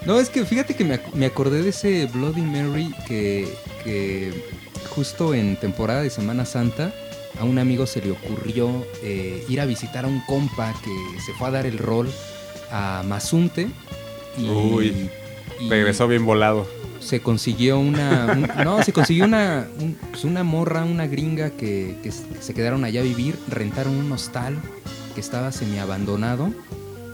No, 0.06 0.20
es 0.20 0.30
que 0.30 0.46
fíjate 0.46 0.76
que 0.76 0.84
me, 0.84 0.96
ac- 0.96 1.14
me 1.14 1.28
acordé 1.28 1.62
de 1.62 1.70
ese 1.70 2.08
Bloody 2.08 2.42
Mary 2.42 2.92
que, 3.08 3.54
que 3.84 4.34
justo 4.90 5.36
en 5.36 5.56
temporada 5.58 6.02
de 6.02 6.10
Semana 6.10 6.46
Santa 6.46 6.92
a 7.42 7.44
un 7.44 7.58
amigo 7.60 7.86
se 7.88 8.02
le 8.02 8.12
ocurrió 8.12 8.86
eh, 9.04 9.44
ir 9.50 9.60
a 9.60 9.66
visitar 9.66 10.06
a 10.06 10.08
un 10.08 10.22
compa 10.28 10.74
que 10.84 11.22
se 11.26 11.34
fue 11.34 11.48
a 11.48 11.52
dar 11.52 11.66
el 11.66 11.78
rol 11.80 12.08
a 12.72 13.04
Mazunte. 13.06 13.68
Y, 14.38 14.48
Uy, 14.48 15.10
y 15.60 15.68
regresó 15.70 16.08
bien 16.08 16.26
volado. 16.26 16.68
se 17.00 17.20
consiguió 17.20 17.80
una. 17.80 18.28
un- 18.58 18.64
no, 18.64 18.84
se 18.84 18.94
consiguió 18.94 19.26
una, 19.26 19.68
un- 19.80 19.96
pues 20.12 20.24
una 20.24 20.44
morra, 20.44 20.86
una 20.86 21.08
gringa 21.08 21.50
que, 21.50 21.96
que 22.04 22.12
se 22.12 22.54
quedaron 22.54 22.86
allá 22.86 23.02
a 23.02 23.04
vivir, 23.04 23.38
rentaron 23.50 23.96
un 23.96 24.12
hostal 24.12 24.58
que 25.16 25.20
estaba 25.20 25.52
semiabandonado 25.52 26.52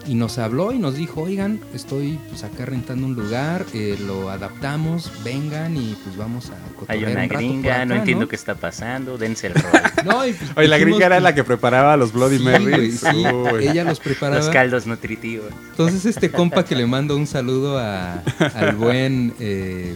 y 0.07 0.15
nos 0.15 0.37
habló 0.37 0.71
y 0.71 0.79
nos 0.79 0.95
dijo, 0.95 1.21
oigan, 1.23 1.59
estoy 1.73 2.17
pues 2.29 2.43
acá 2.43 2.65
rentando 2.65 3.05
un 3.05 3.13
lugar, 3.15 3.65
eh, 3.73 3.97
lo 4.07 4.29
adaptamos, 4.29 5.11
vengan 5.23 5.75
y 5.75 5.97
pues 6.03 6.15
vamos 6.15 6.49
a 6.49 6.91
Hay 6.91 7.03
una 7.03 7.23
un 7.23 7.27
gringa, 7.27 7.75
acá, 7.75 7.85
no 7.85 7.95
entiendo 7.95 8.27
qué 8.27 8.35
está 8.37 8.55
pasando, 8.55 9.17
dense 9.17 9.47
el 9.47 9.53
rol. 9.55 9.71
No, 10.05 10.25
y, 10.25 10.33
pues, 10.33 10.51
Oye, 10.55 10.67
la 10.67 10.77
dijimos, 10.77 10.97
gringa 10.99 11.05
era 11.07 11.15
pues, 11.17 11.23
la 11.23 11.35
que 11.35 11.43
preparaba 11.43 11.97
los 11.97 12.13
Bloody 12.13 12.37
sí, 12.37 12.43
Marys. 12.43 12.99
sí, 13.01 13.23
ella 13.61 13.83
los 13.83 13.99
preparaba. 13.99 14.37
Los 14.37 14.49
caldos 14.49 14.87
nutritivos. 14.87 15.47
Entonces 15.71 16.05
este 16.05 16.31
compa 16.31 16.63
que 16.63 16.75
le 16.75 16.85
mando 16.85 17.15
un 17.17 17.27
saludo 17.27 17.77
a- 17.77 18.23
al 18.55 18.75
buen 18.75 19.33
eh, 19.39 19.95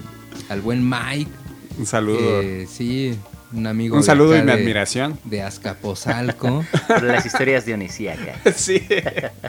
al 0.49 0.59
buen 0.61 0.87
Mike, 0.87 1.31
Un 1.79 1.85
saludo. 1.85 2.41
eh, 2.41 2.67
sí, 2.69 3.15
un 3.53 3.67
amigo. 3.67 3.95
Un 3.95 4.01
de 4.01 4.05
saludo 4.05 4.35
y 4.35 4.39
mi 4.41 4.47
de- 4.47 4.51
admiración. 4.53 5.19
De 5.25 5.41
Azcapotzalco, 5.41 6.63
Por 6.87 7.03
las 7.03 7.25
historias 7.25 7.65
dionisíacas. 7.65 8.37
sí. 8.55 8.81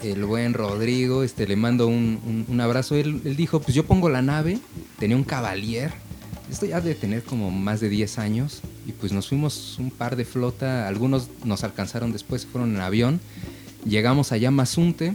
el 0.03 0.24
buen 0.24 0.55
Rodrigo, 0.55 1.22
este 1.22 1.46
le 1.46 1.57
mando 1.57 1.86
un, 1.86 2.20
un- 2.24 2.44
un 2.48 2.61
abrazo. 2.61 2.96
Él, 2.96 3.20
él 3.24 3.36
dijo, 3.36 3.61
pues 3.61 3.74
yo 3.74 3.84
pongo 3.84 4.09
la 4.09 4.22
nave, 4.22 4.59
tenía 4.98 5.16
un 5.16 5.24
Cavalier, 5.24 5.92
esto 6.50 6.66
ya 6.66 6.80
de 6.80 6.94
tener 6.94 7.22
como 7.22 7.50
más 7.50 7.80
de 7.80 7.88
10 7.88 8.18
años, 8.18 8.61
y 8.86 8.92
pues 8.92 9.12
nos 9.12 9.28
fuimos 9.28 9.78
un 9.78 9.90
par 9.90 10.16
de 10.16 10.24
flota, 10.24 10.86
algunos 10.88 11.28
nos 11.44 11.64
alcanzaron 11.64 12.12
después, 12.12 12.44
fueron 12.46 12.74
en 12.74 12.80
avión, 12.82 13.20
llegamos 13.86 14.32
allá 14.32 14.48
a 14.48 14.50
Mazunte, 14.50 15.14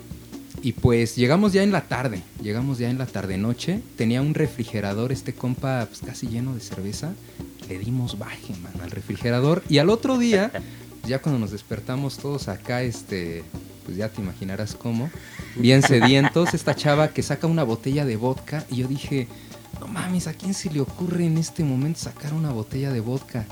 y 0.64 0.72
pues 0.72 1.16
llegamos 1.16 1.54
ya 1.54 1.62
en 1.62 1.72
la 1.72 1.82
tarde, 1.82 2.24
llegamos 2.42 2.80
ya 2.80 2.90
en 2.90 2.98
la 2.98 3.06
tarde 3.06 3.38
noche, 3.38 3.82
tenía 3.96 4.24
un 4.24 4.34
refrigerador 4.34 5.12
este 5.12 5.34
compa 5.34 5.86
pues 5.88 6.02
casi 6.02 6.28
lleno 6.28 6.56
de 6.56 6.62
cerveza, 6.62 7.14
le 7.68 7.80
dimos 7.80 8.18
baje, 8.18 8.54
man, 8.62 8.74
al 8.82 8.92
refrigerador, 8.92 9.64
y 9.70 9.78
al 9.78 9.90
otro 9.90 10.18
día, 10.18 10.52
ya 11.08 11.22
cuando 11.22 11.40
nos 11.40 11.52
despertamos 11.52 12.18
todos 12.18 12.48
acá, 12.48 12.82
este, 12.82 13.44
pues 13.86 13.98
ya 13.98 14.10
te 14.10 14.22
imaginarás 14.22 14.76
cómo, 14.76 15.10
bien 15.56 15.82
sedientos, 15.82 16.54
esta 16.54 16.76
chava 16.76 17.10
que 17.10 17.24
saca 17.24 17.48
una 17.48 17.64
botella 17.64 18.06
de 18.06 18.18
vodka, 18.18 18.66
y 18.70 18.78
yo 18.78 18.88
dije, 18.88 19.28
no 19.80 19.88
mames, 19.88 20.28
¿a 20.28 20.34
quién 20.34 20.54
se 20.54 20.70
le 20.70 20.82
ocurre 20.82 21.26
en 21.26 21.38
este 21.38 21.64
momento 21.64 22.00
sacar 22.00 22.34
una 22.34 22.52
botella 22.52 22.92
de 22.92 23.00
vodka? 23.00 23.46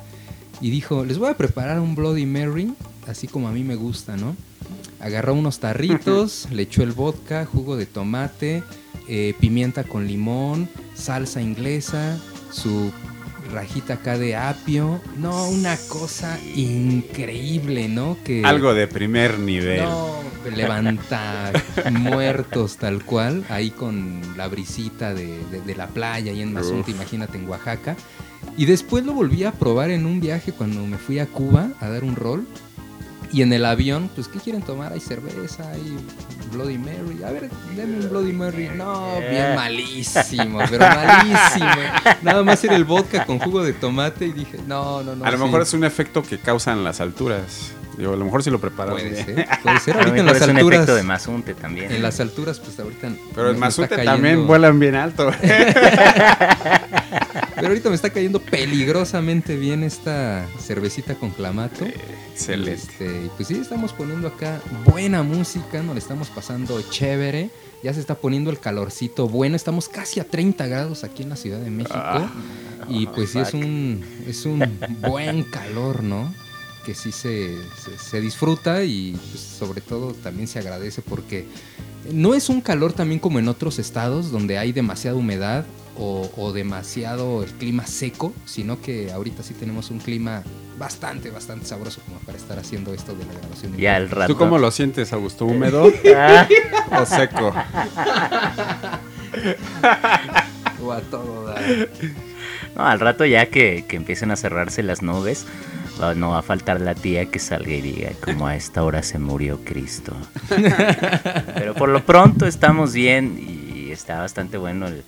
Y 0.62 0.70
dijo, 0.70 1.04
les 1.04 1.18
voy 1.18 1.30
a 1.30 1.38
preparar 1.38 1.80
un 1.80 1.96
Bloody 1.96 2.26
Mary, 2.26 2.74
así 3.08 3.28
como 3.28 3.48
a 3.48 3.52
mí 3.52 3.64
me 3.64 3.76
gusta, 3.76 4.16
¿no? 4.16 4.36
Agarró 5.00 5.34
unos 5.34 5.60
tarritos, 5.60 6.48
le 6.52 6.64
echó 6.64 6.82
el 6.82 6.94
vodka, 6.94 7.46
jugo 7.46 7.76
de 7.76 7.86
tomate, 7.86 8.64
eh, 9.08 9.36
pimienta 9.40 9.84
con 9.84 10.08
limón, 10.08 10.70
salsa 10.96 11.42
inglesa, 11.42 12.18
su 12.52 12.92
rajita 13.52 13.96
acá 13.96 14.18
de 14.18 14.36
apio. 14.36 15.02
No, 15.18 15.50
una 15.50 15.78
cosa 15.90 16.38
increíble, 16.56 17.88
¿no? 17.90 18.18
Que 18.24 18.44
Algo 18.46 18.74
de 18.74 18.88
primer 18.88 19.40
nivel. 19.40 19.84
no, 19.84 20.20
levanta 20.56 21.52
muertos 21.92 22.78
tal 22.78 23.04
cual, 23.04 23.44
ahí 23.50 23.72
con 23.72 24.22
la 24.38 24.48
brisita 24.48 25.14
de, 25.14 25.28
de- 25.52 25.62
de 25.62 25.76
la 25.76 25.88
playa, 25.88 26.32
ahí 26.32 26.42
en 26.42 26.54
Mazunte, 26.54 26.92
imagínate, 26.92 27.38
en 27.38 27.48
Oaxaca. 27.50 27.96
Y 28.58 28.66
después 28.66 29.04
lo 29.06 29.14
volví 29.14 29.44
a 29.44 29.52
probar 29.52 29.90
en 29.90 30.06
un 30.06 30.20
viaje 30.22 30.52
cuando 30.52 30.86
me 30.86 30.98
fui 30.98 31.20
a 31.20 31.26
Cuba 31.26 31.70
a 31.80 31.90
dar 31.90 32.04
un 32.04 32.16
rol. 32.16 32.46
Y 33.32 33.42
en 33.42 33.54
el 33.54 33.66
avión, 33.66 34.10
pues, 34.16 34.28
¿qué 34.28 34.40
quieren 34.40 34.62
tomar? 34.62 34.94
Hay 34.94 35.00
cerveza, 35.00 35.70
hay 35.70 35.98
Bloody 36.52 36.78
Mary. 36.78 37.24
A 37.26 37.32
ver, 37.32 37.50
denme 37.76 37.98
un 37.98 38.10
Bloody 38.10 38.34
Mary. 38.34 38.70
No, 38.76 39.20
bien 39.30 39.56
malísimo, 39.56 40.60
pero 40.70 40.86
malísimo. 40.86 41.70
Nada 42.22 42.44
más 42.44 42.64
era 42.64 42.76
el 42.76 42.86
vodka 42.86 43.26
con 43.26 43.40
jugo 43.40 43.64
de 43.64 43.74
tomate 43.74 44.28
y 44.28 44.32
dije, 44.32 44.60
no, 44.68 45.04
no, 45.04 45.16
no. 45.16 45.26
a 45.26 45.32
lo 45.32 45.38
sí. 45.38 45.44
mejor 45.44 45.62
es 45.62 45.74
un 45.74 45.84
efecto 45.84 46.24
que 46.24 46.38
causan 46.38 46.84
las 46.84 47.02
alturas. 47.02 47.72
Digo, 47.98 48.14
a 48.14 48.16
lo 48.18 48.26
mejor 48.26 48.44
si 48.44 48.50
lo 48.50 48.60
preparas 48.60 48.94
Puede 48.94 49.10
bien. 49.10 49.26
ser, 49.26 49.48
puede 49.64 49.80
ser. 49.80 49.96
Ahorita 49.98 50.18
en 50.18 50.26
las 50.26 50.38
es 50.38 50.44
un 50.48 50.56
alturas. 50.58 50.78
efecto 50.80 50.96
de 50.96 51.04
Mazunte 51.04 51.54
también. 51.54 51.92
En 51.92 52.02
las 52.02 52.20
alturas, 52.20 52.60
pues 52.60 52.80
ahorita. 52.80 53.10
Pero 53.34 53.52
en 53.52 53.60
cayendo- 53.60 54.04
también 54.04 54.48
vuelan 54.48 54.80
bien 54.80 54.96
alto. 54.96 55.32
Pero 57.56 57.68
ahorita 57.68 57.90
me 57.90 57.96
está 57.96 58.10
cayendo 58.10 58.40
peligrosamente 58.42 59.56
bien 59.56 59.84
esta 59.84 60.46
cervecita 60.60 61.16
con 61.16 61.32
clamato. 61.32 61.86
Excelente. 62.34 62.74
Este, 62.74 63.06
y 63.06 63.32
pues 63.36 63.48
sí, 63.48 63.56
estamos 63.56 63.94
poniendo 63.94 64.28
acá 64.28 64.60
buena 64.86 65.24
música, 65.24 65.82
nos 65.82 65.96
la 65.96 66.00
estamos 66.00 66.30
pasando 66.30 66.82
chévere. 66.90 67.50
Ya 67.82 67.94
se 67.94 68.00
está 68.00 68.16
poniendo 68.16 68.50
el 68.50 68.60
calorcito 68.60 69.28
bueno. 69.30 69.56
Estamos 69.56 69.88
casi 69.88 70.20
a 70.20 70.26
30 70.26 70.66
grados 70.68 71.04
aquí 71.04 71.24
en 71.24 71.30
la 71.30 71.36
Ciudad 71.36 71.60
de 71.60 71.70
México. 71.72 71.94
Ah. 71.96 72.30
y 72.90 73.06
pues 73.08 73.32
sí, 73.32 73.40
es 73.40 73.54
un, 73.54 74.04
es 74.28 74.46
un 74.46 74.78
buen 75.02 75.44
calor, 75.44 76.04
¿no? 76.04 76.34
Que 76.86 76.94
sí 76.94 77.12
se, 77.12 77.58
se- 77.84 77.98
se 77.98 78.22
disfruta 78.22 78.84
y 78.84 79.14
pues, 79.32 79.42
sobre 79.42 79.82
todo 79.82 80.14
también 80.14 80.48
se 80.48 80.60
agradece 80.60 81.02
porque 81.02 81.46
no 82.12 82.36
es 82.36 82.50
un 82.50 82.62
calor 82.62 82.94
también 82.94 83.20
como 83.20 83.40
en 83.40 83.48
otros 83.48 83.80
estados 83.80 84.32
donde 84.32 84.58
hay 84.60 84.72
demasiada 84.72 85.18
humedad 85.18 85.66
o, 85.98 86.30
o 86.38 86.52
demasiado 86.54 87.42
el 87.44 87.52
clima 87.54 87.88
seco, 87.88 88.34
sino 88.46 88.82
que 88.82 89.12
ahorita 89.12 89.42
sí 89.44 89.54
tenemos 89.56 89.90
un 89.90 89.98
clima 90.00 90.44
bastante, 90.78 91.32
bastante 91.32 91.66
sabroso 91.66 92.02
como 92.06 92.20
para 92.20 92.38
estar 92.38 92.60
haciendo 92.60 92.94
esto 92.94 93.16
de 93.16 93.26
la 93.26 93.34
grabación. 93.34 93.74
en 93.74 93.80
Y 93.80 93.86
al 93.88 94.04
vivo. 94.08 94.16
rato. 94.20 94.34
¿Tú 94.34 94.38
cómo 94.38 94.60
lo 94.60 94.70
sientes, 94.72 95.12
Augusto? 95.14 95.46
¿Húmedo 95.46 95.86
o 97.02 97.06
seco? 97.06 97.54
O 100.82 100.92
a 100.92 101.02
todo 101.02 101.46
dar. 101.46 101.62
no, 102.76 102.86
al 102.86 103.00
rato 103.00 103.26
ya 103.26 103.48
que, 103.48 103.86
que 103.88 103.96
empiecen 103.96 104.30
a 104.32 104.36
cerrarse 104.36 104.84
las 104.84 105.02
nubes, 105.02 105.46
no 106.16 106.32
va 106.32 106.40
a 106.40 106.42
faltar 106.42 106.82
la 106.82 106.96
tía 106.96 107.26
que 107.28 107.40
salga 107.40 107.72
y 107.72 107.82
diga, 107.82 108.12
como 108.24 108.48
a 108.48 108.56
esta 108.56 108.84
hora 108.84 109.04
se 109.04 109.20
murió 109.20 109.60
Cristo. 109.64 110.16
Pero 111.56 111.74
por 111.74 111.90
lo 111.90 112.06
pronto 112.06 112.46
estamos 112.46 112.94
bien 112.94 113.38
y 113.40 113.92
está 113.92 114.20
bastante 114.20 114.58
bueno 114.58 114.88
el, 114.88 115.04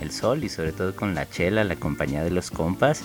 el 0.00 0.10
sol 0.10 0.44
y 0.44 0.48
sobre 0.48 0.72
todo 0.72 0.94
con 0.94 1.14
la 1.14 1.28
chela, 1.28 1.64
la 1.64 1.76
compañía 1.76 2.22
de 2.22 2.30
los 2.30 2.50
compas 2.50 3.02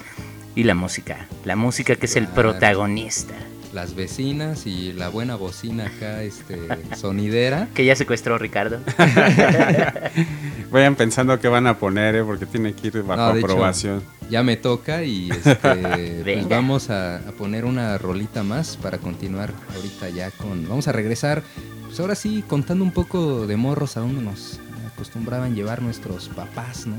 y 0.56 0.64
la 0.64 0.76
música. 0.76 1.28
La 1.46 1.56
música 1.56 1.96
que 1.96 2.06
es 2.06 2.16
el 2.16 2.28
protagonista. 2.28 3.34
Las 3.74 3.96
vecinas 3.96 4.68
y 4.68 4.94
la 4.94 5.10
buena 5.10 5.36
bocina 5.36 5.88
acá, 5.88 6.22
este, 6.22 6.60
sonidera. 6.96 7.68
Que 7.74 7.86
ya 7.86 7.96
secuestró 7.96 8.38
Ricardo. 8.38 8.80
Vayan 10.72 10.96
pensando 10.96 11.40
qué 11.40 11.48
van 11.48 11.68
a 11.68 11.78
poner, 11.78 12.16
¿eh? 12.16 12.24
porque 12.24 12.46
tiene 12.46 12.74
que 12.74 12.88
ir 12.88 13.04
bajo 13.04 13.22
No, 13.22 13.34
de 13.34 13.40
hecho, 13.40 13.48
aprobación. 13.48 14.04
ya 14.30 14.44
me 14.44 14.58
toca 14.58 15.04
y 15.04 15.30
este, 15.30 16.22
pues 16.24 16.48
vamos 16.50 16.90
a, 16.90 17.18
a 17.18 17.32
poner 17.32 17.66
una 17.66 17.98
rolita 17.98 18.44
más 18.44 18.78
para 18.78 18.98
continuar 18.98 19.52
ahorita 19.76 20.10
ya 20.10 20.32
con... 20.32 20.68
Vamos 20.68 20.88
a 20.88 20.92
regresar, 20.92 21.44
pues 21.86 22.00
ahora 22.00 22.16
sí, 22.16 22.44
contando 22.48 22.84
un 22.84 22.92
poco 22.92 23.46
de 23.48 23.56
morros 23.58 23.98
a 23.98 24.02
donde 24.02 24.22
nos 24.22 24.60
acostumbraban 24.94 25.56
llevar 25.56 25.82
nuestros 25.82 26.30
papás, 26.30 26.86
¿no? 26.88 26.96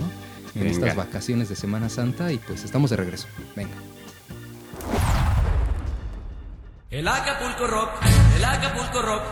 En 0.55 0.63
Venga. 0.63 0.71
estas 0.73 0.97
vacaciones 0.97 1.49
de 1.49 1.57
Semana 1.57 1.89
Santa 1.89 2.33
y 2.33 2.39
pues 2.39 2.65
estamos 2.65 2.91
de 2.91 2.97
regreso. 2.97 3.27
Venga. 3.57 3.75
El 6.95 7.09
Acapulco 7.09 7.67
Rock, 7.67 7.91
el 8.37 8.45
Acapulco 8.45 9.03
Rock, 9.03 9.23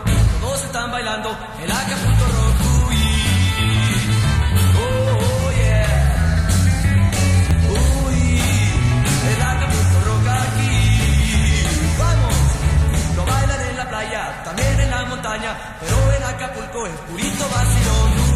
todos 0.40 0.64
están 0.64 0.90
bailando, 0.90 1.30
el 1.62 1.70
Acapulco 1.70 2.24
Rock, 2.24 2.56
uy. 2.88 2.96
Oh, 4.74 5.18
oh, 5.20 5.52
yeah. 5.52 6.48
Uy, 7.70 8.40
el 9.30 9.42
Acapulco 9.42 10.00
Rock 10.06 10.26
aquí. 10.26 11.64
Vamos, 12.00 12.34
lo 13.14 13.26
bailan 13.26 13.60
en 13.60 13.76
la 13.76 13.88
playa, 13.88 14.42
también 14.42 14.80
en 14.80 14.90
la 14.90 15.04
montaña, 15.04 15.56
pero 15.78 16.12
en 16.14 16.22
Acapulco 16.24 16.86
es 16.88 16.94
purito 16.94 17.48
vacilón, 17.48 18.31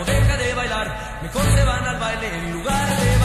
no 0.00 0.06
deja 0.06 0.36
de 0.36 0.54
bailar, 0.54 1.18
mejor 1.22 1.42
se 1.42 1.64
van 1.64 1.84
al 1.86 1.98
baile 1.98 2.26
en 2.38 2.52
lugar 2.52 2.88
de 2.88 3.19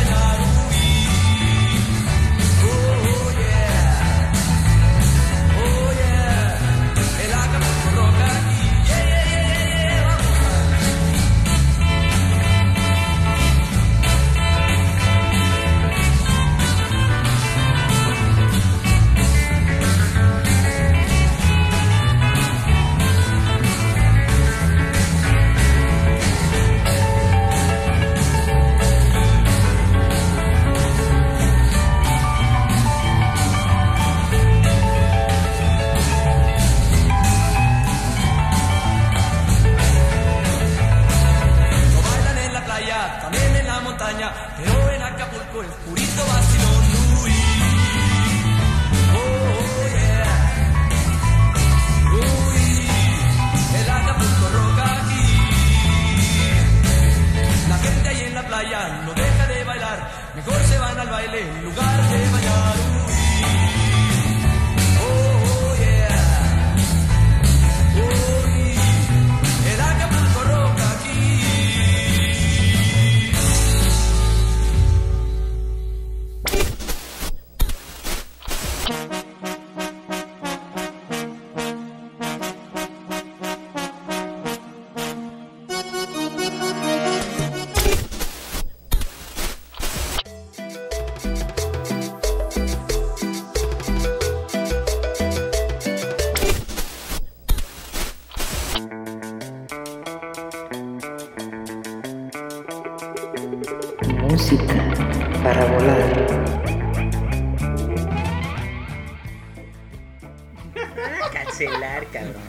Cancelar, 111.34 112.08
cabrón. 112.12 112.42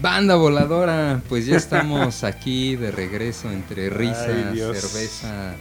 Banda 0.00 0.34
voladora, 0.34 1.20
pues 1.28 1.46
ya 1.46 1.56
estamos 1.56 2.24
aquí 2.24 2.74
de 2.76 2.90
regreso 2.90 3.50
entre 3.52 3.88
risas, 3.88 4.28
Ay, 4.50 4.58
cerveza, 4.58 5.54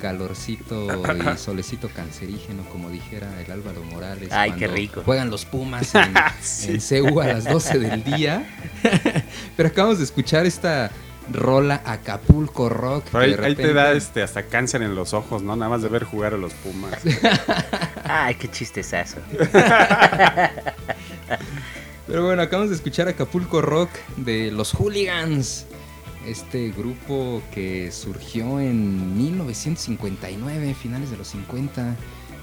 calorcito 0.00 1.02
y 1.14 1.38
solecito 1.38 1.88
cancerígeno, 1.88 2.64
como 2.70 2.90
dijera 2.90 3.28
el 3.40 3.50
Álvaro 3.52 3.84
Morales. 3.84 4.28
Ay, 4.32 4.52
qué 4.52 4.66
rico. 4.66 5.02
Juegan 5.04 5.30
los 5.30 5.44
Pumas 5.44 5.94
en, 5.94 6.12
Sí. 6.42 6.80
en 6.92 7.04
CU 7.10 7.20
a 7.20 7.28
las 7.28 7.44
12 7.44 7.78
del 7.78 8.02
día. 8.02 8.44
Pero 9.56 9.68
acabamos 9.68 9.98
de 9.98 10.04
escuchar 10.04 10.46
esta 10.46 10.90
rola 11.32 11.82
Acapulco 11.84 12.68
Rock. 12.68 13.04
Pero 13.12 13.44
ahí, 13.44 13.54
te 13.54 13.72
da 13.72 13.92
este, 13.92 14.22
hasta 14.22 14.44
cáncer 14.44 14.82
en 14.82 14.94
los 14.94 15.12
ojos, 15.14 15.42
¿no? 15.42 15.56
Nada 15.56 15.68
más 15.70 15.82
de 15.82 15.88
ver 15.88 16.04
jugar 16.04 16.34
a 16.34 16.36
los 16.36 16.52
Pumas. 16.54 17.00
Ay, 18.04 18.34
qué 18.36 18.48
chistezazo. 18.50 19.18
Pero 22.06 22.24
bueno, 22.24 22.42
acabamos 22.42 22.70
de 22.70 22.76
escuchar 22.76 23.08
Acapulco 23.08 23.60
Rock 23.60 23.90
de 24.16 24.50
los 24.52 24.72
Hooligans. 24.74 25.66
Este 26.24 26.70
grupo 26.70 27.42
que 27.54 27.90
surgió 27.92 28.58
en 28.60 29.16
1959, 29.16 30.74
finales 30.74 31.10
de 31.10 31.16
los 31.16 31.28
50. 31.28 31.96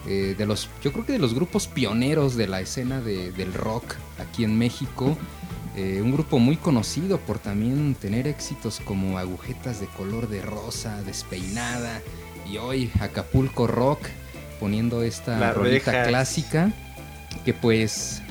eh, 0.06 0.36
de 0.38 0.46
los, 0.46 0.70
yo 0.84 0.92
creo 0.92 1.06
que 1.06 1.14
de 1.14 1.20
los 1.20 1.34
grupos 1.34 1.68
pioneros 1.68 2.36
de 2.36 2.48
la 2.48 2.60
escena 2.60 3.00
de- 3.00 3.32
del 3.32 3.54
rock 3.54 3.96
aquí 4.20 4.44
en 4.44 4.58
México. 4.58 5.18
Eh, 5.76 6.02
un 6.04 6.12
grupo 6.12 6.38
muy 6.40 6.56
conocido 6.58 7.20
por 7.20 7.40
también 7.40 7.96
tener 7.96 8.28
éxitos 8.28 8.80
como 8.86 9.18
Agujetas 9.18 9.80
de 9.80 9.88
color 9.88 10.30
de 10.30 10.42
rosa, 10.42 11.02
Despeinada. 11.04 12.02
Y 12.52 12.58
hoy 12.58 12.92
Acapulco 13.00 13.66
Rock 13.68 14.02
poniendo 14.60 15.02
esta 15.04 15.40
Las 15.40 15.56
rolita 15.56 15.92
rejas. 15.92 16.08
clásica. 16.08 16.72
Que 17.44 17.54
pues 17.54 18.22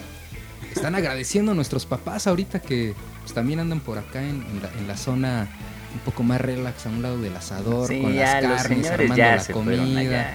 están 0.74 0.94
agradeciendo 0.94 1.52
a 1.52 1.54
nuestros 1.54 1.84
papás 1.86 2.26
ahorita 2.26 2.60
que 2.60 2.94
pues, 3.22 3.34
también 3.34 3.58
andan 3.60 3.80
por 3.80 3.98
acá 3.98 4.22
en, 4.22 4.42
en 4.50 4.62
la, 4.62 4.70
en 4.78 4.86
la 4.88 4.96
zona 4.96 5.48
un 5.94 6.00
poco 6.00 6.22
más 6.22 6.40
relax 6.40 6.86
a 6.86 6.88
un 6.90 7.02
lado 7.02 7.20
del 7.20 7.36
asador 7.36 7.88
Sí, 7.88 8.00
con 8.00 8.14
ya 8.14 8.40
las 8.40 8.62
carnes, 8.62 8.86
armando 8.90 9.16
ya 9.16 9.36
la 9.36 9.44
comida. 9.46 10.34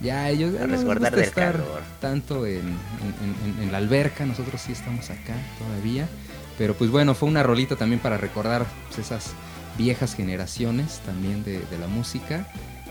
Ya 0.00 0.28
ellos 0.28 0.52
ya 0.52 0.58
A 0.58 0.62
no 0.62 0.66
les 0.68 0.78
resguardar 0.80 1.10
gusta 1.12 1.16
del 1.20 1.28
estar 1.28 1.52
calor. 1.52 1.82
tanto 2.00 2.46
en, 2.46 2.58
en- 2.58 3.56
en- 3.56 3.62
en 3.62 3.72
la 3.72 3.78
alberca, 3.78 4.26
nosotros 4.26 4.60
sí 4.60 4.72
estamos 4.72 5.08
acá 5.10 5.34
todavía. 5.58 6.06
Pero 6.58 6.74
pues 6.74 6.90
bueno, 6.90 7.14
fue 7.14 7.28
una 7.28 7.42
rolita 7.42 7.76
también 7.76 8.00
para 8.00 8.18
recordar 8.18 8.66
pues, 8.88 8.98
esas 8.98 9.32
viejas 9.78 10.14
generaciones 10.14 11.00
también 11.06 11.44
de, 11.44 11.60
de 11.60 11.78
la 11.78 11.86
música. 11.86 12.46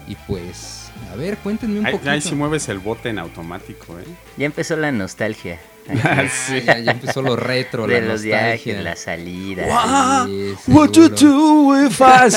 Y 0.07 0.15
pues, 0.25 0.89
a 1.11 1.15
ver, 1.17 1.37
cuéntenme 1.39 1.81
un 1.81 1.85
Ahí, 1.85 1.91
poquito. 1.91 2.09
ahí 2.11 2.21
sí 2.21 2.33
mueves 2.33 2.69
el 2.69 2.79
bote 2.79 3.09
en 3.09 3.19
automático, 3.19 3.99
¿eh? 3.99 4.05
Ya 4.37 4.45
empezó 4.45 4.75
la 4.77 4.91
nostalgia. 4.91 5.59
Ah, 6.03 6.23
ya, 6.65 6.79
ya 6.79 6.91
empezó 6.91 7.21
lo 7.21 7.37
retro, 7.37 7.87
De 7.87 7.93
la 8.01 8.07
los 8.07 8.21
nostalgia. 8.23 8.41
viajes, 8.47 8.83
la 8.83 8.95
salida. 8.97 10.25
Sí, 10.25 10.53
What 10.67 10.91
you 10.91 11.03
seguro. 11.15 11.15
do 11.15 11.85
if 11.87 12.01
I 12.01 12.29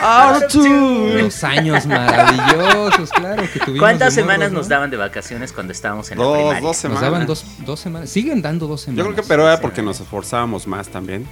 of 0.00 0.46
tune? 0.48 1.22
Los 1.22 1.44
años 1.44 1.86
maravillosos, 1.86 3.10
claro, 3.10 3.42
que 3.52 3.58
tuvimos. 3.60 3.80
¿Cuántas 3.80 4.14
semanas 4.14 4.50
¿no? 4.52 4.58
nos 4.58 4.68
daban 4.68 4.90
de 4.90 4.96
vacaciones 4.96 5.52
cuando 5.52 5.72
estábamos 5.72 6.10
en 6.10 6.18
la 6.18 6.24
Dos, 6.24 6.36
primaria? 6.36 6.60
dos 6.60 6.68
Nos 6.68 6.76
semanas. 6.76 7.02
daban 7.02 7.26
dos, 7.26 7.44
dos 7.58 7.80
semanas. 7.80 8.10
Siguen 8.10 8.42
dando 8.42 8.66
dos 8.66 8.80
Yo 8.82 8.84
semanas. 8.86 9.04
creo 9.06 9.16
que 9.16 9.28
pero 9.28 9.46
era 9.46 9.60
porque 9.60 9.82
nos 9.82 10.00
esforzábamos 10.00 10.66
más 10.66 10.88
también. 10.88 11.26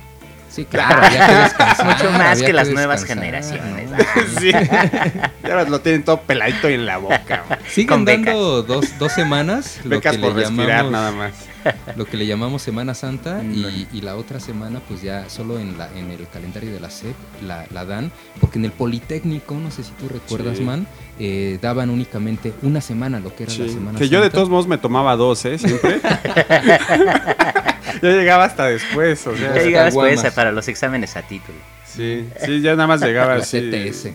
Sí, 0.51 0.65
claro, 0.65 1.01
había 1.01 1.29
que. 1.57 1.85
Mucho 1.85 2.11
más 2.11 2.33
había 2.33 2.47
que 2.47 2.53
las 2.53 2.69
nuevas 2.71 3.05
generaciones. 3.05 3.89
¿no? 3.91 3.97
Sí. 4.41 4.51
Ya 4.51 5.65
lo 5.65 5.81
tienen 5.81 6.03
todo 6.05 6.21
peladito 6.23 6.69
y 6.69 6.75
en 6.75 6.87
la 6.87 6.97
boca. 6.99 7.45
Siguen 7.69 7.87
Con 7.89 8.05
dando 8.05 8.63
dos, 8.65 8.99
dos 8.99 9.13
semanas. 9.13 9.79
lo 9.85 9.91
Becas 9.91 10.17
que 10.17 10.19
por 10.23 10.35
le 10.35 10.41
respirar 10.43 10.85
llamamos- 10.87 10.91
nada 10.93 11.13
más. 11.13 11.33
Lo 11.97 12.05
que 12.07 12.17
le 12.17 12.27
llamamos 12.27 12.63
Semana 12.63 12.95
Santa 12.95 13.43
y, 13.45 13.87
y 13.93 14.01
la 14.01 14.17
otra 14.17 14.41
semana 14.41 14.81
pues 14.89 15.03
ya 15.03 15.29
solo 15.29 15.59
en, 15.59 15.77
la, 15.79 15.89
en 15.97 16.11
el 16.11 16.27
calendario 16.29 16.73
de 16.73 16.81
la 16.81 16.91
SEP 16.91 17.15
la, 17.47 17.67
la 17.73 17.85
dan, 17.85 18.11
porque 18.41 18.59
en 18.59 18.65
el 18.65 18.73
Politécnico, 18.73 19.55
no 19.57 19.71
sé 19.71 19.85
si 19.85 19.93
tú 19.93 20.09
recuerdas, 20.09 20.59
Sí. 20.59 20.65
man, 20.65 20.87
eh, 21.19 21.59
daban 21.61 21.91
únicamente 21.91 22.53
una 22.63 22.81
semana 22.81 23.21
lo 23.21 23.35
que 23.35 23.45
era 23.45 23.53
la 23.53 23.59
Sí, 23.65 23.71
Semana 23.71 23.99
Que 23.99 24.09
yo 24.09 24.21
de 24.23 24.31
todos 24.31 24.49
modos 24.49 24.67
me 24.67 24.79
tomaba 24.79 25.17
dos, 25.17 25.45
¿eh? 25.45 25.59
Siempre. 25.59 26.01
yo 28.03 28.11
llegaba 28.11 28.45
hasta 28.45 28.67
después, 28.67 29.27
o 29.27 29.37
sea. 29.37 29.55
Ya 29.55 29.63
llegabas 29.63 29.95
caguamas. 29.95 30.21
pues 30.21 30.33
para 30.35 30.53
los 30.53 30.67
exámenes 30.69 31.17
a 31.17 31.23
título. 31.23 31.59
Sí, 31.87 32.27
sí, 32.45 32.61
ya 32.61 32.73
nada 32.73 32.87
más 32.87 33.01
llegaba 33.01 33.35
La 33.37 33.43
así. 33.43 33.61
CTS. 33.71 34.11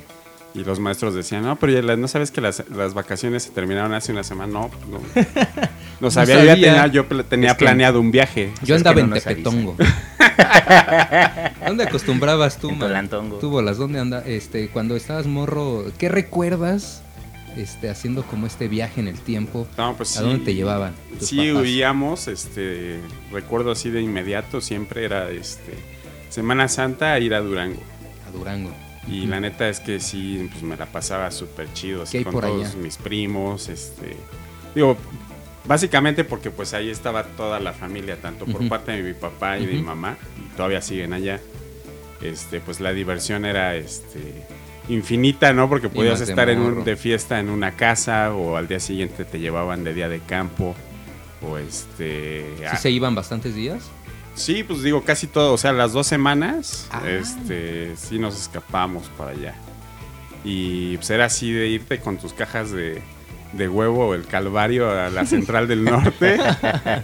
Y 0.55 0.63
los 0.63 0.79
maestros 0.79 1.13
decían, 1.13 1.43
no, 1.43 1.57
pero 1.57 1.73
ya 1.73 1.81
la- 1.81 1.97
no 1.97 2.07
sabes 2.07 2.31
que 2.31 2.39
las, 2.39 2.63
las 2.69 2.93
vacaciones 2.93 3.43
se 3.43 3.49
terminaron 3.51 3.93
hace 3.93 4.13
una 4.13 4.23
semana. 4.23 4.53
No, 4.53 4.71
pues 6.07 6.15
no. 6.15 6.21
No 6.21 6.27
sabía, 6.27 6.43
yo 6.43 6.49
sabía. 6.51 6.67
tenía, 6.67 6.87
yo 6.87 7.07
pla- 7.07 7.23
tenía 7.23 7.49
Es 7.51 7.55
que- 7.57 7.65
planeado 7.65 7.99
un 8.01 8.11
viaje. 8.11 8.51
Yo 8.63 8.75
Es 8.75 8.83
que 8.83 8.89
andaba 8.89 9.07
no 9.07 9.15
en 9.15 9.21
Tepetongo. 9.21 9.75
¿Dónde 11.67 11.83
acostumbrabas 11.83 12.57
tú, 12.57 12.69
En 12.69 12.77
man? 12.79 12.87
Tolantongo. 12.89 13.37
Tú, 13.37 13.49
bolas, 13.49 13.77
¿dónde 13.77 13.99
anda? 13.99 14.23
Este, 14.25 14.69
cuando 14.69 14.95
estabas 14.95 15.27
morro, 15.27 15.85
¿qué 15.97 16.09
recuerdas 16.09 17.01
este, 17.57 17.89
haciendo 17.89 18.23
como 18.23 18.47
este 18.47 18.67
viaje 18.67 18.99
en 19.01 19.07
el 19.07 19.19
tiempo? 19.19 19.67
No, 19.77 19.95
pues 19.95 20.15
¿A 20.17 20.19
sí. 20.21 20.25
dónde 20.25 20.45
te 20.45 20.53
llevaban? 20.55 20.93
tus 21.19 21.27
Sí, 21.29 21.49
papás? 21.49 21.61
huíamos, 21.63 22.27
este, 22.27 22.99
recuerdo 23.31 23.71
así 23.71 23.89
de 23.89 24.01
inmediato, 24.01 24.61
siempre 24.61 25.05
era, 25.05 25.29
este, 25.31 25.73
Semana 26.29 26.67
Santa 26.67 27.17
ir 27.19 27.33
a 27.33 27.39
Durango. 27.39 27.81
A 28.27 28.31
Durango. 28.37 28.71
Y 29.07 29.27
la 29.27 29.39
neta 29.39 29.69
es 29.69 29.79
que 29.79 29.99
sí, 29.99 30.49
pues 30.51 30.63
me 30.63 30.75
la 30.75 30.85
pasaba 30.87 31.29
súper 31.31 31.71
chido, 31.73 31.99
¿Qué 31.99 32.03
así 32.03 32.17
hay 32.17 32.23
con 32.23 32.33
por 32.33 32.43
todos 32.45 32.67
allá? 32.69 32.75
mis 32.77 32.97
primos, 32.97 33.69
este, 33.69 34.17
digo, 34.73 34.97
básicamente 35.67 36.23
porque 36.23 36.51
pues 36.51 36.73
ahí 36.73 36.89
estaba 36.89 37.23
toda 37.23 37.59
la 37.59 37.73
familia, 37.73 38.17
tanto 38.21 38.45
por 38.45 38.67
parte 38.69 38.91
de 38.91 39.03
mi 39.03 39.13
papá 39.13 39.57
y 39.57 39.65
de 39.65 39.73
mi 39.73 39.81
mamá, 39.81 40.17
y 40.37 40.55
todavía 40.55 40.81
siguen 40.81 41.13
allá. 41.13 41.39
Este, 42.21 42.59
pues 42.59 42.79
la 42.79 42.91
diversión 42.93 43.45
era, 43.45 43.75
este, 43.75 44.19
infinita, 44.89 45.51
¿no? 45.53 45.67
Porque 45.69 45.89
podías 45.89 46.21
estar 46.21 46.49
en 46.49 46.59
un, 46.59 46.83
de 46.83 46.95
fiesta 46.95 47.39
en 47.39 47.49
una 47.49 47.71
casa 47.75 48.33
o 48.33 48.55
al 48.57 48.67
día 48.67 48.79
siguiente 48.79 49.25
te 49.25 49.39
llevaban 49.39 49.83
de 49.83 49.93
día 49.93 50.09
de 50.09 50.19
campo 50.19 50.75
o 51.41 51.57
este... 51.57 52.45
¿Sí 52.59 52.63
a- 52.65 52.75
se 52.77 52.89
iban 52.91 53.13
bastantes 53.15 53.53
días? 53.55 53.83
Sí, 54.35 54.63
pues 54.63 54.83
digo, 54.83 55.03
casi 55.03 55.27
todo, 55.27 55.53
o 55.53 55.57
sea, 55.57 55.71
las 55.71 55.93
dos 55.93 56.07
semanas, 56.07 56.87
Ah. 56.91 57.01
este, 57.07 57.95
sí 57.95 58.19
nos 58.19 58.39
escapamos 58.39 59.07
para 59.17 59.31
allá. 59.31 59.55
Y 60.43 60.97
pues 60.97 61.09
era 61.09 61.25
así 61.25 61.51
de 61.51 61.67
irte 61.67 61.99
con 61.99 62.17
tus 62.17 62.33
cajas 62.33 62.71
de, 62.71 63.01
de 63.57 63.69
huevo 63.69 64.07
o 64.09 64.13
el 64.15 64.25
calvario 64.25 64.89
a 64.91 65.09
la 65.09 65.25
central 65.25 65.67
del 65.67 65.83
norte. 65.85 66.37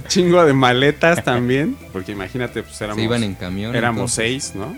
Chingo 0.08 0.44
de 0.46 0.54
maletas 0.54 1.24
también, 1.24 1.78
porque 1.94 2.12
imagínate, 2.12 2.64
pues 2.64 2.80
éramos, 2.82 2.98
se 2.98 3.04
iban 3.04 3.24
en 3.24 3.36
camión. 3.36 3.76
éramos 3.76 4.18
entonces. 4.18 4.44
seis, 4.52 4.56
¿no? 4.56 4.76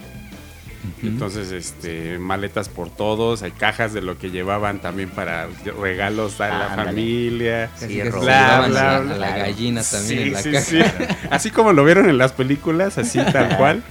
Entonces, 1.01 1.51
este, 1.51 2.17
maletas 2.17 2.67
por 2.69 2.89
todos, 2.89 3.41
hay 3.41 3.51
cajas 3.51 3.93
de 3.93 4.01
lo 4.01 4.17
que 4.17 4.31
llevaban 4.31 4.79
también 4.79 5.09
para 5.09 5.47
regalos 5.81 6.39
a 6.41 6.47
la 6.49 6.65
Ándale. 6.71 6.85
familia. 6.91 7.69
Sí, 7.75 8.01
Bla, 8.01 8.57
a, 8.57 8.61
la- 8.61 8.67
bla, 8.67 8.95
a 8.97 8.99
la 9.03 9.15
bla. 9.15 9.37
gallina 9.37 9.81
también 9.83 10.17
Sí, 10.19 10.27
en 10.27 10.33
la 10.33 10.41
sí, 10.41 10.51
caja. 10.51 10.65
sí. 10.65 11.15
Así 11.29 11.51
como 11.51 11.73
lo 11.73 11.83
vieron 11.85 12.09
en 12.09 12.17
las 12.17 12.31
películas, 12.33 12.97
así 12.97 13.17
tal 13.33 13.57
cual. 13.57 13.83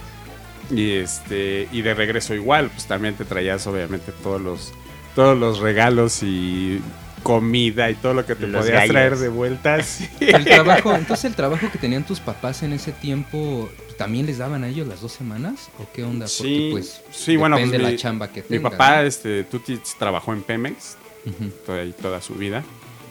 Y 0.70 0.92
este 0.92 1.68
y 1.72 1.82
de 1.82 1.92
regreso 1.94 2.34
igual, 2.34 2.68
pues 2.70 2.86
también 2.86 3.14
te 3.14 3.24
traías 3.24 3.66
obviamente 3.66 4.12
todos 4.22 4.40
los 4.40 4.72
todos 5.14 5.36
los 5.38 5.58
regalos 5.60 6.22
y 6.22 6.80
comida 7.22 7.90
y 7.90 7.94
todo 7.94 8.14
lo 8.14 8.26
que 8.26 8.34
te 8.34 8.46
Los 8.46 8.62
podías 8.62 8.78
gallos. 8.80 8.92
traer 8.92 9.16
de 9.16 9.28
vuelta. 9.28 9.82
sí. 9.82 10.08
El 10.20 10.44
trabajo, 10.44 10.94
entonces 10.94 11.24
el 11.26 11.34
trabajo 11.34 11.70
que 11.70 11.78
tenían 11.78 12.04
tus 12.04 12.20
papás 12.20 12.62
en 12.62 12.72
ese 12.72 12.92
tiempo, 12.92 13.68
¿también 13.98 14.26
les 14.26 14.38
daban 14.38 14.64
a 14.64 14.68
ellos 14.68 14.86
las 14.86 15.00
dos 15.00 15.12
semanas? 15.12 15.70
¿O 15.78 15.86
qué 15.92 16.02
onda? 16.04 16.26
Porque 16.26 16.28
Sí, 16.28 16.68
pues 16.72 17.02
sí, 17.10 17.36
bueno, 17.36 17.56
pues, 17.58 17.70
la 17.80 17.88
mi- 17.90 17.96
chamba 17.96 18.28
que 18.28 18.42
Mi 18.42 18.56
tenga. 18.58 18.70
papá, 18.70 19.02
este, 19.04 19.44
Tuti 19.44 19.78
trabajó 19.98 20.32
en 20.32 20.42
Pemex 20.42 20.96
¿no? 21.24 21.48
Toda, 21.66 21.84
toda 21.92 22.20
su 22.20 22.34
vida. 22.34 22.62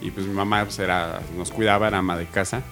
Y 0.03 0.09
pues 0.09 0.25
mi 0.25 0.33
mamá 0.33 0.63
pues, 0.65 0.79
era, 0.79 1.21
nos 1.37 1.51
cuidaba, 1.51 1.87
era 1.87 1.99
ama 1.99 2.17
de 2.17 2.25
casa. 2.25 2.63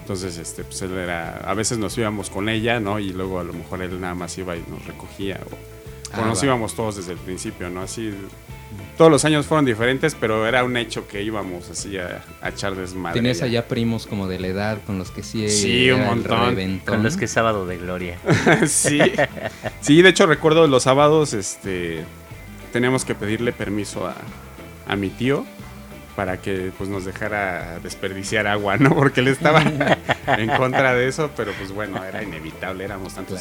Entonces, 0.00 0.36
este, 0.38 0.64
pues 0.64 0.82
él 0.82 0.92
era, 0.92 1.36
a 1.48 1.54
veces 1.54 1.78
nos 1.78 1.96
íbamos 1.96 2.30
con 2.30 2.48
ella, 2.48 2.80
¿no? 2.80 2.98
Y 2.98 3.12
luego 3.12 3.38
a 3.38 3.44
lo 3.44 3.52
mejor 3.52 3.80
él 3.80 4.00
nada 4.00 4.14
más 4.16 4.36
iba 4.38 4.56
y 4.56 4.64
nos 4.68 4.84
recogía. 4.84 5.38
O, 5.52 5.56
Ah, 6.22 6.26
nos 6.26 6.40
va. 6.40 6.46
íbamos 6.46 6.74
todos 6.74 6.96
desde 6.96 7.12
el 7.12 7.18
principio, 7.18 7.70
¿no? 7.70 7.82
Así, 7.82 8.12
todos 8.96 9.10
los 9.10 9.24
años 9.24 9.46
fueron 9.46 9.64
diferentes, 9.64 10.14
pero 10.14 10.46
era 10.46 10.64
un 10.64 10.76
hecho 10.76 11.06
que 11.08 11.22
íbamos 11.22 11.68
así 11.70 11.96
a, 11.98 12.24
a 12.40 12.48
echar 12.50 12.74
desmadre. 12.74 13.14
Tenías 13.20 13.42
allá. 13.42 13.66
primos 13.66 14.06
como 14.06 14.28
de 14.28 14.38
la 14.38 14.46
edad 14.48 14.78
con 14.86 14.98
los 14.98 15.10
que 15.10 15.22
sí, 15.22 15.48
Sí, 15.48 15.90
un 15.90 16.04
montón. 16.04 16.80
Con 16.84 17.02
los 17.02 17.16
que 17.16 17.24
es 17.26 17.30
sábado 17.30 17.66
de 17.66 17.78
gloria. 17.78 18.18
sí. 18.66 19.00
Sí, 19.80 20.02
de 20.02 20.08
hecho 20.08 20.26
recuerdo 20.26 20.66
los 20.66 20.84
sábados, 20.84 21.32
este, 21.34 22.04
teníamos 22.72 23.04
que 23.04 23.14
pedirle 23.14 23.52
permiso 23.52 24.06
a, 24.06 24.14
a 24.86 24.96
mi 24.96 25.08
tío 25.10 25.44
para 26.16 26.40
que 26.40 26.72
pues 26.76 26.88
nos 26.88 27.04
dejara 27.04 27.78
desperdiciar 27.80 28.46
agua, 28.46 28.76
¿no? 28.76 28.94
Porque 28.94 29.20
él 29.20 29.28
estaba 29.28 29.62
en 30.26 30.48
contra 30.56 30.94
de 30.94 31.08
eso, 31.08 31.30
pero 31.36 31.52
pues 31.52 31.72
bueno, 31.72 32.02
era 32.04 32.22
inevitable, 32.22 32.84
éramos 32.84 33.14
tantos, 33.14 33.40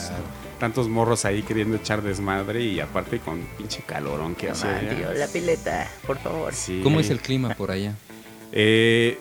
tantos 0.59 0.89
morros 0.89 1.25
ahí 1.25 1.43
queriendo 1.43 1.77
echar 1.77 2.01
desmadre 2.01 2.61
y 2.61 2.79
aparte 2.79 3.19
con 3.19 3.41
pinche 3.57 3.83
calorón 3.85 4.35
que 4.35 4.49
hacía. 4.49 4.81
la 5.15 5.27
pileta, 5.27 5.87
por 6.07 6.17
favor. 6.17 6.53
Sí. 6.53 6.81
¿Cómo 6.83 6.99
es 6.99 7.09
el 7.09 7.19
clima 7.19 7.53
por 7.55 7.71
allá? 7.71 7.93
Eh, 8.51 9.17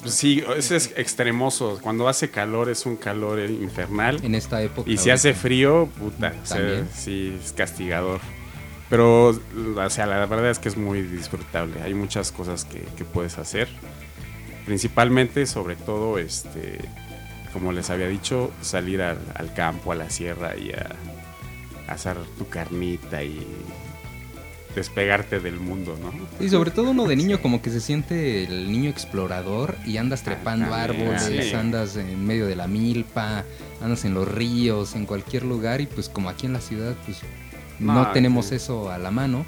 pues 0.00 0.14
sí, 0.14 0.44
ese 0.56 0.76
es 0.76 0.92
extremoso. 0.96 1.78
Cuando 1.82 2.08
hace 2.08 2.30
calor 2.30 2.68
es 2.68 2.84
un 2.84 2.96
calor 2.96 3.40
infernal. 3.40 4.20
En 4.22 4.34
esta 4.34 4.62
época. 4.62 4.90
Y 4.90 4.98
si 4.98 5.08
hace 5.10 5.32
frío, 5.32 5.88
puta, 5.98 6.34
o 6.42 6.46
sea, 6.46 6.58
También. 6.58 6.88
sí, 6.94 7.38
es 7.42 7.52
castigador. 7.52 8.20
Pero, 8.90 9.28
o 9.76 9.90
sea, 9.90 10.06
la 10.06 10.26
verdad 10.26 10.50
es 10.50 10.58
que 10.58 10.68
es 10.68 10.76
muy 10.76 11.02
disfrutable. 11.02 11.80
Hay 11.82 11.94
muchas 11.94 12.30
cosas 12.32 12.64
que, 12.64 12.80
que 12.96 13.04
puedes 13.04 13.38
hacer. 13.38 13.68
Principalmente, 14.66 15.46
sobre 15.46 15.76
todo, 15.76 16.18
este, 16.18 16.78
como 17.52 17.72
les 17.72 17.90
había 17.90 18.08
dicho, 18.08 18.50
salir 18.60 19.02
al, 19.02 19.18
al 19.34 19.52
campo, 19.54 19.92
a 19.92 19.94
la 19.94 20.10
sierra 20.10 20.56
y 20.56 20.70
a, 20.72 20.88
a 21.88 21.92
asar 21.92 22.18
tu 22.38 22.48
carnita 22.48 23.22
y 23.22 23.46
despegarte 24.74 25.38
del 25.38 25.60
mundo, 25.60 25.96
¿no? 26.02 26.12
Y 26.44 26.48
sobre 26.48 26.70
todo 26.72 26.90
uno 26.90 27.04
de 27.06 27.14
niño 27.14 27.40
como 27.40 27.62
que 27.62 27.70
se 27.70 27.80
siente 27.80 28.42
el 28.44 28.72
niño 28.72 28.90
explorador 28.90 29.76
y 29.86 29.98
andas 29.98 30.22
trepando 30.24 30.66
Ah, 30.74 30.86
también, 30.88 31.12
árboles, 31.14 31.46
sí. 31.48 31.54
andas 31.54 31.94
en 31.96 32.26
medio 32.26 32.46
de 32.46 32.56
la 32.56 32.66
milpa, 32.66 33.44
andas 33.80 34.04
en 34.04 34.14
los 34.14 34.26
ríos, 34.26 34.96
en 34.96 35.06
cualquier 35.06 35.44
lugar 35.44 35.80
y 35.80 35.86
pues 35.86 36.08
como 36.08 36.28
aquí 36.28 36.46
en 36.46 36.54
la 36.54 36.60
ciudad 36.60 36.96
pues 37.04 37.20
no, 37.80 37.94
No, 37.94 38.12
tenemos 38.12 38.46
sí. 38.46 38.56
eso 38.56 38.90
a 38.90 38.98
la 38.98 39.10
mano, 39.10 39.44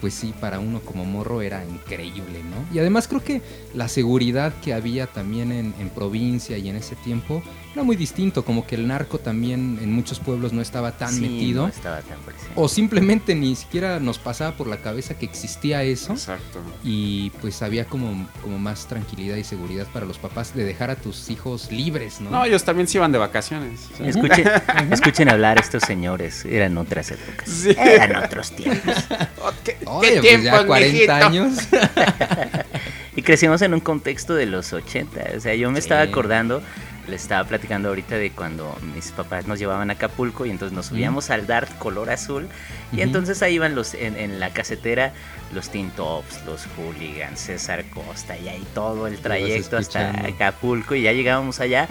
pues 0.00 0.14
sí, 0.14 0.32
para 0.40 0.60
uno 0.60 0.80
como 0.80 1.04
morro 1.04 1.42
era 1.42 1.64
increíble, 1.64 2.40
¿no? 2.44 2.74
Y 2.74 2.78
además 2.78 3.08
creo 3.08 3.22
que 3.22 3.42
la 3.78 3.86
seguridad 3.86 4.52
que 4.62 4.74
había 4.74 5.06
también 5.06 5.52
en, 5.52 5.72
en 5.78 5.88
provincia 5.90 6.58
y 6.58 6.68
en 6.68 6.74
ese 6.74 6.96
tiempo 6.96 7.44
era 7.74 7.84
muy 7.84 7.94
distinto, 7.94 8.44
como 8.44 8.66
que 8.66 8.74
el 8.74 8.88
narco 8.88 9.18
también 9.18 9.78
en 9.80 9.92
muchos 9.92 10.18
pueblos 10.18 10.52
no 10.52 10.60
estaba 10.60 10.92
tan 10.96 11.12
Sí, 11.12 11.20
metido. 11.20 11.62
no 11.62 11.68
estaba 11.68 12.00
tan 12.00 12.18
presente. 12.22 12.50
O 12.56 12.66
simplemente 12.66 13.36
ni 13.36 13.54
siquiera 13.54 14.00
nos 14.00 14.18
pasaba 14.18 14.56
por 14.56 14.66
la 14.66 14.78
cabeza 14.78 15.16
que 15.16 15.26
existía 15.26 15.84
eso. 15.84 16.12
Exacto. 16.14 16.58
Y 16.82 17.30
pues 17.40 17.62
había 17.62 17.84
como, 17.84 18.26
como 18.42 18.58
más 18.58 18.86
tranquilidad 18.88 19.36
y 19.36 19.44
seguridad 19.44 19.86
para 19.92 20.06
los 20.06 20.18
papás 20.18 20.56
de 20.56 20.64
dejar 20.64 20.90
a 20.90 20.96
tus 20.96 21.30
hijos 21.30 21.70
libres, 21.70 22.20
¿no? 22.20 22.30
No, 22.30 22.44
ellos 22.46 22.64
también 22.64 22.88
se 22.88 22.98
iban 22.98 23.12
de 23.12 23.18
vacaciones. 23.18 23.82
Escuchen, 24.00 24.48
escuchen 24.90 25.28
hablar 25.28 25.58
a 25.58 25.60
estos 25.60 25.84
señores, 25.84 26.44
eran 26.46 26.76
otras 26.78 27.12
épocas. 27.12 27.48
Sí. 27.48 27.76
Eran 27.78 28.24
otros 28.24 28.50
tiempos. 28.50 28.96
Oye, 29.86 30.18
pues 30.20 30.42
ya 30.42 30.66
40 30.66 31.16
años. 31.26 31.58
y 33.18 33.22
crecimos 33.22 33.62
en 33.62 33.74
un 33.74 33.80
contexto 33.80 34.36
de 34.36 34.46
los 34.46 34.72
80. 34.72 35.20
O 35.36 35.40
sea, 35.40 35.52
yo 35.56 35.72
me 35.72 35.80
estaba 35.80 36.02
acordando, 36.02 36.62
les 37.08 37.22
estaba 37.22 37.42
platicando 37.48 37.88
ahorita 37.88 38.14
de 38.14 38.30
cuando 38.30 38.78
mis 38.94 39.10
papás 39.10 39.48
nos 39.48 39.58
llevaban 39.58 39.90
a 39.90 39.94
Acapulco 39.94 40.46
y 40.46 40.50
entonces 40.50 40.72
nos 40.72 40.86
subíamos 40.86 41.28
al 41.30 41.48
Dart 41.48 41.68
color 41.78 42.10
azul. 42.10 42.46
Y 42.92 43.00
entonces 43.00 43.42
ahí 43.42 43.54
iban 43.54 43.74
los 43.74 43.94
en, 43.94 44.16
en 44.16 44.38
la 44.38 44.50
casetera 44.50 45.12
los 45.52 45.68
Teen 45.68 45.90
Tops, 45.90 46.44
los 46.46 46.68
Hooligans, 46.76 47.40
César 47.40 47.84
Costa 47.86 48.38
y 48.38 48.48
ahí 48.48 48.64
todo 48.72 49.08
el 49.08 49.18
trayecto 49.18 49.78
hasta. 49.78 50.10
Acapulco 50.10 50.94
y 50.94 51.02
ya 51.02 51.12
llegábamos 51.12 51.58
allá. 51.58 51.88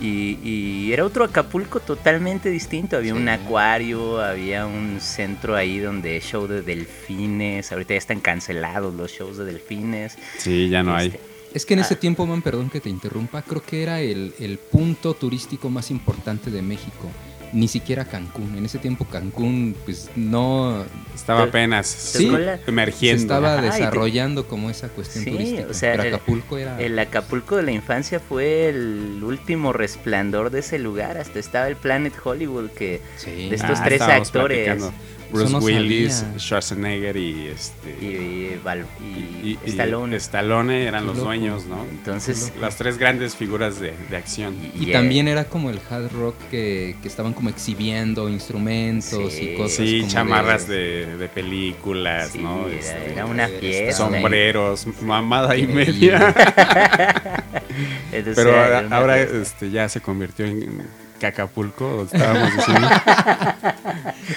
Y, 0.00 0.38
y 0.42 0.92
era 0.92 1.04
otro 1.04 1.24
Acapulco 1.24 1.80
totalmente 1.80 2.50
distinto. 2.50 2.96
Había 2.96 3.14
un 3.14 3.28
acuario, 3.28 4.20
había 4.22 4.64
un 4.66 5.00
centro 5.00 5.56
ahí 5.56 5.78
donde 5.78 6.20
show 6.20 6.46
de 6.46 6.62
delfines. 6.62 7.72
Ahorita 7.72 7.94
ya 7.94 7.98
están 7.98 8.20
cancelados 8.20 8.94
los 8.94 9.10
shows 9.12 9.36
de 9.38 9.44
delfines. 9.44 10.16
Sí, 10.38 10.68
ya 10.68 10.82
no 10.82 10.94
hay. 10.94 11.08
Este, 11.08 11.20
Es 11.54 11.64
que 11.66 11.74
en 11.74 11.80
ese 11.80 11.94
Ah. 11.94 12.00
tiempo, 12.00 12.26
man, 12.26 12.42
perdón 12.42 12.68
que 12.70 12.80
te 12.80 12.90
interrumpa, 12.90 13.42
creo 13.42 13.62
que 13.62 13.82
era 13.82 14.00
el, 14.00 14.34
el 14.38 14.58
punto 14.58 15.14
turístico 15.14 15.70
más 15.70 15.90
importante 15.90 16.50
de 16.50 16.60
México. 16.62 17.08
Ni 17.52 17.66
siquiera 17.68 18.04
Cancún. 18.04 18.56
En 18.56 18.64
ese 18.66 18.78
tiempo 18.78 19.04
Cancún, 19.06 19.74
pues 19.84 20.10
no... 20.16 20.84
Estaba 21.14 21.44
apenas 21.44 21.86
Sí, 21.86 22.30
emergiendo. 22.66 23.18
Se 23.18 23.22
estaba 23.24 23.54
Ajá, 23.54 23.66
y 23.66 23.70
te- 23.70 23.76
desarrollando 23.76 24.46
como 24.46 24.70
esa 24.70 24.88
cuestión 24.88 25.24
Sí, 25.24 25.30
turística. 25.30 25.66
o 25.70 25.74
sea, 25.74 25.92
pero 25.92 26.02
el- 26.04 26.14
Acapulco 26.14 26.58
era... 26.58 26.80
El 26.80 26.98
Acapulco 26.98 27.56
de 27.56 27.62
la 27.64 27.72
infancia 27.72 28.20
fue 28.20 28.68
el 28.68 29.20
último 29.22 29.72
resplandor 29.72 30.50
de 30.50 30.60
ese 30.60 30.78
lugar. 30.78 31.16
Hasta 31.18 31.38
estaba 31.38 31.68
el 31.68 31.76
Planet 31.76 32.12
Hollywood 32.22 32.70
que 32.70 33.00
Sí. 33.16 33.48
de 33.48 33.54
estos 33.56 33.78
Ah, 33.80 33.84
tres 33.84 34.02
actores 34.02 34.68
platicando. 34.68 34.92
Bruce 35.32 35.52
no 35.52 35.58
Willis, 35.58 36.14
sabía. 36.14 36.38
Schwarzenegger 36.38 37.16
y 37.16 37.46
este 37.48 37.96
y, 38.00 38.06
y, 38.06 38.60
Val- 38.64 38.86
y 39.00 39.48
y- 39.48 39.58
y 39.64 39.68
Stallone. 39.70 40.16
Stallone 40.16 40.84
eran 40.86 41.06
los 41.06 41.18
dueños, 41.18 41.66
¿no? 41.66 41.84
Entonces, 41.90 42.52
Las 42.60 42.76
tres 42.76 42.98
grandes 42.98 43.36
figuras 43.36 43.78
de, 43.80 43.92
de 44.10 44.16
acción. 44.16 44.56
Y 44.78 44.90
eh, 44.90 44.92
también 44.92 45.28
era 45.28 45.44
como 45.44 45.70
el 45.70 45.80
hard 45.90 46.10
rock 46.12 46.36
que, 46.50 46.96
que 47.02 47.08
estaban 47.08 47.32
como 47.34 47.50
exhibiendo 47.50 48.28
instrumentos 48.28 49.32
Sí. 49.32 49.50
y 49.52 49.56
cosas 49.56 49.76
Sí, 49.76 50.00
como 50.00 50.12
chamarras 50.12 50.66
de... 50.68 51.06
de, 51.06 51.16
de 51.18 51.28
películas, 51.28 52.30
sí, 52.32 52.38
¿no? 52.38 52.66
era, 52.68 52.76
Este, 52.78 53.12
era 53.12 53.26
una 53.26 53.48
fiesta. 53.48 53.96
sombreros, 54.04 54.86
mamada 55.02 55.56
y 55.56 55.66
media. 55.66 56.34
Entonces, 58.12 58.34
Pero 58.44 58.50
ahora, 58.60 58.86
ahora, 58.90 59.20
este, 59.20 59.70
ya 59.70 59.88
se 59.88 60.00
convirtió 60.00 60.46
en 60.46 60.82
Cacapulco, 61.18 62.04
estábamos 62.10 62.54
diciendo. 62.56 62.88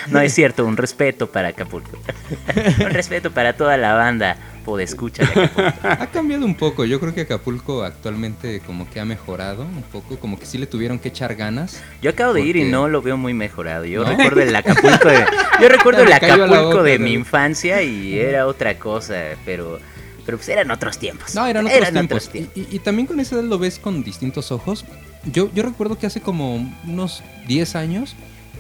No 0.10 0.20
es 0.20 0.34
cierto, 0.34 0.66
un 0.66 0.78
respeto 0.78 1.32
para 1.32 1.50
Acapulco. 1.50 1.98
un 2.80 2.90
respeto 2.90 3.32
para 3.32 3.54
toda 3.54 3.78
la 3.78 3.94
banda 3.94 4.38
podescucha 4.66 5.26
de 5.26 5.44
Acapulco. 5.44 5.88
Ha 5.88 6.08
cambiado 6.08 6.46
un 6.46 6.56
poco, 6.56 6.86
yo 6.86 7.00
creo 7.00 7.14
que 7.14 7.22
Acapulco 7.22 7.84
actualmente 7.84 8.60
como 8.66 8.90
que 8.90 9.00
ha 9.00 9.06
mejorado 9.06 9.64
un 9.64 9.84
poco, 9.92 10.18
como 10.20 10.40
que 10.40 10.46
sí 10.46 10.58
le 10.58 10.68
tuvieron 10.68 11.00
que 11.00 11.10
echar 11.10 11.36
ganas. 11.36 11.82
Yo 12.02 12.10
acabo 12.12 12.34
de 12.34 12.42
ir 12.42 12.56
y 12.58 12.64
no 12.66 12.88
lo 12.88 13.02
veo 13.02 13.18
muy 13.18 13.34
mejorado. 13.34 13.86
Yo 13.86 14.04
¿No? 14.04 14.10
recuerdo 14.10 14.42
el 14.42 14.56
Acapulco 14.56 15.08
de, 15.10 15.26
yo 15.62 15.70
recuerdo 15.70 16.04
el 16.04 16.14
Acapulco 16.14 16.64
boca, 16.70 16.84
de 16.84 17.00
mi 17.00 17.14
infancia 17.14 17.82
y 17.82 18.20
era 18.20 18.48
otra 18.48 18.78
cosa, 18.78 19.16
pero 19.46 19.80
pero 20.24 20.38
pues 20.38 20.50
eran 20.50 20.70
otros 20.70 21.00
tiempos. 21.00 21.34
No, 21.34 21.48
eran 21.48 21.66
otros 21.66 21.80
tiempos. 21.92 22.04
otros 22.18 22.30
tiempos. 22.32 22.56
Y, 22.56 22.60
y- 22.62 22.68
y 22.76 22.80
también 22.80 23.08
con 23.08 23.20
esa 23.20 23.36
edad 23.36 23.44
lo 23.44 23.58
ves 23.58 23.80
con 23.80 24.04
distintos 24.04 24.52
ojos. 24.52 24.86
Yo, 25.26 25.52
yo 25.54 25.64
recuerdo 25.64 25.98
que 25.98 26.08
hace 26.08 26.22
como 26.22 26.56
unos 26.86 27.24
10 27.48 27.76
años, 27.76 28.16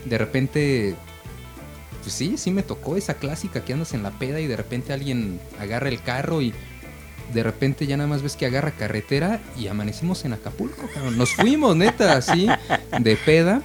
de 0.05 0.17
repente, 0.17 0.95
pues 2.01 2.13
sí, 2.13 2.37
sí 2.37 2.51
me 2.51 2.63
tocó 2.63 2.97
esa 2.97 3.15
clásica 3.15 3.63
que 3.63 3.73
andas 3.73 3.93
en 3.93 4.03
la 4.03 4.11
peda 4.11 4.39
y 4.39 4.47
de 4.47 4.57
repente 4.57 4.93
alguien 4.93 5.39
agarra 5.59 5.89
el 5.89 6.01
carro 6.01 6.41
y 6.41 6.53
de 7.33 7.43
repente 7.43 7.87
ya 7.87 7.97
nada 7.97 8.09
más 8.09 8.21
ves 8.21 8.35
que 8.35 8.45
agarra 8.45 8.71
carretera 8.71 9.39
y 9.57 9.67
amanecimos 9.67 10.25
en 10.25 10.33
Acapulco, 10.33 10.87
cabrón. 10.93 11.17
Nos 11.17 11.33
fuimos, 11.33 11.75
neta, 11.75 12.17
así, 12.17 12.47
de 12.99 13.15
peda. 13.15 13.61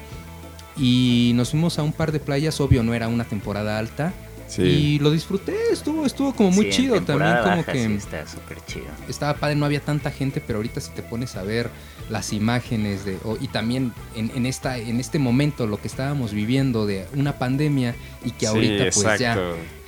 Y 0.79 1.33
nos 1.35 1.51
fuimos 1.51 1.79
a 1.79 1.83
un 1.83 1.93
par 1.93 2.13
de 2.13 2.21
playas, 2.21 2.61
obvio, 2.61 2.83
no 2.83 2.93
era 2.95 3.09
una 3.09 3.25
temporada 3.25 3.79
alta. 3.79 4.13
Sí. 4.49 4.63
Y 4.63 4.99
lo 5.01 5.11
disfruté, 5.11 5.55
estuvo, 5.73 6.07
estuvo 6.07 6.33
como 6.35 6.51
muy 6.53 6.67
Sí, 6.67 6.71
chido 6.71 7.03
también, 7.03 7.37
como 7.43 7.57
baja 7.57 7.73
que 7.73 7.87
sí 7.87 7.93
está 7.95 8.27
súper 8.27 8.59
chido. 8.65 8.87
estaba 9.09 9.35
padre, 9.35 9.57
no 9.57 9.67
había 9.67 9.81
tanta 9.81 10.11
gente, 10.11 10.41
pero 10.41 10.59
ahorita 10.59 10.81
si 10.81 10.91
te 10.93 11.03
pones 11.03 11.35
a 11.37 11.43
ver 11.43 11.69
las 12.11 12.33
imágenes 12.33 13.05
de 13.05 13.19
o- 13.25 13.37
y 13.41 13.49
también 13.49 13.93
en, 14.15 14.31
en 14.37 14.47
esta 14.47 14.79
en 14.79 15.01
este 15.01 15.19
momento 15.19 15.67
lo 15.67 15.81
que 15.81 15.89
estábamos 15.89 16.33
viviendo 16.33 16.87
de 16.87 17.07
una 17.15 17.39
pandemia 17.39 17.97
y 18.25 18.31
que 18.31 18.47
ahorita 18.47 18.85
pues 18.95 19.19
ya. 19.19 19.37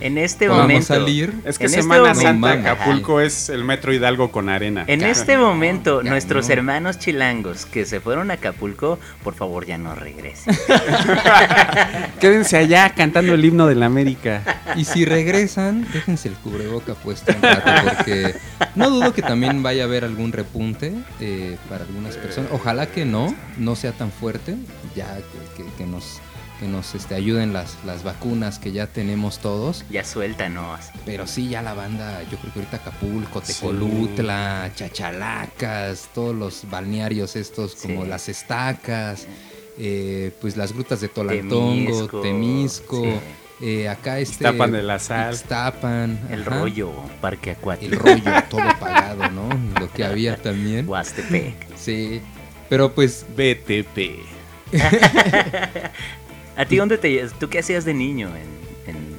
En 0.01 0.16
este 0.16 0.46
podamos 0.46 0.66
momento 0.68 0.86
salir. 0.86 1.34
Es 1.44 1.59
que 1.59 1.64
En 1.64 1.70
este 1.70 1.82
Semana 1.82 2.14
momento- 2.14 2.22
Santa. 2.22 2.53
Acapulco 2.53 3.20
es 3.20 3.49
el 3.49 3.64
metro 3.64 3.92
Hidalgo 3.92 4.30
con 4.30 4.49
arena. 4.49 4.84
En 4.86 5.03
este 5.03 5.36
momento, 5.36 6.03
nuestros 6.05 6.46
no. 6.49 6.53
hermanos 6.55 6.99
chilangos 6.99 7.66
que 7.66 7.84
se 7.84 8.01
fueron 8.01 8.30
a 8.30 8.34
Acapulco, 8.34 8.99
por 9.24 9.34
favor 9.34 9.66
ya 9.66 9.76
no 9.76 9.94
regresen. 9.96 10.57
Quédense 12.20 12.57
allá 12.57 12.90
cantando 12.94 13.34
el 13.34 13.44
himno 13.44 13.66
de 13.66 13.74
la 13.74 13.86
América. 13.86 14.42
Y 14.76 14.84
si 14.84 15.05
regresan, 15.05 15.86
déjense 15.92 16.28
el 16.28 16.34
cubreboca 16.34 16.94
puesto 16.94 17.32
un 17.34 17.42
rato 17.42 17.70
porque 17.84 18.34
no 18.74 18.90
dudo 18.90 19.12
que 19.12 19.22
también 19.22 19.62
vaya 19.62 19.82
a 19.82 19.86
haber 19.86 20.05
algún 20.05 20.32
repunte 20.32 20.92
eh, 21.20 21.57
para 21.68 21.84
algunas 21.84 22.16
personas. 22.16 22.51
Ojalá 22.53 22.86
que 22.86 23.05
no, 23.05 23.34
no 23.57 23.76
sea 23.76 23.92
tan 23.92 24.11
fuerte, 24.12 24.57
ya 24.94 25.07
que, 25.57 25.62
que- 25.64 25.68
que 25.76 25.86
nos 25.86 26.20
que 26.59 26.66
nos 26.66 26.94
este, 26.94 27.14
ayuden 27.14 27.52
las, 27.52 27.76
las 27.84 28.02
vacunas 28.02 28.59
que 28.59 28.72
ya 28.72 28.86
tenemos 28.86 29.38
todos. 29.38 29.84
ya 29.90 30.04
suéltanos. 30.04 30.80
Pero 31.04 31.26
sí, 31.26 31.48
ya 31.48 31.62
la 31.62 31.74
banda, 31.74 32.22
yo 32.30 32.36
creo 32.38 32.52
que 32.52 32.59
ahorita 32.61 32.76
Acapulco, 32.78 33.40
Tecolutla, 33.40 34.70
Chachalacas, 34.74 36.09
todos 36.14 36.34
los 36.34 36.68
balnearios 36.70 37.36
estos 37.36 37.74
como 37.76 38.02
Sí. 38.04 38.09
las 38.09 38.28
estacas, 38.28 39.26
eh, 39.78 40.32
pues 40.40 40.56
las 40.56 40.72
grutas 40.72 41.00
de 41.00 41.09
Tolantongo, 41.09 41.84
Temisco, 41.84 42.20
Temisco, 42.20 43.02
sí. 43.04 43.64
eh, 43.66 43.88
acá 43.88 44.18
este... 44.18 44.34
Ixtapan 44.44 44.72
de 44.72 44.82
la 44.82 44.98
Sal. 44.98 45.32
Ixtapan, 45.34 46.18
El 46.30 46.42
ajá. 46.42 46.50
rollo, 46.61 46.92
parque 47.20 47.52
acuático. 47.52 47.92
El 47.94 47.98
rollo, 48.00 48.42
todo 48.50 48.62
pagado, 48.80 49.30
¿no? 49.30 49.48
Lo 49.80 49.90
que 49.92 50.04
había 50.04 50.36
también. 50.36 50.88
Huastepec. 50.88 51.76
Sí, 51.76 52.20
pero 52.68 52.92
pues 52.92 53.24
BTP. 53.36 54.26
¿A 56.59 56.64
ti 56.66 56.76
dónde 56.76 56.98
te 56.98 57.26
¿Tú 57.40 57.48
qué 57.48 57.61
hacías 57.61 57.84
de 57.86 57.94
niño 57.94 58.28
en, 58.28 58.94
en- 58.94 59.16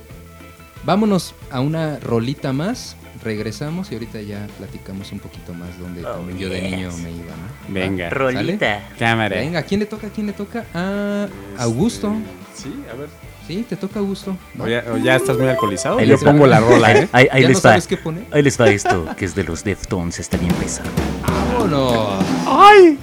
vámonos 0.83 1.33
a 1.49 1.59
una 1.61 1.97
rolita 1.99 2.53
más 2.53 2.95
regresamos 3.23 3.91
y 3.91 3.95
ahorita 3.95 4.21
ya 4.21 4.47
platicamos 4.57 5.11
un 5.11 5.19
poquito 5.19 5.53
más 5.53 5.77
donde 5.79 6.05
Oh, 6.05 6.11
también 6.13 6.37
yo 6.37 6.49
de 6.49 6.61
niño 6.61 6.89
me 7.03 7.11
iba, 7.11 7.25
¿no? 7.35 7.73
Venga. 7.73 8.09
Rolita. 8.09 8.79
¿Sale? 8.81 8.97
Cámara. 8.97 9.35
Venga, 9.37 9.59
¿a 9.59 9.63
quién 9.63 9.79
le 9.81 9.85
toca? 9.87 10.07
¿A 10.07 10.09
quién 10.09 10.27
le 10.27 10.33
toca? 10.33 10.65
A 10.73 11.27
Augusto. 11.57 12.13
Sí, 12.55 12.73
a 12.91 12.95
ver. 12.95 13.09
Sí, 13.47 13.65
te 13.67 13.75
toca 13.75 13.99
Augusto. 13.99 14.37
¿no? 14.55 14.63
O 14.63 14.67
ya, 14.67 14.83
o 14.93 14.97
ya 14.97 15.15
estás 15.15 15.37
muy 15.37 15.47
alcoholizado. 15.47 15.97
Ahí 15.97 16.07
Yo 16.07 16.13
les 16.13 16.23
va. 16.25 16.31
pongo 16.31 16.45
la 16.47 16.59
rola, 16.59 16.93
¿eh? 16.93 17.09
Ahí, 17.11 17.27
ahí 17.31 17.41
¿Ya 17.41 17.47
les 17.49 17.57
no 17.57 17.63
va. 17.63 17.69
sabes 17.71 17.87
qué 17.87 17.97
poner? 17.97 18.25
Ahí 18.31 18.41
les 18.43 18.59
va 18.61 18.69
esto, 18.69 19.05
que 19.17 19.25
es 19.25 19.33
de 19.35 19.43
los 19.43 19.63
Deftones, 19.63 20.19
está 20.19 20.37
bien 20.37 20.53
pesado. 20.53 20.89
¡Vámonos! 21.27 22.23
¡Ay! 22.47 22.97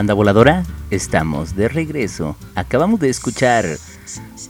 Banda 0.00 0.14
voladora, 0.14 0.62
estamos 0.90 1.54
de 1.56 1.68
regreso. 1.68 2.34
Acabamos 2.54 3.00
de 3.00 3.10
escuchar 3.10 3.66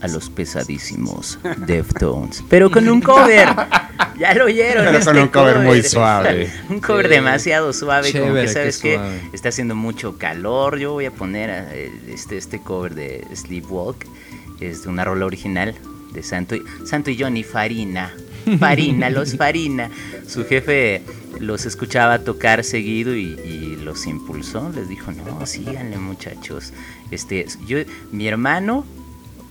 a 0.01 0.07
los 0.07 0.29
pesadísimos 0.29 1.39
Deftones, 1.67 2.41
pero 2.49 2.71
con 2.71 2.87
un 2.87 3.01
cover. 3.01 3.49
Ya 4.17 4.33
lo 4.33 4.45
oyeron. 4.45 4.85
Pero 4.85 5.03
con 5.03 5.17
este 5.17 5.23
un 5.23 5.27
cover 5.27 5.59
muy 5.59 5.83
suave. 5.83 6.49
un 6.69 6.79
cover 6.79 7.07
Sí. 7.07 7.15
demasiado 7.15 7.73
suave, 7.73 8.13
como 8.13 8.27
Chévere, 8.27 8.41
que 8.43 8.47
qué 8.47 8.53
sabes 8.53 8.77
que 8.77 8.97
está 9.33 9.49
haciendo 9.49 9.75
mucho 9.75 10.17
calor. 10.17 10.79
Yo 10.79 10.93
voy 10.93 11.03
a 11.03 11.11
poner 11.11 11.49
eh, 11.73 11.91
este, 12.07 12.37
este 12.37 12.61
cover 12.61 12.95
de 12.95 13.27
Sleepwalk, 13.35 14.05
es 14.61 14.83
de 14.83 14.89
una 14.89 15.03
rola 15.03 15.25
original 15.25 15.75
de 16.13 16.23
Santo 16.23 16.55
y, 16.55 16.63
Santo 16.85 17.11
y 17.11 17.19
Johnny 17.19 17.43
Farina. 17.43 18.13
Farina, 18.57 19.09
los 19.09 19.35
Farina. 19.37 19.89
Su 20.25 20.45
jefe 20.45 21.01
los 21.39 21.65
escuchaba 21.65 22.19
tocar 22.19 22.63
seguido 22.63 23.15
y, 23.15 23.37
y 23.45 23.70
los 23.81 24.07
impulsó. 24.07 24.69
Les 24.73 24.87
dijo, 24.87 25.11
no, 25.11 25.45
síganle 25.45 25.97
muchachos. 25.97 26.71
Este, 27.11 27.45
yo, 27.67 27.79
mi 28.11 28.27
hermano, 28.27 28.85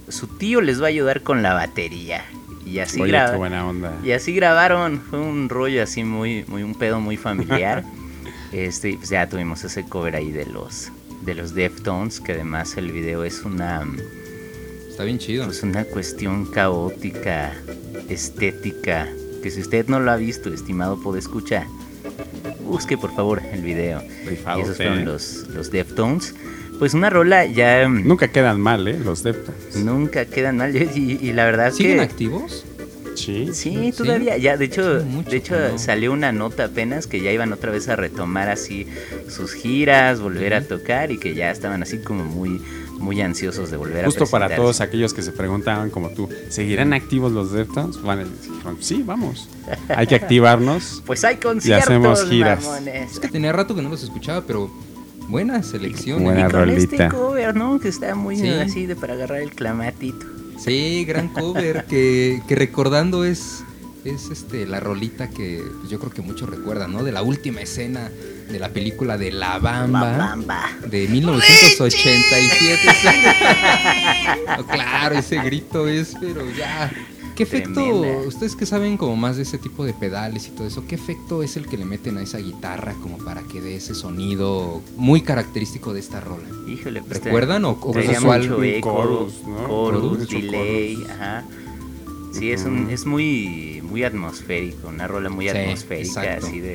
su 0.09 0.27
tío 0.27 0.61
les 0.61 0.81
va 0.81 0.87
a 0.87 0.89
ayudar 0.89 1.23
con 1.23 1.43
la 1.43 1.55
batería. 1.55 2.25
Y 2.67 2.79
así 2.79 3.01
Oye, 3.01 3.13
graba- 3.13 3.33
qué 3.33 3.37
buena 3.39 3.67
onda. 3.67 3.99
y 4.05 4.13
así 4.13 4.33
grabaron, 4.35 5.01
fue 5.01 5.19
un 5.19 5.49
rollo 5.49 5.83
así 5.83 6.05
muy, 6.05 6.45
muy 6.47 6.63
un 6.63 6.75
pedo 6.75 7.01
muy 7.01 7.17
familiar. 7.17 7.85
este, 8.53 8.95
pues 8.97 9.09
ya 9.11 9.29
tuvimos 9.29 9.65
ese 9.65 9.85
cover 9.85 10.15
ahí 10.17 10.31
de 10.33 10.47
los 10.47 10.91
de 11.23 11.35
los 11.35 11.55
Deftones, 11.55 12.19
que 12.21 12.33
además 12.33 12.77
el 12.79 12.93
video 12.93 13.25
es 13.25 13.43
una 13.43 13.87
Está 14.89 15.05
bien 15.05 15.19
chido. 15.19 15.45
pues 15.45 15.63
una 15.63 15.85
cuestión 15.85 16.47
caótica, 16.47 17.53
estética, 18.09 19.07
que 19.43 19.51
si 19.51 19.61
usted 19.61 19.87
no 19.89 20.01
lo 20.01 20.11
ha 20.11 20.17
visto, 20.17 20.53
estimado 20.53 21.01
podescucha, 21.01 21.67
busque 22.65 22.97
por 22.99 23.15
favor 23.15 23.43
el 23.53 23.63
video. 23.63 24.03
Rifado 24.27 24.61
y 24.61 24.63
esos 24.63 24.77
fueron 24.77 25.01
¿eh? 25.01 25.05
los 25.05 25.47
los 25.55 25.71
Deftones. 25.71 26.35
Pues 26.79 26.95
una 26.95 27.11
rola 27.11 27.45
ya 27.45 27.87
mm, 27.89 28.07
Nunca 28.09 28.29
quedan 28.29 28.61
mal, 28.61 28.89
¿eh? 28.89 28.99
Los 29.05 29.23
Deftones. 29.23 29.77
nunca 29.77 30.25
quedan 30.25 30.57
mal 30.57 30.75
y, 30.75 31.19
y 31.21 31.33
la 31.33 31.45
verdad 31.45 31.73
¿Siguen 31.73 31.97
que 31.99 32.03
activos? 32.05 32.65
Sí. 33.17 33.51
Sí, 33.53 33.93
todavía, 33.95 34.39
ya, 34.39 34.57
de 34.57 34.65
hecho, 34.65 35.01
Sí, 35.01 35.07
mucho 35.07 35.31
de 35.31 35.37
hecho 35.37 35.55
no. 35.73 35.79
salió 35.79 36.11
una 36.13 36.33
nota 36.33 36.65
apenas 36.67 37.07
que 37.07 37.21
ya 37.21 37.31
iban 37.33 37.53
otra 37.53 37.71
vez 37.71 37.89
a 37.89 37.97
retomar 37.97 38.49
así 38.49 38.87
sus 39.29 39.53
giras, 39.53 40.21
volver 40.21 40.55
a 40.55 40.63
tocar 40.63 41.11
y 41.11 41.19
que 41.19 41.35
ya 41.35 41.51
estaban 41.51 41.83
así 41.83 41.99
como 41.99 42.25
muy, 42.25 42.63
muy 43.01 43.21
ansiosos 43.21 43.71
de 43.71 43.77
volver 43.77 44.05
Justo 44.05 44.25
a 44.25 44.27
para 44.29 44.47
presentarse. 44.47 44.63
todos 44.63 44.81
aquellos 44.81 45.13
que 45.15 45.23
se 45.23 45.33
preguntaban 45.33 45.91
como 45.91 46.11
tú, 46.11 46.29
¿seguirán 46.51 46.93
activos 46.93 47.33
los 47.33 47.51
Deftones? 47.53 48.01
Van 48.03 48.21
a 48.21 48.25
decir, 48.25 48.53
sí, 48.81 49.03
vamos. 49.05 49.49
Hay 49.89 50.07
que 50.07 50.15
activarnos. 50.15 51.03
Pues 51.07 51.25
hay 51.25 51.37
conciertos, 51.37 51.89
hacemos 51.89 52.25
giras. 52.27 52.63
mamones. 52.65 53.13
Es 53.13 53.19
que 53.21 53.29
tenía 53.29 53.53
rato 53.53 53.75
que 53.75 53.83
no 53.83 53.89
los 53.89 54.03
escuchaba, 54.03 54.43
pero 54.47 54.71
buena 55.29 55.63
selección. 55.63 56.23
Buena 56.23 56.43
¿eh? 56.43 56.47
Y 56.49 56.51
con 56.51 56.61
rolita. 56.61 56.79
este 57.05 57.09
cover, 57.09 57.57
¿no? 57.57 57.81
Que 57.81 57.89
está 57.89 58.15
muy 58.15 58.37
Sí. 58.37 58.49
así 58.49 58.87
de 58.87 58.97
para 58.97 59.15
agarrar 59.15 59.41
el 59.41 59.51
clamatito. 59.53 60.27
Sí, 60.59 61.05
gran 61.07 61.29
cover 61.29 61.85
que, 61.87 62.43
que 62.47 62.55
recordando 62.55 63.25
es 63.25 63.65
es 64.05 64.31
este 64.31 64.67
la 64.67 64.81
rolita 64.81 65.29
que 65.31 65.63
pues, 65.81 65.91
yo 65.91 65.99
creo 65.99 66.11
que 66.13 66.23
muchos 66.23 66.49
recuerdan, 66.49 66.93
¿no? 66.93 67.03
De 67.05 67.13
la 67.13 67.23
última 67.23 67.61
escena 67.61 68.11
de 68.51 68.59
la 68.59 68.71
película 68.71 69.17
de 69.19 69.31
La 69.33 69.59
Bamba, 69.59 70.13
La 70.13 70.19
Bamba. 70.19 70.71
de 70.87 71.07
1987. 71.09 72.89
No, 74.57 74.67
claro, 74.67 75.17
ese 75.17 75.41
grito 75.43 75.87
es, 75.87 76.17
pero 76.21 76.43
ya 76.51 76.91
¿Qué 77.41 77.45
efecto, 77.45 77.73
Tremenda. 77.73 78.29
ustedes 78.29 78.55
que 78.55 78.67
saben 78.67 78.97
como 78.99 79.17
más 79.17 79.37
de 79.37 79.45
ese 79.45 79.57
tipo 79.57 79.85
de 79.87 79.95
pedales 79.95 80.49
y 80.49 80.51
todo 80.51 80.67
eso, 80.67 80.85
qué 80.87 80.95
efecto 80.95 81.43
es 81.43 81.57
el 81.57 81.67
que 81.67 81.79
le 81.79 81.87
meten 81.87 82.19
a 82.19 82.23
esa 82.23 82.37
guitarra 82.39 82.95
como 83.01 83.17
para 83.17 83.43
que 83.43 83.63
dé 83.63 83.77
ese 83.77 83.95
sonido 83.95 84.83
muy 84.97 85.23
característico 85.23 85.95
de 85.95 86.01
esta 86.01 86.21
rola? 86.21 86.47
Híjole, 86.69 87.01
pues, 87.03 87.23
¿Recuerdan 87.25 87.65
o, 87.65 87.71
o 87.71 87.77
cuál? 87.81 88.43
mucho 88.43 88.63
eco, 88.63 88.91
chorus, 88.93 89.35
¿no? 89.47 89.67
chorus, 89.69 90.29
delay, 90.29 91.03
ajá. 91.09 91.45
Sí, 92.33 92.53
es, 92.53 92.65
un, 92.65 92.91
es 92.91 93.07
muy, 93.07 93.81
muy 93.83 94.05
atmosférico, 94.05 94.89
una 94.89 95.09
rola 95.09 95.31
muy 95.31 95.49
Sí, 95.49 95.57
atmosférica, 95.57 96.25
exacto. 96.25 96.47
así 96.47 96.61
de, 96.61 96.75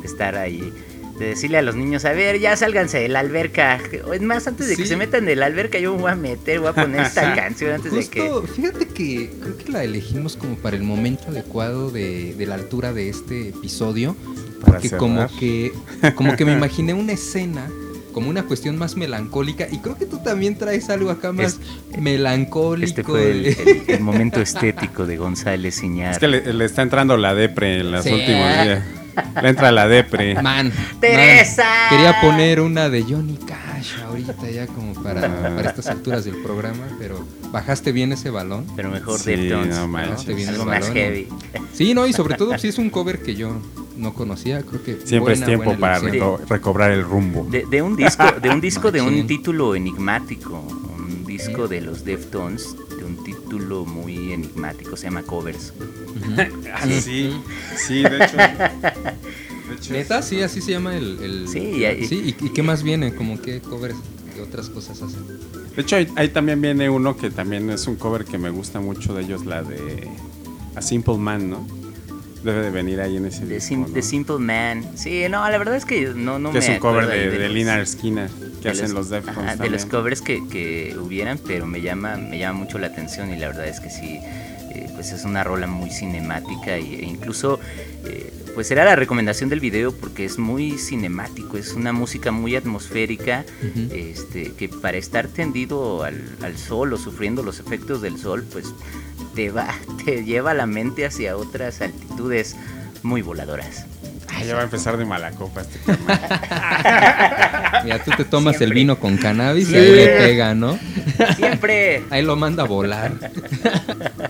de 0.00 0.06
estar 0.06 0.36
ahí, 0.36 0.72
de 1.18 1.26
decirle 1.26 1.58
a 1.58 1.62
los 1.62 1.74
niños, 1.74 2.04
a 2.04 2.12
ver, 2.12 2.38
ya 2.38 2.56
sálganse 2.56 2.98
de 2.98 3.08
la 3.08 3.20
alberca. 3.20 3.80
O 4.06 4.14
Es 4.14 4.22
más, 4.22 4.46
antes 4.46 4.68
de 4.68 4.76
que 4.76 4.86
se 4.86 4.96
metan 4.96 5.26
de 5.26 5.36
la 5.36 5.46
alberca, 5.46 5.78
yo 5.78 5.94
me 5.94 6.02
voy 6.02 6.12
a 6.12 6.14
meter, 6.16 6.60
voy 6.60 6.68
a 6.68 6.72
poner 6.72 7.00
esta 7.02 7.34
canción 7.36 7.72
antes 7.72 7.92
de 7.92 8.08
que... 8.08 8.30
Fíjate 8.54 8.86
que 8.86 9.30
creo 9.40 9.56
que 9.58 9.72
la 9.72 9.84
elegimos 9.84 10.36
como 10.36 10.56
para 10.56 10.76
el 10.76 10.82
momento 10.82 11.24
adecuado 11.28 11.90
de, 11.90 12.34
de 12.34 12.46
la 12.46 12.54
altura 12.54 12.92
de 12.92 13.08
este 13.08 13.48
episodio, 13.48 14.16
porque 14.64 14.90
como 14.90 15.26
que, 15.38 15.72
como 16.14 16.36
que 16.36 16.44
me 16.44 16.52
imaginé 16.52 16.94
una 16.94 17.12
escena 17.12 17.68
como 18.12 18.28
una 18.30 18.44
cuestión 18.44 18.76
más 18.78 18.96
melancólica 18.96 19.66
y 19.70 19.78
creo 19.78 19.96
que 19.96 20.06
tú 20.06 20.18
también 20.18 20.56
traes 20.56 20.90
algo 20.90 21.10
acá 21.10 21.32
más 21.32 21.58
melancólico. 21.98 22.86
Este 22.88 23.04
fue 23.04 23.30
el, 23.30 23.42
de- 23.44 23.82
el- 23.88 23.94
el 23.94 24.00
momento 24.00 24.40
estético 24.40 25.06
de 25.06 25.16
González 25.16 25.82
Iñar. 25.82 26.12
Es 26.12 26.18
que 26.18 26.28
le, 26.28 26.52
le 26.52 26.64
está 26.64 26.82
entrando 26.82 27.16
la 27.16 27.34
depre 27.34 27.80
en 27.80 27.90
los 27.92 28.04
Sí. 28.04 28.12
últimos 28.12 28.52
días. 28.62 28.82
Le 29.42 29.48
entra 29.48 29.70
la 29.72 29.88
depre. 29.88 30.40
Man, 30.42 30.72
¡Teresa! 31.00 31.64
man, 31.64 31.88
quería 31.90 32.20
poner 32.22 32.60
una 32.60 32.88
de 32.88 33.02
Johnny 33.02 33.36
Cash 33.36 33.71
ahorita 34.04 34.50
ya 34.50 34.66
como 34.66 34.94
para, 34.94 35.20
para 35.54 35.68
estas 35.70 35.86
alturas 35.88 36.24
del 36.24 36.36
programa, 36.42 36.86
pero 36.98 37.24
bajaste 37.50 37.92
bien 37.92 38.12
ese 38.12 38.30
balón. 38.30 38.66
Pero 38.76 38.90
mejor 38.90 39.18
Sí, 39.20 39.30
Deftones, 39.36 39.76
algo 39.76 39.88
más 39.88 40.80
balón. 40.80 40.92
heavy. 40.94 41.28
Sí, 41.72 41.94
no, 41.94 42.06
y 42.06 42.12
sobre 42.12 42.34
todo 42.36 42.56
si 42.58 42.68
es 42.68 42.78
un 42.78 42.90
cover 42.90 43.22
que 43.22 43.34
yo 43.34 43.56
no 43.96 44.14
conocía, 44.14 44.62
creo 44.62 44.82
que 44.82 44.92
Siempre 45.04 45.18
buena, 45.34 45.40
es 45.40 45.44
tiempo 45.46 45.76
para 45.78 46.00
reco- 46.00 46.40
recobrar 46.48 46.90
el 46.92 47.02
rumbo. 47.04 47.46
De, 47.50 47.66
de 47.66 47.82
un 47.82 47.96
disco, 47.96 48.24
de 48.42 48.50
un 48.50 48.60
disco 48.60 48.90
de 48.90 49.02
un 49.02 49.26
título 49.26 49.74
enigmático, 49.74 50.62
un 50.96 51.24
disco 51.26 51.68
de 51.68 51.80
los 51.82 52.04
Deftones, 52.04 52.74
de 52.96 53.04
un 53.04 53.22
título 53.24 53.84
muy 53.84 54.32
enigmático, 54.32 54.96
se 54.96 55.04
llama 55.04 55.22
Covers. 55.22 55.72
Ah, 56.74 56.86
sí, 56.86 57.32
sí, 57.76 58.02
de 58.02 58.16
hecho. 58.24 58.36
de 58.36 58.44
hecho, 58.44 58.92
Neta, 59.90 60.22
sí, 60.22 60.42
así 60.42 60.60
se 60.60 60.72
llama 60.72 60.96
el... 60.96 61.18
el- 61.22 61.48
Sí, 61.48 61.58
y 61.58 61.84
ahí- 61.84 62.06
sí, 62.06 62.34
¿y, 62.40 62.46
y 62.46 62.50
qué 62.50 62.62
más 62.62 62.82
viene? 62.82 63.14
Como 63.14 63.40
qué 63.40 63.60
covers, 63.60 63.94
qué 64.34 64.40
otras 64.42 64.68
cosas 64.68 65.00
hacen. 65.02 65.20
De 65.74 65.82
hecho, 65.82 65.96
ahí, 65.96 66.06
ahí 66.16 66.28
también 66.28 66.60
viene 66.60 66.88
uno 66.90 67.16
que 67.16 67.30
también 67.30 67.68
es 67.70 67.86
un 67.86 67.96
cover 67.96 68.24
que 68.24 68.38
me 68.38 68.50
gusta 68.50 68.80
mucho 68.80 69.14
de 69.14 69.22
ellos, 69.24 69.46
la 69.46 69.62
de 69.62 70.08
A 70.76 70.82
Simple 70.82 71.16
Man, 71.16 71.48
¿no? 71.50 71.66
Debe 72.44 72.60
de 72.62 72.70
venir 72.70 73.00
ahí 73.00 73.16
en 73.16 73.26
ese 73.26 73.46
The, 73.46 73.54
disco, 73.54 73.68
Sim- 73.68 73.80
¿no? 73.82 73.86
The 73.88 74.02
Simple 74.02 74.38
Man. 74.38 74.84
Sí, 74.96 75.22
no, 75.30 75.48
la 75.48 75.56
verdad 75.58 75.76
es 75.76 75.84
que 75.84 76.08
no, 76.14 76.38
no 76.38 76.50
que 76.50 76.58
me 76.58 76.64
es 76.64 76.70
un 76.70 76.78
cover 76.78 77.06
de, 77.06 77.30
de 77.30 77.38
los- 77.46 77.54
Lina 77.54 77.86
Skinner 77.86 78.28
que 78.60 78.62
de 78.62 78.70
hacen 78.70 78.94
los 78.94 79.12
ajá, 79.12 79.20
Deftones 79.22 79.58
de 79.60 79.70
los 79.70 79.86
covers 79.86 80.20
que, 80.22 80.42
que 80.48 80.96
hubieran, 81.00 81.38
pero 81.38 81.66
me 81.66 81.80
llama, 81.80 82.16
me 82.16 82.38
llama 82.38 82.58
mucho 82.60 82.78
la 82.78 82.88
atención 82.88 83.32
y 83.32 83.38
la 83.38 83.46
verdad 83.48 83.66
es 83.68 83.78
que 83.80 83.90
sí, 83.90 84.18
eh, 84.74 84.90
pues 84.94 85.12
es 85.12 85.24
una 85.24 85.44
rola 85.44 85.66
muy 85.68 85.90
cinemática 85.90 86.78
y- 86.78 86.96
e 86.96 87.04
incluso 87.04 87.60
eh, 88.04 88.32
pues 88.54 88.70
era 88.70 88.84
la 88.84 88.96
recomendación 88.96 89.48
del 89.48 89.60
video 89.60 89.92
porque 89.92 90.24
es 90.24 90.38
muy 90.38 90.78
cinemático, 90.78 91.56
es 91.56 91.74
una 91.74 91.92
música 91.92 92.30
muy 92.32 92.56
atmosférica, 92.56 93.44
este, 93.92 94.52
que 94.52 94.68
para 94.68 94.96
estar 94.96 95.28
tendido 95.28 96.04
al, 96.04 96.20
al 96.42 96.56
sol 96.58 96.92
o 96.92 96.98
sufriendo 96.98 97.42
los 97.42 97.60
efectos 97.60 98.02
del 98.02 98.18
sol, 98.18 98.44
pues 98.52 98.74
te 99.34 99.50
va, 99.50 99.68
te 100.04 100.24
lleva 100.24 100.54
la 100.54 100.66
mente 100.66 101.06
hacia 101.06 101.36
otras 101.36 101.80
altitudes 101.80 102.56
muy 103.02 103.22
voladoras. 103.22 103.86
Ah, 104.28 104.42
ya 104.44 104.54
va 104.54 104.60
a 104.60 104.64
empezar 104.64 104.96
de 104.96 105.04
mala 105.04 105.30
copa 105.32 105.60
este. 105.60 105.78
Mira, 107.84 108.02
tú 108.04 108.12
te 108.16 108.24
tomas 108.24 108.60
el 108.60 108.72
vino 108.72 108.98
con 108.98 109.18
cannabis 109.18 109.70
y 109.70 109.76
ahí 109.76 109.94
le 109.94 110.06
pega, 110.06 110.54
¿no? 110.54 110.78
Siempre. 111.36 112.02
Ahí 112.10 112.22
lo 112.22 112.36
manda 112.36 112.62
a 112.62 112.66
volar. 112.66 113.12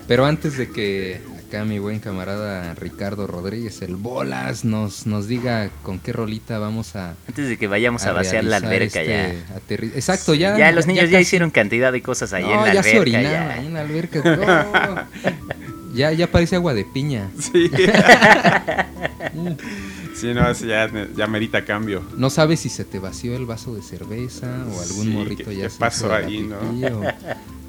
Pero 0.07 0.25
antes 0.25 0.57
de 0.57 0.69
que 0.69 1.21
acá 1.53 1.65
mi 1.65 1.77
buen 1.77 1.99
camarada 1.99 2.73
Ricardo 2.73 3.27
Rodríguez, 3.27 3.83
el 3.83 3.95
Bolas, 3.95 4.65
nos, 4.65 5.05
nos 5.05 5.27
diga 5.27 5.69
con 5.83 5.99
qué 5.99 6.11
rolita 6.11 6.57
vamos 6.57 6.95
a... 6.95 7.13
Antes 7.27 7.47
de 7.47 7.57
que 7.57 7.67
vayamos 7.67 8.03
a, 8.05 8.11
vaciar 8.13 8.43
la 8.43 8.57
alberca 8.57 9.01
este 9.01 9.07
ya. 9.07 9.35
aterri- 9.55 9.91
Exacto, 9.93 10.33
ya. 10.33 10.57
Ya, 10.57 10.71
los 10.71 10.87
niños 10.87 11.11
ya, 11.11 11.19
hicieron 11.19 11.51
cantidad 11.51 11.91
de 11.91 12.01
cosas 12.01 12.33
ahí 12.33 12.43
No, 12.43 12.65
en 12.65 12.67
la 12.73 12.73
ya 12.73 12.79
alberca. 12.79 12.89
se 12.89 12.99
orinaba 12.99 13.23
ya. 13.31 13.53
ahí 13.53 13.65
en 13.67 13.73
la 13.75 13.81
alberca. 13.81 14.21
no. 14.23 15.95
ya, 15.95 16.11
ya 16.11 16.31
parece 16.31 16.55
agua 16.55 16.73
de 16.73 16.85
piña. 16.85 17.29
Sí. 17.39 17.69
sí, 20.15 20.33
no, 20.33 20.49
ese 20.49 20.65
ya, 20.67 20.89
ya 21.15 21.27
merita 21.27 21.63
cambio. 21.65 22.01
No 22.17 22.31
sabes 22.31 22.61
si 22.61 22.69
se 22.69 22.83
te 22.83 22.97
vació 22.97 23.35
el 23.35 23.45
vaso 23.45 23.75
de 23.75 23.83
cerveza 23.83 24.47
o 24.75 24.81
algún 24.81 25.03
Sí, 25.05 25.09
morrito 25.09 25.49
¿qué- 25.51 25.57
ya 25.57 25.63
qué 25.65 25.69
se 25.69 25.79
pasó 25.79 26.11
ahí, 26.13 26.41
no? 26.41 26.55
o- 26.99 27.03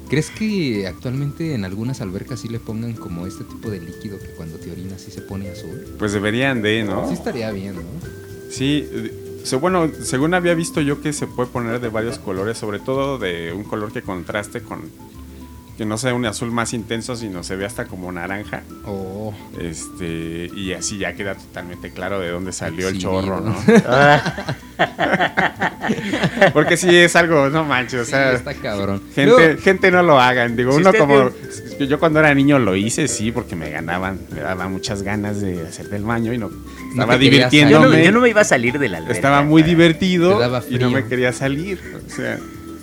¿Crees 0.09 0.29
que 0.29 0.87
actualmente 0.87 1.55
en 1.55 1.65
algunas 1.65 1.99
albercas 2.01 2.39
sí 2.39 2.47
le 2.47 2.59
pongan 2.59 2.93
como 2.93 3.25
este 3.25 3.43
tipo 3.43 3.69
de 3.69 3.81
líquido 3.81 4.19
que 4.19 4.27
cuando 4.37 4.57
te 4.57 4.71
orinas 4.71 5.01
sí 5.01 5.11
se 5.11 5.21
pone 5.21 5.49
azul? 5.49 5.83
Pues 5.97 6.13
deberían 6.13 6.61
de, 6.61 6.83
¿no? 6.83 7.07
Sí 7.07 7.13
estaría 7.13 7.51
bien, 7.51 7.75
¿no? 7.75 7.81
Sí, 8.49 8.87
bueno, 9.59 9.91
según 10.01 10.33
había 10.33 10.53
visto 10.53 10.81
yo 10.81 11.01
que 11.01 11.11
se 11.11 11.27
puede 11.27 11.49
poner 11.49 11.79
de 11.79 11.89
varios 11.89 12.19
colores, 12.19 12.57
sobre 12.57 12.79
todo 12.79 13.17
de 13.17 13.51
un 13.53 13.63
color 13.63 13.91
que 13.91 14.01
contraste 14.01 14.61
con 14.61 14.83
que 15.77 15.85
no 15.85 15.97
sea 15.97 16.13
un 16.13 16.25
azul 16.25 16.51
más 16.51 16.73
intenso, 16.73 17.15
sino 17.17 17.43
se 17.43 17.55
ve 17.57 17.65
hasta 17.65 17.85
como 17.85 18.09
naranja. 18.11 18.61
Oh, 18.85 19.33
Este, 19.59 20.49
y 20.55 20.71
así 20.73 20.97
ya 20.97 21.13
queda 21.13 21.35
totalmente 21.35 21.91
claro 21.91 22.19
de 22.19 22.29
dónde 22.29 22.51
salió 22.53 22.87
el 22.87 22.97
chorro, 22.97 23.41
¿no? 23.41 23.55
Porque 26.53 26.77
sí 26.77 26.95
es 26.95 27.15
algo, 27.15 27.49
no 27.49 27.63
manches, 27.65 28.01
o 28.01 28.05
sí, 28.05 28.11
sea, 28.11 28.33
está 28.33 28.53
cabrón. 28.53 29.01
gente, 29.13 29.25
Luego- 29.25 29.61
gente 29.61 29.91
no 29.91 30.03
lo 30.03 30.19
hagan. 30.19 30.55
Digo, 30.55 30.71
Si 30.73 30.79
uno 30.79 30.93
como 30.93 31.29
yo 31.79 31.99
cuando 31.99 32.19
era 32.19 32.33
niño 32.33 32.59
lo 32.59 32.75
hice, 32.75 33.07
sí, 33.07 33.31
porque 33.31 33.55
me 33.55 33.69
ganaban, 33.69 34.19
me 34.33 34.41
daba 34.41 34.67
muchas 34.67 35.03
ganas 35.03 35.41
de 35.41 35.61
hacer 35.67 35.89
del 35.89 36.03
baño 36.03 36.33
y 36.33 36.37
no 36.37 36.49
estaba 36.91 37.13
yo, 37.13 37.13
no, 37.13 37.17
divirtiéndome. 37.19 38.03
yo 38.03 38.11
no 38.11 38.21
me 38.21 38.29
iba 38.29 38.41
a 38.41 38.45
salir 38.45 38.79
de 38.79 38.89
la 38.89 38.97
alberca. 38.99 39.15
Estaba 39.15 39.43
muy 39.43 39.63
divertido 39.63 40.39
y 40.69 40.77
no 40.77 40.89
me 40.89 41.05
quería 41.05 41.33
salir. 41.33 41.79
O 42.07 42.09
sea, 42.09 42.39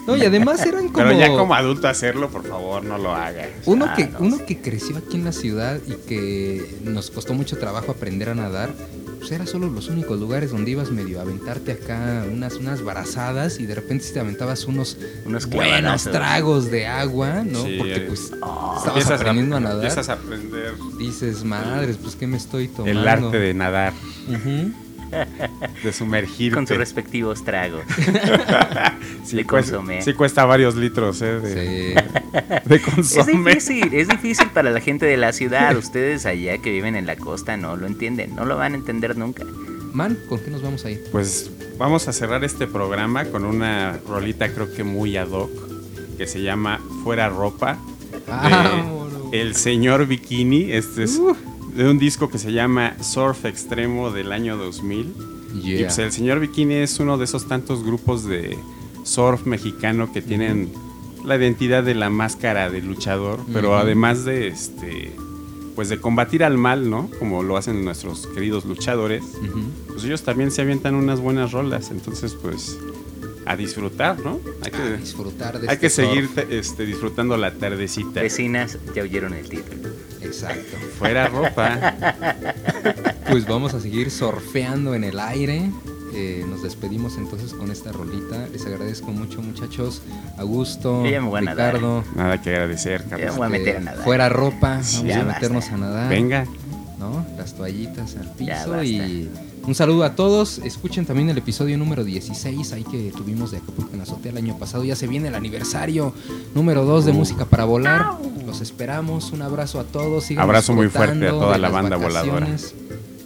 No, 0.06 0.16
y 0.16 0.24
además 0.24 0.64
eran 0.66 0.88
como... 0.88 1.06
pero 1.06 1.12
ya 1.18 1.28
como 1.28 1.54
adulto 1.54 1.88
hacerlo, 1.88 2.28
por 2.28 2.46
favor, 2.46 2.84
no 2.84 2.98
lo 2.98 3.14
hagas. 3.14 3.48
Uno, 3.66 3.86
Ah, 3.88 3.94
que, 3.94 4.06
no, 4.08 4.18
uno 4.20 4.38
que 4.44 4.60
creció 4.60 4.96
aquí 4.96 5.16
en 5.16 5.24
la 5.24 5.32
ciudad 5.32 5.78
y 5.86 5.92
que 6.08 6.76
nos 6.84 7.10
costó 7.10 7.34
mucho 7.34 7.56
trabajo 7.58 7.92
aprender 7.92 8.28
a 8.28 8.34
nadar, 8.34 8.70
pues 9.18 9.30
era 9.30 9.46
solo 9.46 9.68
los 9.68 9.88
únicos 9.88 10.18
lugares 10.18 10.50
donde 10.50 10.72
ibas 10.72 10.90
medio 10.90 11.20
a 11.20 11.22
aventarte 11.22 11.70
acá 11.70 12.24
unas, 12.28 12.54
unas 12.54 12.82
barazadas 12.82 13.60
y 13.60 13.66
de 13.66 13.76
repente 13.76 14.04
si 14.04 14.12
te 14.12 14.18
aventabas 14.18 14.64
unos, 14.64 14.96
Unos 15.24 15.46
buenos 15.46 16.02
tragos 16.04 16.70
de 16.72 16.88
agua, 16.88 17.44
¿no? 17.44 17.62
Sí, 17.64 17.76
Porque 17.78 17.94
eh, 17.96 18.04
pues 18.08 18.20
estabas 18.32 18.86
Empiezas 18.88 19.20
aprendiendo 19.20 19.56
a, 19.56 19.60
nadar. 19.60 19.76
Empiezas 19.76 20.08
a 20.08 20.12
aprender 20.14 20.72
Dices, 20.98 21.44
madres, 21.44 21.98
pues 22.02 22.16
¿qué 22.16 22.26
me 22.26 22.36
estoy 22.36 22.66
tomando? 22.66 23.00
el 23.00 23.06
arte 23.06 23.38
de 23.38 23.54
nadar, 23.54 23.92
Ujú. 24.28 24.72
De 25.82 25.92
sumergirte. 25.92 26.54
Con 26.54 26.66
sus 26.66 26.76
respectivos 26.76 27.44
tragos. 27.44 27.82
sí, 29.24 29.36
de 29.36 29.44
cuesta, 29.46 29.72
consomé. 29.76 30.02
sí 30.02 30.12
cuesta 30.14 30.44
varios 30.44 30.74
litros 30.76 31.20
eh, 31.22 31.38
de, 31.40 31.52
Sí. 31.52 32.28
de 32.64 32.76
Es 32.76 32.82
consomé. 32.82 33.50
difícil, 33.54 33.92
es 33.94 34.08
difícil 34.08 34.48
para 34.48 34.70
la 34.70 34.80
gente 34.80 35.06
de 35.06 35.16
la 35.16 35.32
ciudad. 35.32 35.76
Ustedes 35.76 36.26
allá 36.26 36.58
que 36.58 36.70
viven 36.70 36.96
en 36.96 37.06
la 37.06 37.16
costa 37.16 37.56
no 37.56 37.76
lo 37.76 37.86
entienden, 37.86 38.34
no 38.34 38.44
lo 38.44 38.56
van 38.56 38.72
a 38.72 38.76
entender 38.76 39.16
nunca. 39.16 39.44
Man, 39.92 40.18
¿con 40.28 40.40
qué 40.40 40.50
nos 40.50 40.62
vamos 40.62 40.84
a 40.86 40.90
ir? 40.90 41.02
Pues 41.12 41.50
vamos 41.78 42.08
a 42.08 42.12
cerrar 42.12 42.44
este 42.44 42.66
programa 42.66 43.26
con 43.26 43.44
una 43.44 43.98
rolita 44.08 44.48
creo 44.52 44.72
que 44.72 44.84
muy 44.84 45.16
ad 45.18 45.28
hoc 45.28 45.50
que 46.16 46.26
se 46.26 46.40
llama 46.42 46.80
Fuera 47.04 47.28
Ropa. 47.28 47.78
De 49.30 49.40
El 49.40 49.54
Señor 49.54 50.06
Bikini. 50.06 50.72
Este 50.72 51.04
es 51.04 51.20
de 51.74 51.88
un 51.88 51.98
disco 51.98 52.28
que 52.30 52.38
se 52.38 52.52
llama 52.52 52.94
Surf 53.02 53.44
Extremo 53.44 54.10
del 54.10 54.32
año 54.32 54.56
2000. 54.56 55.14
Y 55.54 55.60
Yeah. 55.60 55.86
pues 55.88 55.98
el 55.98 56.12
Señor 56.12 56.40
Bikini 56.40 56.76
es 56.76 56.98
uno 56.98 57.18
de 57.18 57.24
esos 57.24 57.46
tantos 57.46 57.84
grupos 57.84 58.24
de 58.24 58.56
surf 59.04 59.44
mexicano 59.44 60.10
que 60.10 60.22
tienen 60.22 60.72
la 61.26 61.36
identidad 61.36 61.82
de 61.84 61.94
la 61.94 62.08
máscara 62.08 62.70
del 62.70 62.86
luchador, 62.86 63.38
pero 63.52 63.76
además 63.76 64.24
de 64.24 64.48
este 64.48 65.12
pues 65.76 65.88
de 65.90 66.00
combatir 66.00 66.42
al 66.44 66.56
mal, 66.56 66.88
¿no? 66.88 67.10
Como 67.18 67.42
lo 67.42 67.56
hacen 67.58 67.84
nuestros 67.84 68.26
queridos 68.28 68.64
luchadores, 68.64 69.22
pues 69.88 70.04
ellos 70.04 70.22
también 70.22 70.50
se 70.50 70.62
avientan 70.62 70.94
unas 70.94 71.20
buenas 71.20 71.52
rolas, 71.52 71.90
entonces 71.90 72.34
pues 72.34 72.78
a 73.44 73.54
disfrutar, 73.56 74.20
¿no? 74.20 74.38
Hay 74.62 74.68
A 74.68 74.70
que, 74.70 74.96
disfrutar 74.98 75.60
de 75.60 75.68
hay 75.68 75.76
que 75.78 75.86
este 75.88 76.06
seguir 76.06 76.28
surf. 76.28 76.50
este, 76.50 76.86
disfrutando 76.86 77.36
la 77.36 77.52
tardecita. 77.54 78.22
Vecinas, 78.22 78.78
ya 78.94 79.02
oyeron 79.02 79.34
el 79.34 79.48
título. 79.48 79.90
Exacto. 80.32 80.76
Fuera 80.98 81.28
ropa. 81.28 81.94
Pues 83.28 83.46
vamos 83.46 83.74
a 83.74 83.80
seguir 83.80 84.10
surfeando 84.10 84.94
en 84.94 85.04
el 85.04 85.18
aire. 85.20 85.70
eh, 86.14 86.44
nos 86.48 86.62
despedimos 86.62 87.16
entonces 87.16 87.52
con 87.54 87.70
esta 87.70 87.92
rolita. 87.92 88.46
Les 88.52 88.66
agradezco 88.66 89.10
mucho, 89.12 89.40
muchachos. 89.42 90.02
Augusto, 90.38 91.02
nadar. 91.04 91.40
Ricardo. 91.74 92.04
Nada 92.14 92.40
que 92.40 92.50
agradecer, 92.50 93.04
Ya 93.10 93.16
me 93.18 93.30
voy 93.30 93.46
a 93.46 93.48
meter 93.50 93.76
a 93.76 93.80
nadar. 93.80 94.04
Fuera 94.04 94.28
ropa, 94.28 94.68
vamos 94.82 95.02
ya 95.04 95.20
a 95.20 95.24
basta. 95.24 95.34
meternos 95.40 95.68
a 95.70 95.76
nadar. 95.76 96.08
Venga. 96.10 96.46
¿No? 96.98 97.24
Las 97.36 97.54
toallitas 97.54 98.14
al 98.16 98.30
piso 98.32 98.82
y 98.84 99.28
un 99.66 99.74
saludo 99.74 100.04
a 100.04 100.14
todos. 100.14 100.58
Escuchen 100.58 101.04
también 101.06 101.30
el 101.30 101.38
episodio 101.38 101.76
número 101.78 102.04
16, 102.04 102.72
ahí 102.74 102.84
que 102.84 103.10
tuvimos 103.16 103.50
de 103.50 103.56
Acapulco 103.58 103.90
en 103.92 103.98
la 103.98 104.04
azotea 104.04 104.30
el 104.32 104.38
año 104.38 104.56
pasado. 104.58 104.84
Ya 104.84 104.94
se 104.96 105.06
viene 105.08 105.28
el 105.28 105.34
aniversario 105.34 106.12
número 106.54 106.84
2 106.84 107.06
de 107.06 107.10
Uh. 107.12 107.14
Música 107.14 107.44
para 107.44 107.64
Volar. 107.64 108.18
Los 108.52 108.60
esperamos. 108.60 109.32
Un 109.32 109.40
abrazo 109.40 109.80
a 109.80 109.84
todos. 109.84 110.24
sigan 110.24 110.42
Abrazo 110.44 110.74
muy 110.74 110.90
fuerte 110.90 111.26
a 111.26 111.30
toda 111.30 111.56
la 111.56 111.70
banda 111.70 111.96
voladora. 111.96 112.40
vacaciones. 112.40 112.74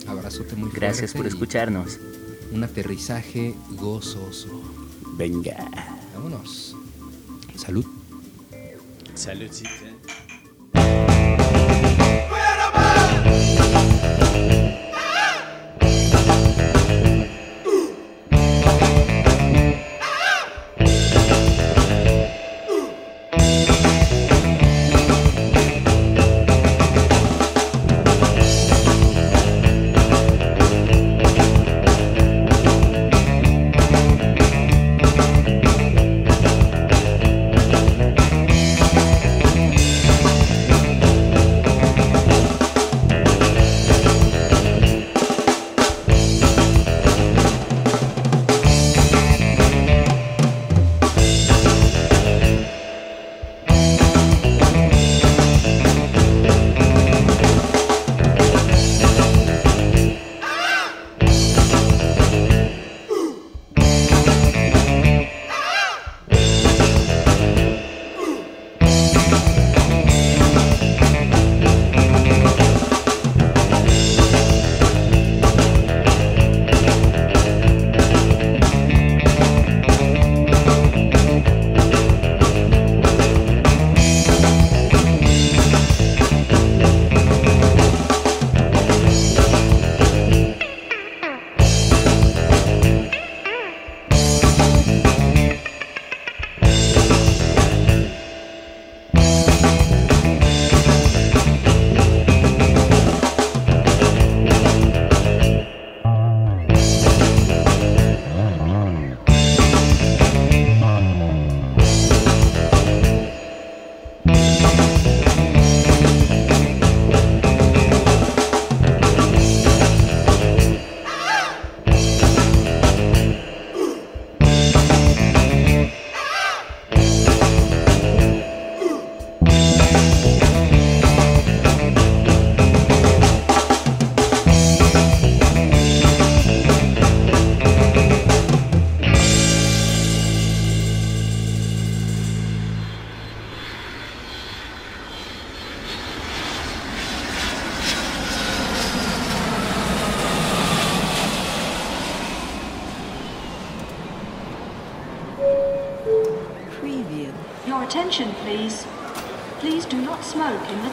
Abrazote 0.06 0.54
muy 0.54 0.70
Gracias 0.70 1.10
fuerte 1.10 1.16
por 1.18 1.26
escucharnos. 1.26 1.98
Un 2.52 2.62
aterrizaje 2.62 3.52
gozoso. 3.70 4.62
Venga. 5.16 5.56
Vámonos. 6.14 6.76
Salud. 7.56 7.84
Saludcita. 9.16 9.95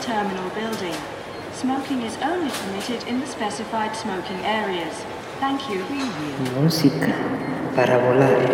Terminal 0.03 0.49
building. 0.49 0.95
Smoking 1.53 2.01
is 2.01 2.17
only 2.21 2.51
permitted 2.51 3.07
in 3.07 3.21
the 3.21 3.27
specified 3.27 3.95
smoking 3.95 4.39
areas. 4.43 4.93
Thank 5.39 5.69
you. 5.69 5.79
Música 6.59 7.15
para 7.75 7.97
volar. 7.99 8.52